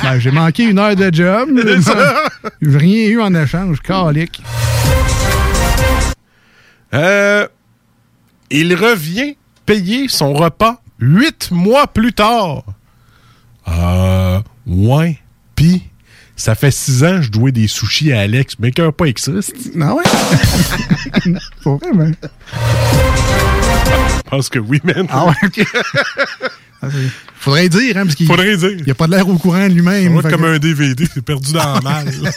[0.02, 1.50] Ben, J'ai manqué une heure de job.
[2.62, 3.80] J'ai rien eu en échange.
[3.82, 4.42] Calique.
[6.94, 7.46] Euh,
[8.50, 9.36] il revient
[9.66, 12.64] payer son repas huit mois plus tard.
[13.68, 15.18] Euh, ouais.
[15.54, 15.82] Pis,
[16.34, 19.32] ça fait six ans que je dois des sushis à Alex, mais qu'un pas ça.
[19.42, 21.34] c'est- Non, ouais.
[21.62, 22.14] Pour vrai, ben.
[24.16, 25.06] Je pense que oui, man.
[25.10, 25.64] Ah ouais, ok.
[27.36, 28.70] Faudrait dire, hein, parce qu'il Faudrait dire.
[28.86, 30.20] il a pas de l'air au courant de lui-même.
[30.22, 32.12] Comme que- un DVD, c'est perdu dans la malle.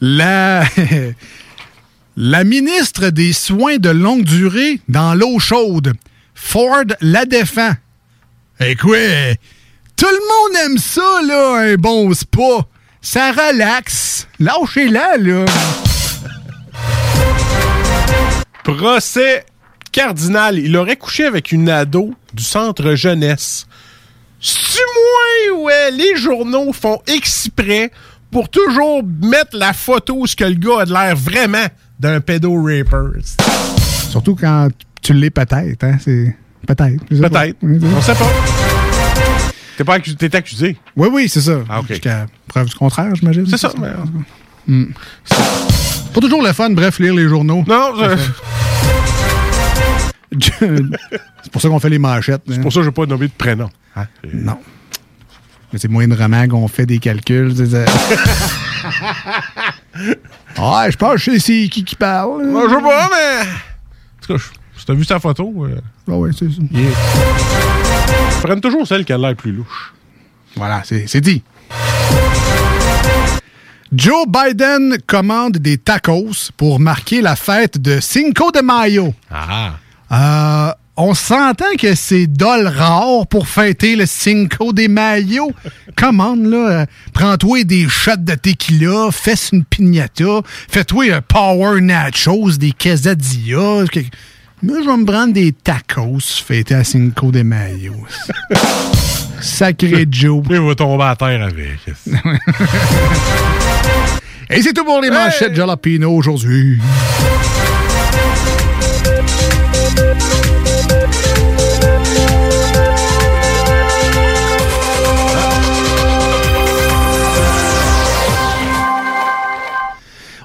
[0.00, 0.64] La...
[2.16, 5.94] La ministre des Soins de longue durée dans l'eau chaude,
[6.34, 7.72] Ford la défend.
[8.58, 8.96] Eh quoi?
[9.96, 12.66] Tout le monde aime ça, là, un bon spa.
[13.00, 14.26] Ça relaxe.
[14.38, 15.44] Lâchez-la, là.
[18.64, 19.44] Procès
[19.92, 20.58] cardinal.
[20.58, 23.66] Il aurait couché avec une ado du centre jeunesse.
[24.40, 24.80] C'est
[25.50, 27.90] moins, ouais, les journaux font exprès
[28.30, 31.66] pour toujours mettre la photo où ce que le gars a de l'air vraiment
[31.98, 33.20] d'un pédo-raper.
[34.08, 34.68] Surtout quand
[35.02, 35.96] tu l'es peut-être, hein.
[36.00, 36.36] C'est...
[36.66, 37.04] Peut-être.
[37.06, 37.56] Peut-être.
[37.62, 38.30] On sait pas.
[39.76, 40.16] T'es pas accusé.
[40.16, 40.76] T'es accusé.
[40.94, 41.58] Oui, oui, c'est ça.
[41.68, 41.88] Ah, OK.
[41.88, 43.46] Jusqu'à preuve du contraire, j'imagine.
[43.46, 43.72] C'est ça.
[44.66, 44.84] Hmm.
[46.14, 47.64] Pas toujours le fun, bref, lire les journaux.
[47.66, 48.18] Non, C'est je-
[51.42, 52.42] c'est pour ça qu'on fait les manchettes.
[52.48, 52.52] hein.
[52.54, 53.68] c'est pour ça que je n'ai pas nommé de prénom.
[53.96, 54.06] Hein?
[54.32, 54.58] Non.
[55.72, 57.52] Mais c'est moindrement qu'on fait des calculs.
[60.56, 62.44] ah, je pense que c'est qui qui parle.
[62.46, 63.42] Moi, je sais pas, mais.
[63.42, 66.60] En tout cas, je- si t'as vu sa photo, euh, Ah ouais, c'est ça.
[66.72, 66.88] ils
[68.42, 69.92] prennent toujours celle qui a l'air plus louche.
[70.56, 71.42] Voilà, c'est dit.
[73.92, 79.12] Joe Biden commande des tacos pour marquer la fête de Cinco de Mayo.
[79.30, 79.74] Ah.
[80.12, 85.50] Euh, on s'entend que c'est dol rare pour fêter le Cinco de Mayo.
[85.96, 86.56] Commande, là.
[86.82, 93.86] euh, Prends-toi des shots de tequila, fais une piñata, fais-toi un power nachos, des quesadillas.
[93.90, 94.00] que-
[94.62, 97.94] Moi, je vais me prendre des tacos fêtés à Cinco de Mayo.
[99.40, 100.42] Sacré Joe.
[100.50, 101.78] Il va tomber à terre avec.
[104.50, 106.78] Et c'est tout pour les manchettes Jalapino aujourd'hui.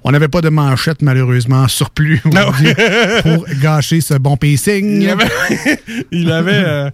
[0.07, 2.19] On n'avait pas de manchette, malheureusement, en surplus
[3.23, 5.01] pour gâcher ce bon pacing.
[5.01, 5.29] Il avait.
[6.11, 6.91] il avait euh,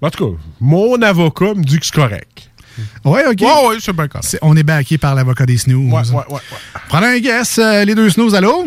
[0.00, 2.50] En tout cas, mon avocat me dit que c'est correct.
[3.04, 3.40] Ouais, OK.
[3.40, 4.38] Ouais, ouais, c'est bien correct.
[4.42, 5.92] On est backé par l'avocat des snooze.
[5.92, 6.34] Ouais, ouais, ouais.
[6.34, 6.40] ouais.
[6.88, 8.64] Prenons un guess, euh, les deux snooze, allô?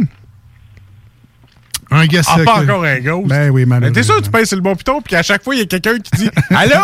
[1.92, 3.28] Un guest Ah, pas encore un ghost.
[3.28, 3.94] Ben oui, malheureusement.
[3.94, 5.62] t'es sûr que tu pèses sur le bon piton, puis à chaque fois, il y
[5.62, 6.76] a quelqu'un qui dit Allô?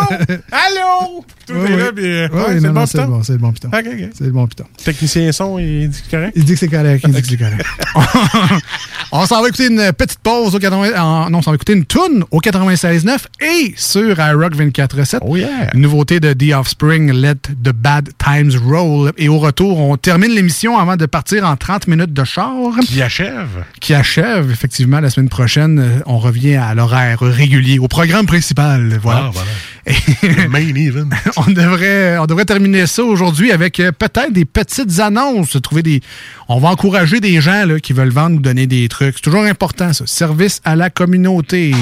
[0.52, 1.24] Allô?
[1.26, 1.76] Puis toi, Oui, oui.
[1.78, 3.68] là, puis euh, Oui, ouais, c'est le bon le bon, c'est le bon piton.
[4.14, 4.64] C'est le bon piton.
[4.84, 6.32] Technicien son, il dit que c'est correct?
[6.36, 7.04] Il dit que c'est correct.
[7.06, 7.64] Il dit que c'est correct.
[9.12, 11.00] on s'en va écouter une petite pause au 80...
[11.00, 15.18] en- non, on s'en va écouter une toune au 96.9 et sur iRock 24.7.
[15.22, 15.70] Oh yeah.
[15.74, 19.12] Nouveauté de The Offspring, Let the Bad Times Roll.
[19.18, 22.52] Et au retour, on termine l'émission avant de partir en 30 minutes de char.
[22.86, 23.64] Qui achève.
[23.80, 25.78] Qui achève, effectivement, la semaine prochaine.
[25.78, 28.98] Euh, On revient à l'horaire régulier, au programme principal.
[29.02, 29.26] Voilà.
[29.26, 30.48] Ah, voilà.
[30.48, 31.08] Main event.
[31.36, 35.56] on, devrait, on devrait terminer ça aujourd'hui avec euh, peut-être des petites annonces.
[35.62, 36.00] Trouver des,
[36.48, 39.14] on va encourager des gens là, qui veulent vendre ou donner des trucs.
[39.16, 40.06] C'est toujours important, ça.
[40.06, 41.72] Service à la communauté.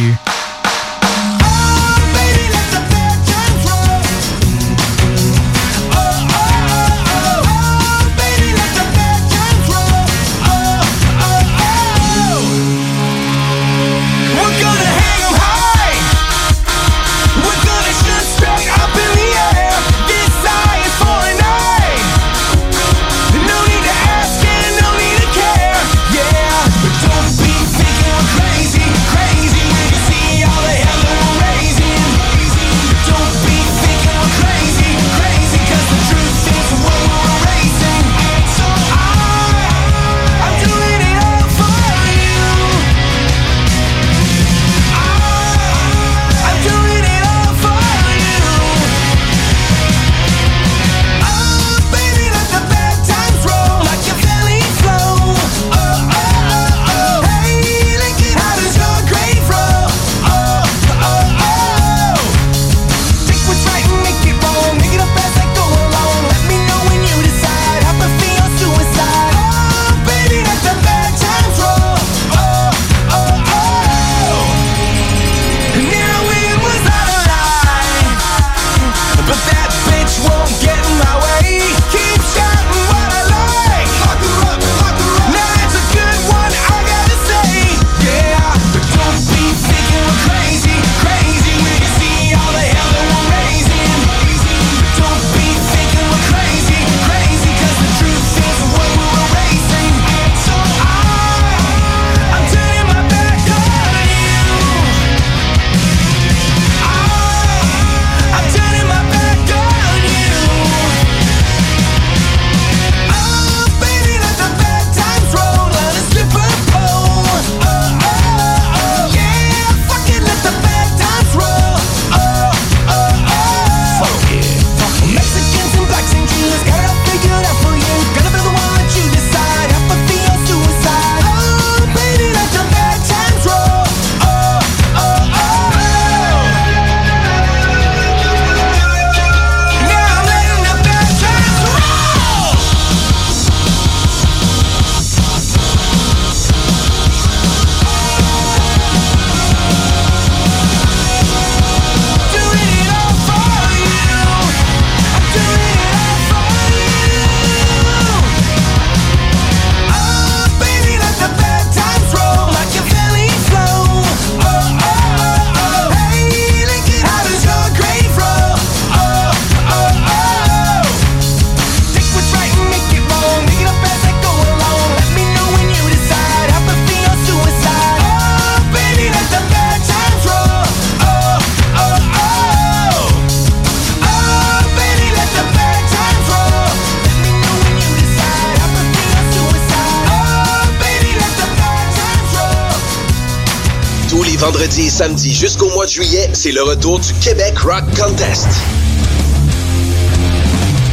[195.91, 198.47] Juillet, c'est le retour du Québec Rock Contest.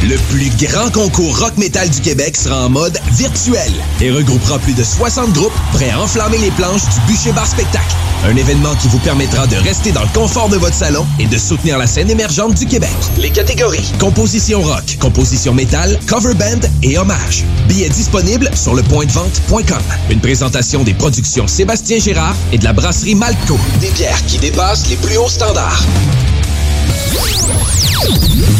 [0.02, 4.74] Le plus grand concours rock metal du Québec sera en mode virtuel et regroupera plus
[4.74, 7.94] de 60 groupes prêts à enflammer les planches du Bûcher Bar Spectacle.
[8.24, 11.38] Un événement qui vous permettra de rester dans le confort de votre salon et de
[11.38, 12.90] soutenir la scène émergente du Québec.
[13.18, 17.44] Les catégories composition rock, composition métal, cover band et hommage.
[17.68, 19.82] Billets disponibles sur le pointdevente.com.
[20.10, 23.58] Une présentation des productions Sébastien Gérard et de la brasserie Malco.
[23.80, 25.84] Des bières qui dépassent les plus hauts standards.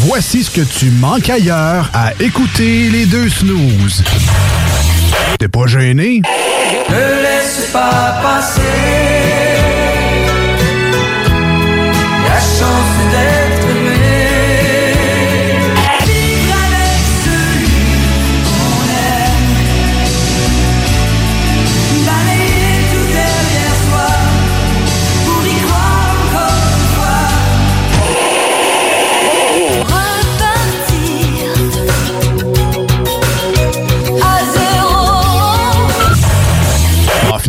[0.05, 4.03] Voici ce que tu manques ailleurs à écouter les deux snooze.
[5.37, 6.21] T'es pas gêné?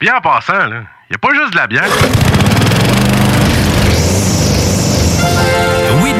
[0.00, 1.84] Bien en passant, là, y a pas juste de la bière.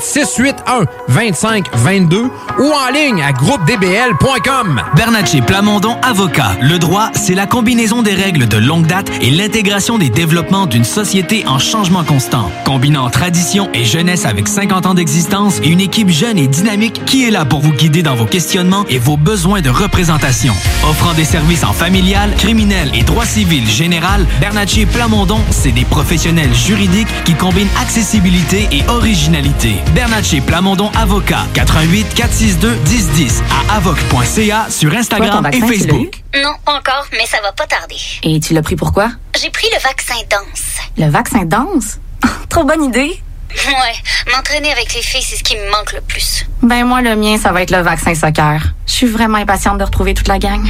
[0.00, 4.82] 681 2522 ou en ligne à groupedbl.com.
[4.94, 6.56] Bernatchez Plamondon Avocat.
[6.60, 10.84] Le droit, c'est la combinaison des règles de longue date et l'intégration des développements d'une
[10.84, 12.50] société en changement constant.
[12.64, 17.26] Combinant tradition et jeunesse avec 50 ans d'existence et une équipe jeune et dynamique qui
[17.26, 20.54] est là pour vous guider dans vos questionnements et vos besoins de représentation.
[20.88, 26.54] Offrant des services en familial, criminel et droit civil général, Bernatchez Plamondon, c'est des professionnels
[26.54, 29.55] juridiques qui combinent accessibilité et originalité.
[29.94, 31.46] Bernatchez Plamondon Avocat.
[31.54, 36.22] 88 462 1010 à avoc.ca sur Instagram et Facebook.
[36.34, 37.96] Non, pas encore, mais ça va pas tarder.
[38.22, 39.10] Et tu l'as pris pourquoi?
[39.40, 40.76] J'ai pris le vaccin danse.
[40.98, 41.98] Le vaccin danse?
[42.48, 43.20] Trop bonne idée.
[43.68, 46.44] Ouais, m'entraîner avec les filles, c'est ce qui me manque le plus.
[46.62, 48.60] Ben moi, le mien, ça va être le vaccin soccer.
[48.86, 50.66] Je suis vraiment impatiente de retrouver toute la gang.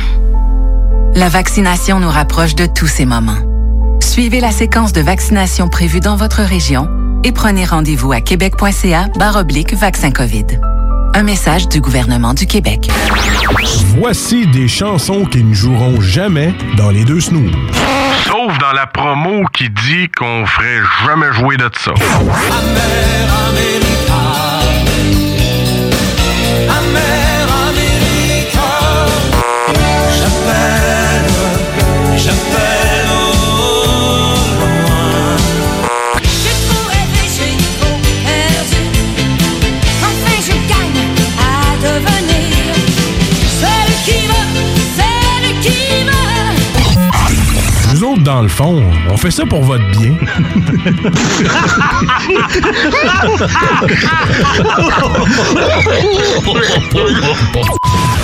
[1.15, 3.39] La vaccination nous rapproche de tous ces moments.
[4.01, 6.89] Suivez la séquence de vaccination prévue dans votre région
[7.27, 10.47] et prenez rendez-vous à québec.ca oblique vaccin COVID.
[11.13, 12.89] Un message du gouvernement du Québec.
[13.99, 17.51] Voici des chansons qui ne joueront jamais dans les deux snooze.
[18.27, 21.95] Sauf dans la promo qui dit qu'on ferait jamais jouer de ça.
[48.27, 50.11] Dans le fond, on fait ça pour votre bien.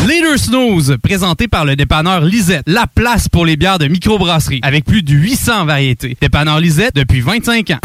[0.08, 4.58] Les deux snooze, présentés par le dépanneur Lisette, la place pour les bières de microbrasserie,
[4.64, 6.16] avec plus de 800 variétés.
[6.20, 7.78] Dépanneur Lisette depuis 25 ans.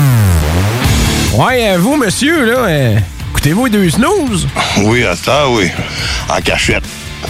[1.35, 2.97] Ouais, euh, vous, monsieur, là, euh,
[3.29, 4.47] écoutez-vous les deux snooze?
[4.85, 5.69] Oui, à ça, oui.
[6.29, 6.83] En cachette.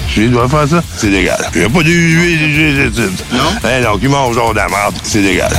[0.07, 1.37] Je dois faire ça, c'est légal.
[1.53, 2.91] Il n'y a pas de huile,
[3.31, 3.39] Non?
[3.63, 5.51] Eh non, qui mange genre de la merde, c'est légal.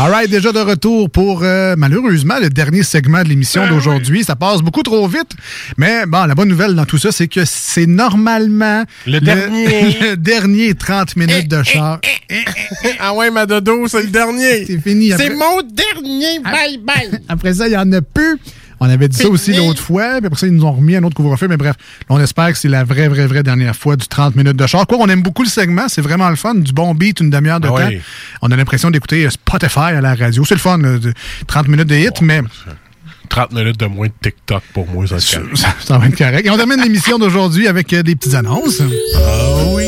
[0.00, 4.22] All right, déjà de retour pour euh, malheureusement le dernier segment de l'émission d'aujourd'hui.
[4.22, 5.32] Ça passe beaucoup trop vite.
[5.76, 9.96] Mais bon, la bonne nouvelle dans tout ça, c'est que c'est normalement Le dernier.
[10.00, 12.00] le dernier 30 minutes de char.
[13.00, 14.66] ah ouais, ma dodo, c'est le dernier.
[14.66, 15.10] C'est fini.
[15.16, 16.38] C'est mon dernier.
[16.44, 17.20] Bye bye.
[17.28, 18.38] Après ça, il y en a plus.
[18.80, 21.02] On avait dit ça aussi l'autre fois, puis après ça, ils nous ont remis un
[21.02, 21.48] autre couvre-feu.
[21.48, 24.36] Mais bref, là, on espère que c'est la vraie, vraie, vraie dernière fois du 30
[24.36, 24.86] minutes de char.
[24.86, 26.54] Quoi, on aime beaucoup le segment, c'est vraiment le fun.
[26.54, 27.88] Du bon beat, une demi-heure de Ah temps.
[27.88, 28.00] oui.
[28.42, 30.44] On a l'impression d'écouter euh, Spotify à la radio.
[30.44, 31.12] C'est le fun, là, de
[31.48, 32.40] 30 minutes de hit, mais
[33.28, 35.50] 30 minutes de moins de TikTok pour moi, ça calme.
[35.54, 36.46] ça va être correct.
[36.46, 38.80] Et on termine l'émission d'aujourd'hui avec euh, des petites annonces.
[39.16, 39.84] Ah oui,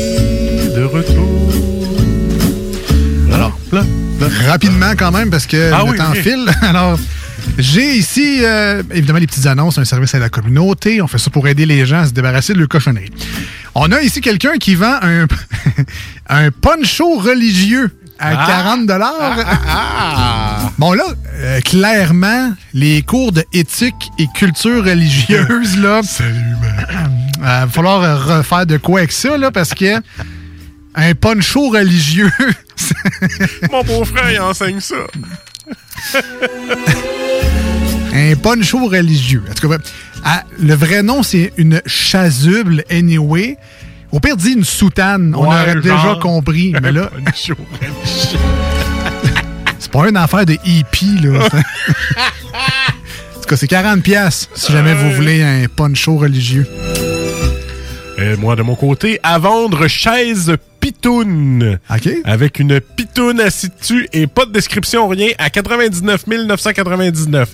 [0.75, 1.53] de retour.
[3.33, 3.57] Alors,
[4.47, 6.49] rapidement quand même, parce que Ah le oui, temps file.
[6.61, 6.99] Alors,
[7.57, 11.01] j'ai ici, euh, évidemment, les petites annonces, un service à la communauté.
[11.01, 13.11] On fait ça pour aider les gens à se débarrasser de leur cochonnerie.
[13.75, 15.25] On a ici quelqu'un qui vend un,
[16.29, 18.45] un poncho religieux à Ah.
[18.47, 18.87] 40
[20.77, 21.03] Bon, là,
[21.35, 26.01] euh, clairement, les cours de éthique et culture religieuse, là.
[26.03, 26.35] Salut,
[27.37, 29.95] Il va falloir euh, refaire de quoi avec ça, là, parce que
[30.93, 32.31] un poncho religieux.
[33.71, 34.95] Mon beau-frère, il enseigne ça.
[38.13, 39.43] un poncho religieux.
[39.49, 39.77] En tout cas,
[40.23, 43.57] ah, le vrai nom, c'est une chasuble, anyway.
[44.11, 45.33] Au pire, dit une soutane.
[45.35, 46.73] On aurait déjà compris.
[46.81, 48.39] Mais là, Poncho religieux.
[49.79, 51.45] c'est pas une affaire de hippie, là.
[51.45, 56.67] en tout cas, c'est 40 pièces si jamais vous voulez un poncho religieux.
[58.21, 61.79] Et moi, de mon côté, à vendre chaise pitoune.
[62.25, 67.53] Avec une pitoune assise dessus et pas de description, rien, à 99 999.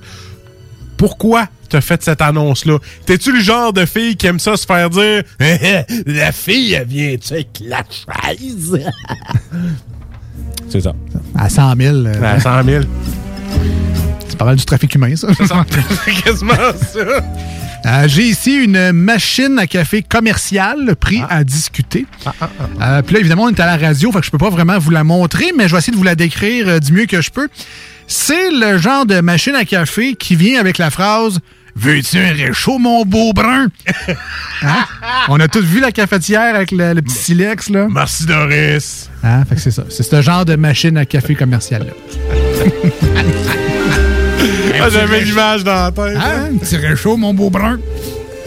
[0.98, 2.80] Pourquoi t'as fait cette annonce-là?
[3.06, 5.24] T'es-tu le genre de fille qui aime ça se faire dire
[6.08, 8.80] La fille, elle vient-tu avec la chaise?
[10.70, 10.94] C'est ça.
[11.36, 11.96] À 100 000.
[11.96, 12.84] euh, À 100 000.
[14.28, 15.28] C'est pas mal du trafic humain, ça.
[16.06, 17.24] C'est quasiment ça.
[17.86, 21.38] Euh, J'ai ici une machine à café commerciale, prix Ah.
[21.38, 22.06] à discuter.
[22.82, 24.78] Euh, Puis là, évidemment, on est à la radio, fait que je peux pas vraiment
[24.80, 27.22] vous la montrer, mais je vais essayer de vous la décrire euh, du mieux que
[27.22, 27.48] je peux.
[28.08, 31.40] C'est le genre de machine à café qui vient avec la phrase
[31.80, 33.68] Veux-tu un réchaud, mon beau brun?
[34.64, 34.86] Hein?
[35.30, 37.88] On a tous vu la cafetière avec le, le petit silex, là.
[37.92, 39.08] Merci, Doris.
[39.24, 39.46] Hein?
[39.48, 39.84] Fait que c'est ça.
[39.90, 41.94] C'est ce genre de machine à café commerciale-là.
[44.82, 46.18] Ah, J'avais l'image dans la tête.
[46.18, 46.50] Hein?
[46.54, 47.80] Un petit réchaud, mon beau brun.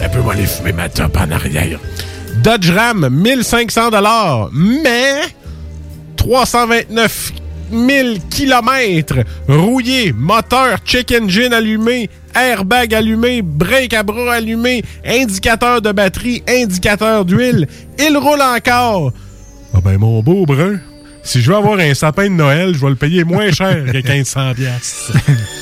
[0.03, 1.79] Un peu aller fumer ma top en arrière.
[2.43, 3.91] Dodge Ram, 1500
[4.53, 5.21] mais
[6.17, 7.33] 329
[7.73, 9.17] 000 km
[9.49, 17.25] rouillé, moteur check engine allumé, airbag allumé, break à bras allumé, indicateur de batterie, indicateur
[17.25, 17.69] d'huile.
[17.99, 19.13] Il roule encore.
[19.75, 20.81] Ah ben mon beau brun,
[21.23, 23.93] si je veux avoir un sapin de Noël, je vais le payer moins cher que
[23.93, 25.13] 1500 piastres.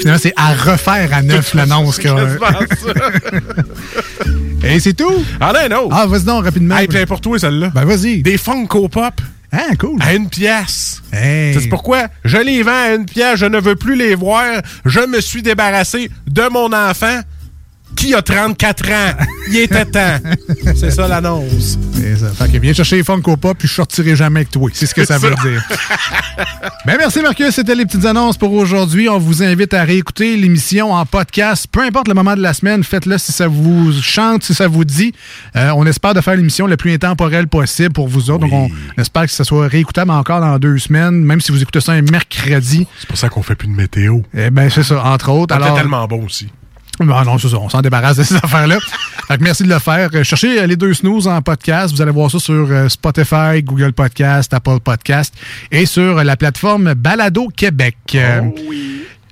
[0.00, 1.98] Finalement, c'est à refaire à neuf l'annonce.
[1.98, 2.08] que-
[4.66, 5.24] Et c'est tout?
[5.40, 5.88] Ah non, non.
[5.92, 6.76] Ah, vas-y donc, rapidement.
[6.76, 7.70] Hey, plein pour toi, celle-là.
[7.74, 8.22] Ben, vas-y.
[8.22, 9.20] Des Funko Pop.
[9.52, 9.98] Ah, cool.
[10.00, 11.00] À une pièce.
[11.12, 11.54] Hey.
[11.54, 12.08] C'est pourquoi?
[12.24, 14.44] Je les vends à une pièce, je ne veux plus les voir.
[14.84, 17.20] Je me suis débarrassé de mon enfant
[17.94, 19.24] qui a 34 ans?
[19.48, 20.18] Il était temps.
[20.74, 21.78] C'est ça l'annonce.
[21.94, 22.28] C'est ça.
[22.30, 24.70] Fait que viens chercher les Funko Pop, puis je sortirai jamais avec toi.
[24.72, 25.62] C'est ce que ça veut dire.
[26.86, 29.08] ben merci Marcus, c'était les petites annonces pour aujourd'hui.
[29.08, 31.66] On vous invite à réécouter l'émission en podcast.
[31.70, 34.84] Peu importe le moment de la semaine, faites-le si ça vous chante, si ça vous
[34.84, 35.12] dit.
[35.56, 38.46] Euh, on espère de faire l'émission le plus intemporelle possible pour vous autres.
[38.46, 41.80] Donc on espère que ça soit réécoutable encore dans deux semaines, même si vous écoutez
[41.80, 42.86] ça un mercredi.
[42.98, 44.20] C'est pour ça qu'on fait plus de météo.
[44.36, 45.54] Eh ben c'est ça, entre autres.
[45.54, 46.48] Alors, tellement bon aussi.
[47.00, 47.58] Non, non, c'est ça.
[47.58, 48.78] On s'en débarrasse de ces affaires-là.
[49.28, 50.10] Fait que merci de le faire.
[50.14, 51.94] Euh, Cherchez euh, les deux snooze en podcast.
[51.94, 55.34] Vous allez voir ça sur euh, Spotify, Google Podcast, Apple Podcast
[55.70, 57.96] et sur la plateforme Balado Québec.
[58.14, 58.42] Euh,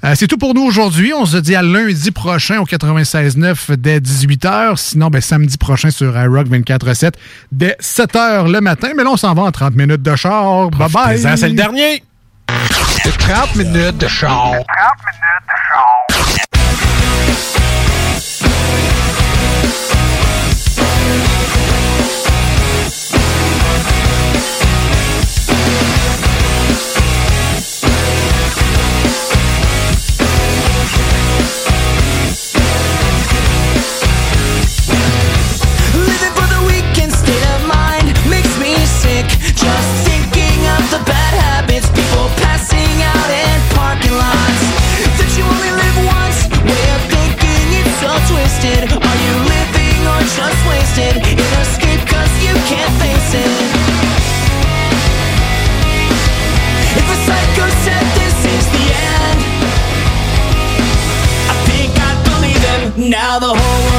[0.04, 1.12] euh, c'est tout pour nous aujourd'hui.
[1.14, 4.76] On se dit à lundi prochain au 96.9 dès 18h.
[4.76, 7.12] Sinon, ben, samedi prochain sur iRock 24.7
[7.52, 8.88] dès 7h le matin.
[8.96, 10.70] Mais là, on s'en va en 30 minutes de char.
[10.70, 10.88] Bye bye.
[10.90, 12.02] Profitez-en, c'est le dernier.
[13.18, 14.54] 30 minutes de char.
[14.54, 16.21] Living
[63.32, 63.91] Now the whole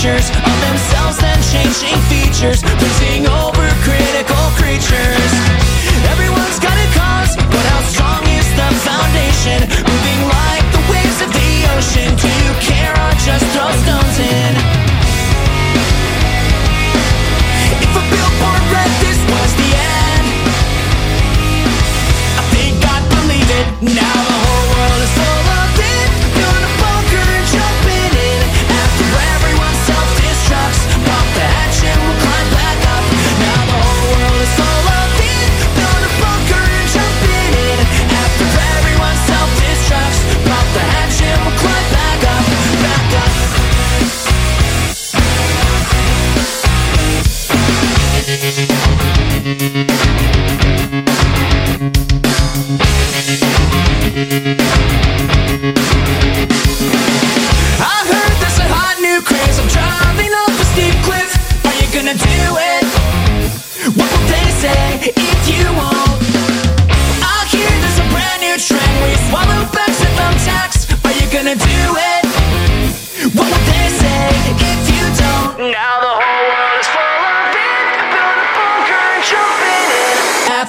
[0.00, 5.30] pictures of themselves, then changing features, losing over critical creatures.
[6.08, 9.60] Everyone's got a cause, but how strong is the foundation?
[9.68, 12.16] Moving like the waves of the ocean.
[12.16, 14.89] Do you care or just throw stones in?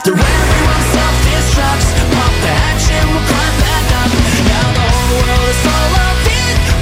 [0.01, 4.09] After everyone self-destructs, pop the hatch and we'll climb back up.
[4.49, 6.80] Now the whole world is full of it.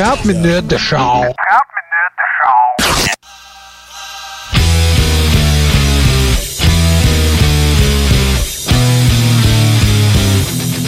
[0.00, 1.34] De 30 minutes de char.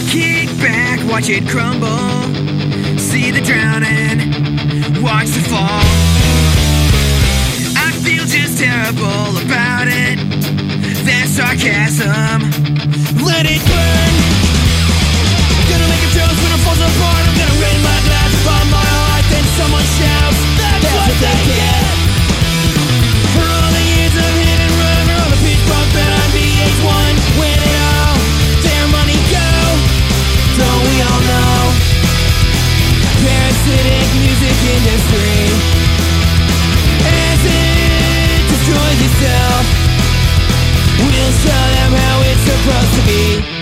[0.08, 1.88] Kick back, watch it crumble.
[2.96, 4.32] See the drowning,
[5.02, 5.84] watch the fall.
[7.76, 10.16] I feel just terrible about it.
[11.04, 12.40] That sarcasm,
[13.26, 14.14] let it burn.
[15.68, 17.22] Gonna make a toast when it falls apart.
[17.28, 18.91] I'm gonna raise my glass above my
[19.62, 21.86] someone shouts, That's, what they get.
[23.30, 27.14] For all the years of hit and run, for all the pitch that I VH1,
[27.38, 28.18] when it all
[28.66, 29.50] their money go.
[30.58, 31.58] Don't we all know?
[33.22, 35.38] Parasitic music industry
[37.06, 39.62] As it destroys itself
[41.06, 43.61] We'll show them how it's supposed to be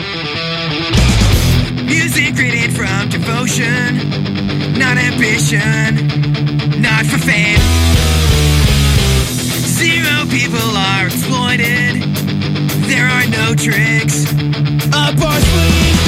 [3.31, 3.95] devotion
[4.79, 5.95] Not ambition
[6.83, 7.63] Not for fame
[9.79, 12.03] Zero people are exploited
[12.91, 14.27] There are no tricks
[14.93, 15.99] Up our sleeve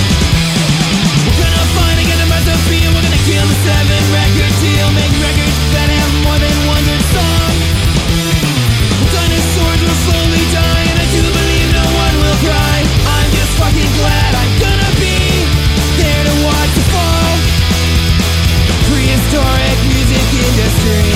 [1.23, 2.83] we're gonna find and get a massive beat.
[2.83, 4.89] We're gonna kill the seven record deal.
[4.91, 7.53] Make records that have more than one good song.
[9.15, 12.79] Dinosaurs will slowly die, and I do believe no one will cry.
[13.07, 14.62] I'm just fucking glad I'm
[20.53, 21.09] industry.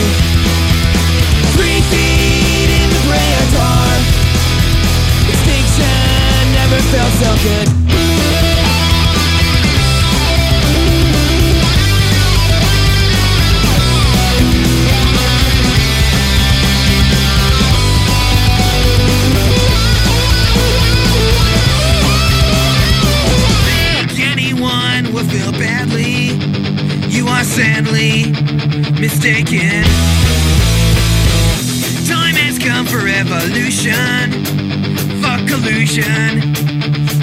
[1.57, 3.33] Three feet in the gray.
[5.29, 7.69] Extinction never felt so good.
[24.19, 26.37] anyone will feel badly.
[27.09, 28.33] You are sadly
[29.01, 29.83] mistaken.
[32.07, 34.31] Time has come for evolution.
[35.21, 36.55] Fuck collusion.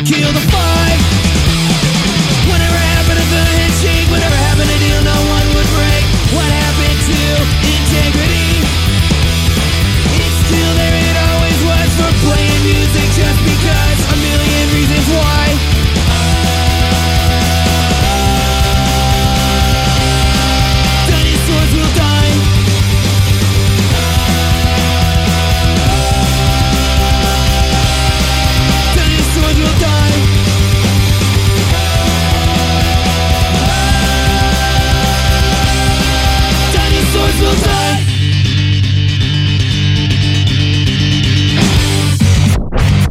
[0.05, 1.12] Kill the five.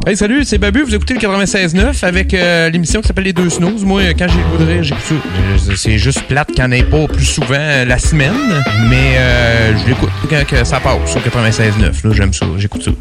[0.05, 0.81] Hey, salut, c'est Babu.
[0.83, 3.85] Vous écoutez le 96.9 avec euh, l'émission qui s'appelle Les Deux Snooze.
[3.85, 5.15] Moi, quand j'ai le goût j'écoute ça.
[5.15, 8.33] Euh, C'est juste plate qu'il n'y en ait pas plus souvent euh, la semaine,
[8.89, 11.81] mais euh, je l'écoute quand ça passe sur 96.9.
[11.81, 12.45] Là, j'aime ça.
[12.57, 12.91] J'écoute ça.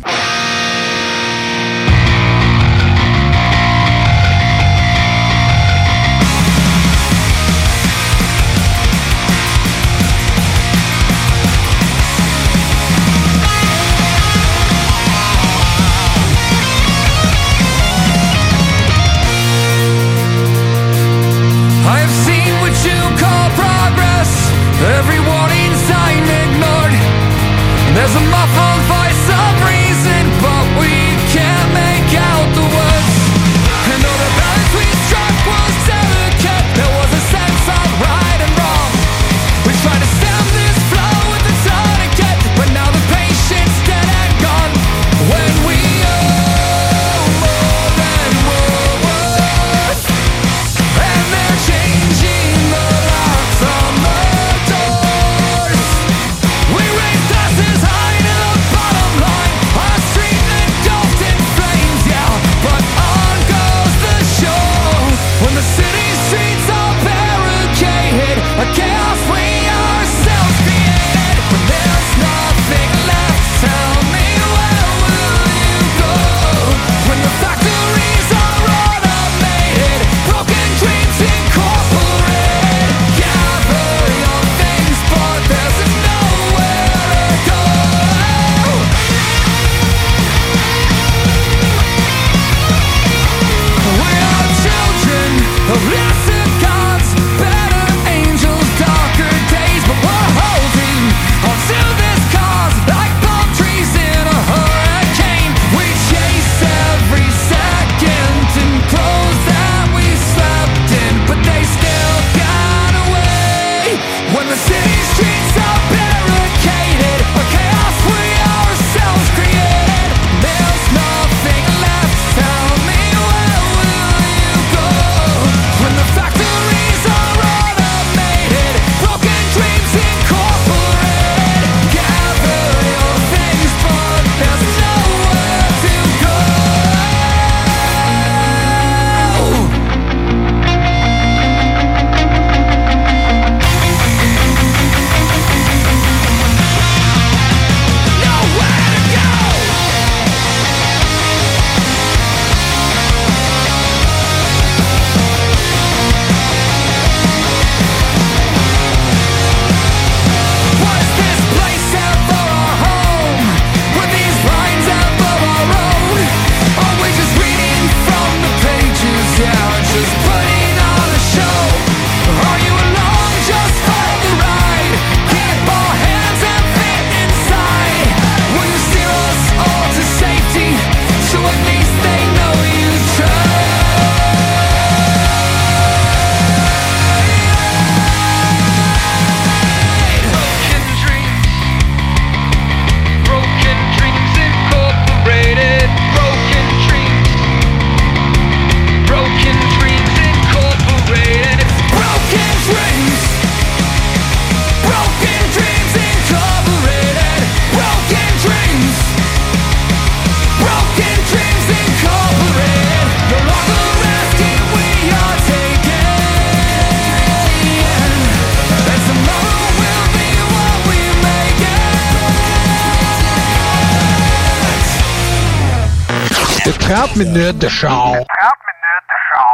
[226.88, 227.88] 30 minutes de show.
[227.88, 228.24] 30
[228.68, 229.48] minutes de show.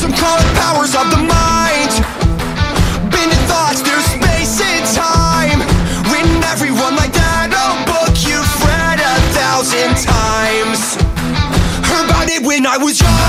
[0.00, 1.92] Some call it powers of the mind.
[3.10, 5.60] Bending thoughts through space and time.
[6.12, 10.96] Written everyone like that old book you've read a thousand times.
[11.88, 13.25] Heard about it when I was young.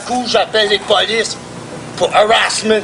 [0.00, 1.36] coup, j'appelle les polices
[1.96, 2.80] pour harassment.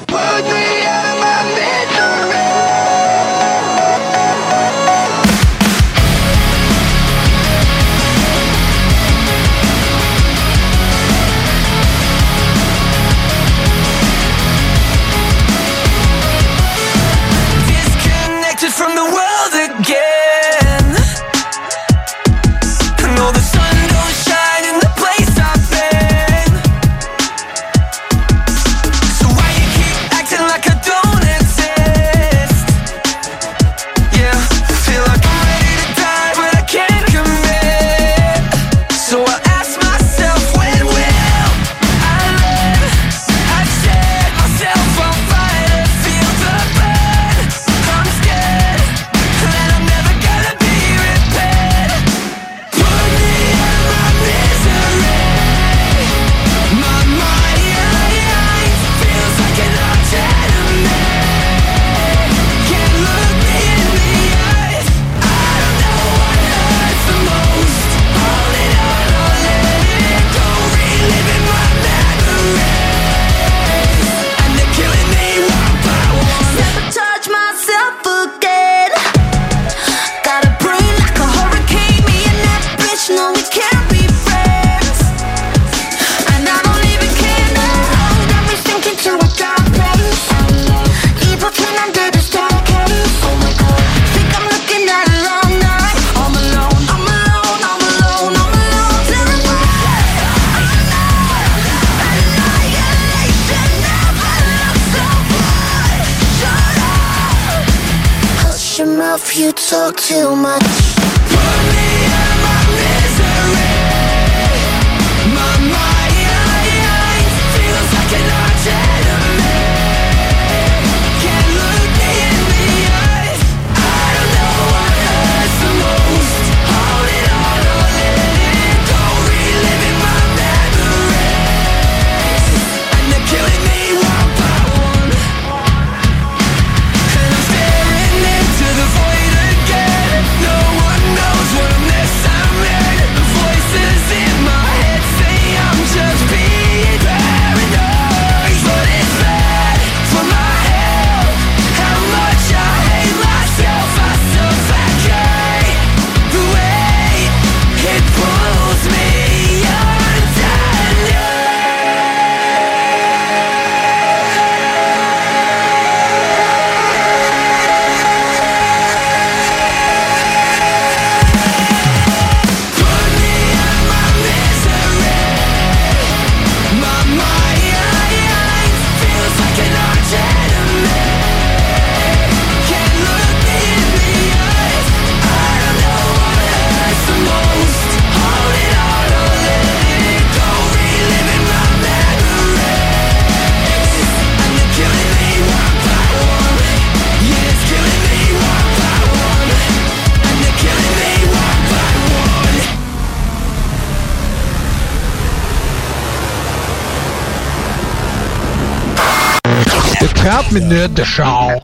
[210.55, 211.59] Minutes de char.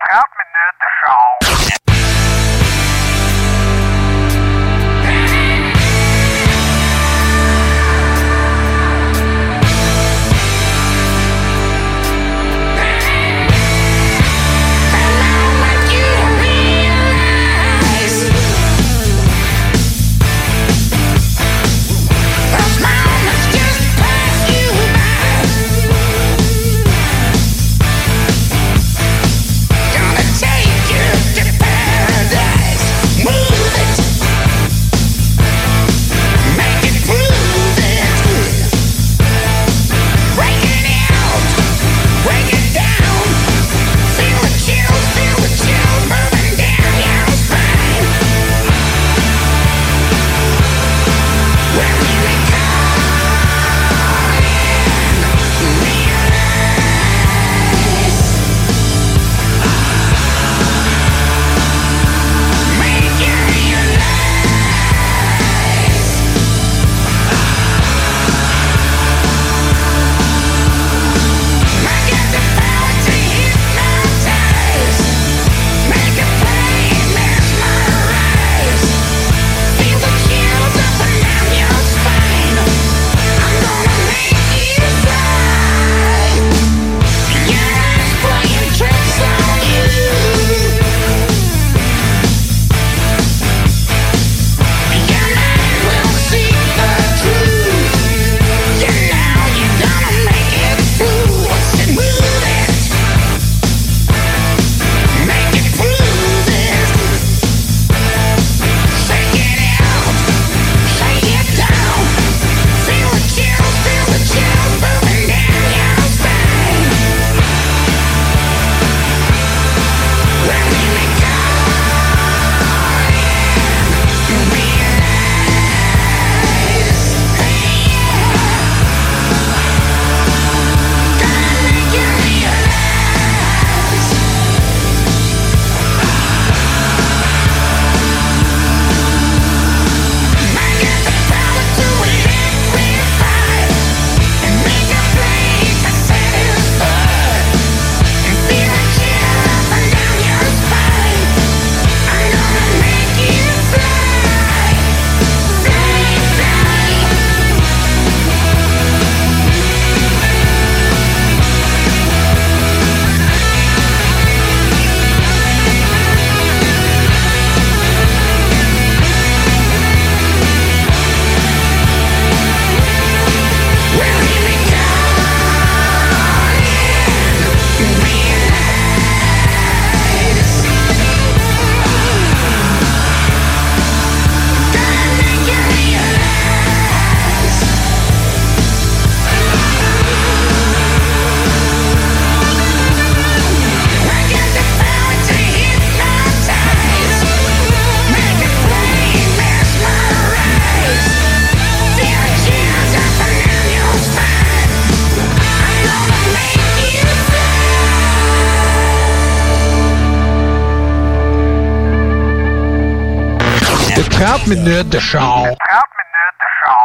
[214.51, 215.43] Minutes de char.
[215.43, 215.55] 30
[216.01, 216.77] minutes de char.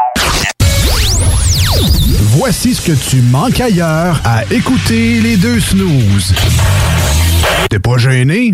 [2.37, 6.35] Voici ce que tu manques ailleurs à écouter les deux snooze.
[7.69, 8.53] T'es pas gêné?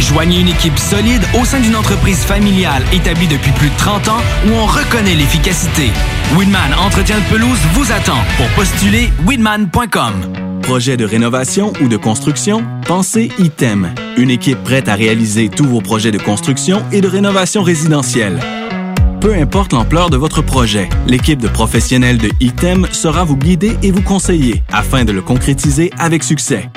[0.00, 4.20] Joignez une équipe solide au sein d'une entreprise familiale établie depuis plus de 30 ans
[4.46, 5.90] où on reconnaît l'efficacité.
[6.36, 8.18] Weedman Entretien de pelouse vous attend.
[8.36, 10.12] Pour postuler, weedman.com.
[10.62, 12.64] Projet de rénovation ou de construction?
[12.86, 13.94] Pensez ITEM.
[14.16, 18.38] Une équipe prête à réaliser tous vos projets de construction et de rénovation résidentielle.
[19.20, 23.90] Peu importe l'ampleur de votre projet, l'équipe de professionnels de ITEM sera vous guider et
[23.90, 26.70] vous conseiller afin de le concrétiser avec succès.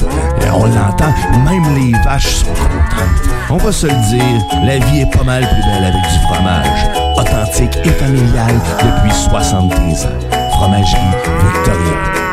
[0.45, 1.13] Et on l'entend,
[1.45, 3.42] même les vaches sont contentes.
[3.53, 6.89] On va se le dire, la vie est pas mal plus belle avec du fromage.
[7.15, 10.09] Authentique et familial depuis 73 ans.
[10.53, 10.99] Fromagerie
[11.53, 12.32] Victoria.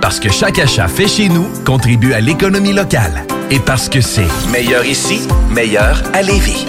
[0.00, 3.26] Parce que chaque achat fait chez nous contribue à l'économie locale.
[3.50, 5.20] Et parce que c'est meilleur ici,
[5.50, 6.66] meilleur à Lévis.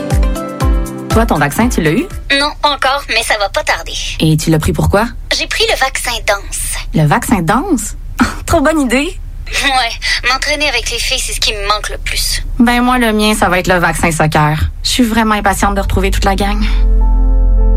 [1.10, 2.06] Toi, ton vaccin, tu l'as eu?
[2.38, 3.94] Non, pas encore, mais ça va pas tarder.
[4.20, 5.08] Et tu l'as pris pourquoi?
[5.38, 6.76] J'ai pris le vaccin danse.
[6.94, 7.96] Le vaccin danse?
[8.46, 9.18] Trop bonne idée!
[9.64, 12.42] Ouais, m'entraîner avec les filles, c'est ce qui me manque le plus.
[12.60, 14.58] Ben moi, le mien, ça va être le vaccin soccer.
[14.84, 16.62] Je suis vraiment impatiente de retrouver toute la gang.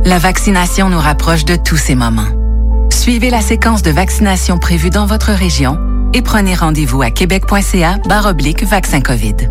[0.05, 2.44] La vaccination nous rapproche de tous ces moments.
[3.05, 5.77] Suivez la séquence de vaccination prévue dans votre région
[6.15, 9.51] et prenez rendez-vous à québec.ca oblique vaccin COVID.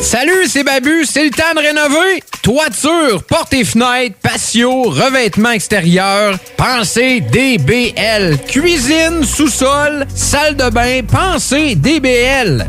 [0.00, 2.22] Salut, c'est Babu, c'est le temps de rénover.
[2.42, 8.38] Toiture, portes et fenêtres, patio, revêtement extérieur, pensez DBL.
[8.46, 12.68] Cuisine, sous-sol, salle de bain, pensez DBL.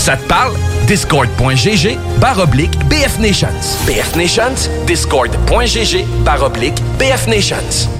[0.00, 0.54] Ça te parle?
[0.86, 3.76] Discord.gg baroblique BF Nations.
[3.86, 7.99] BF Nations, discord.gg baroblique BF Nations.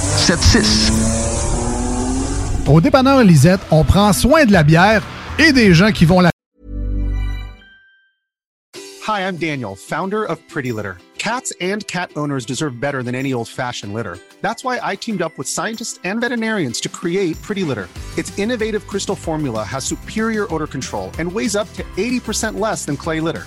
[0.00, 0.60] 681
[0.96, 2.68] 4476.
[2.68, 5.02] Au dépanneur Lisette, on prend soin de la bière
[5.38, 6.30] et des gens qui vont la
[9.06, 10.98] Hi, I'm Daniel, founder of Pretty Litter.
[11.18, 14.18] Cats and cat owners deserve better than any old fashioned litter.
[14.40, 17.88] That's why I teamed up with scientists and veterinarians to create Pretty Litter.
[18.16, 22.96] Its innovative crystal formula has superior odor control and weighs up to 80% less than
[22.96, 23.46] clay litter.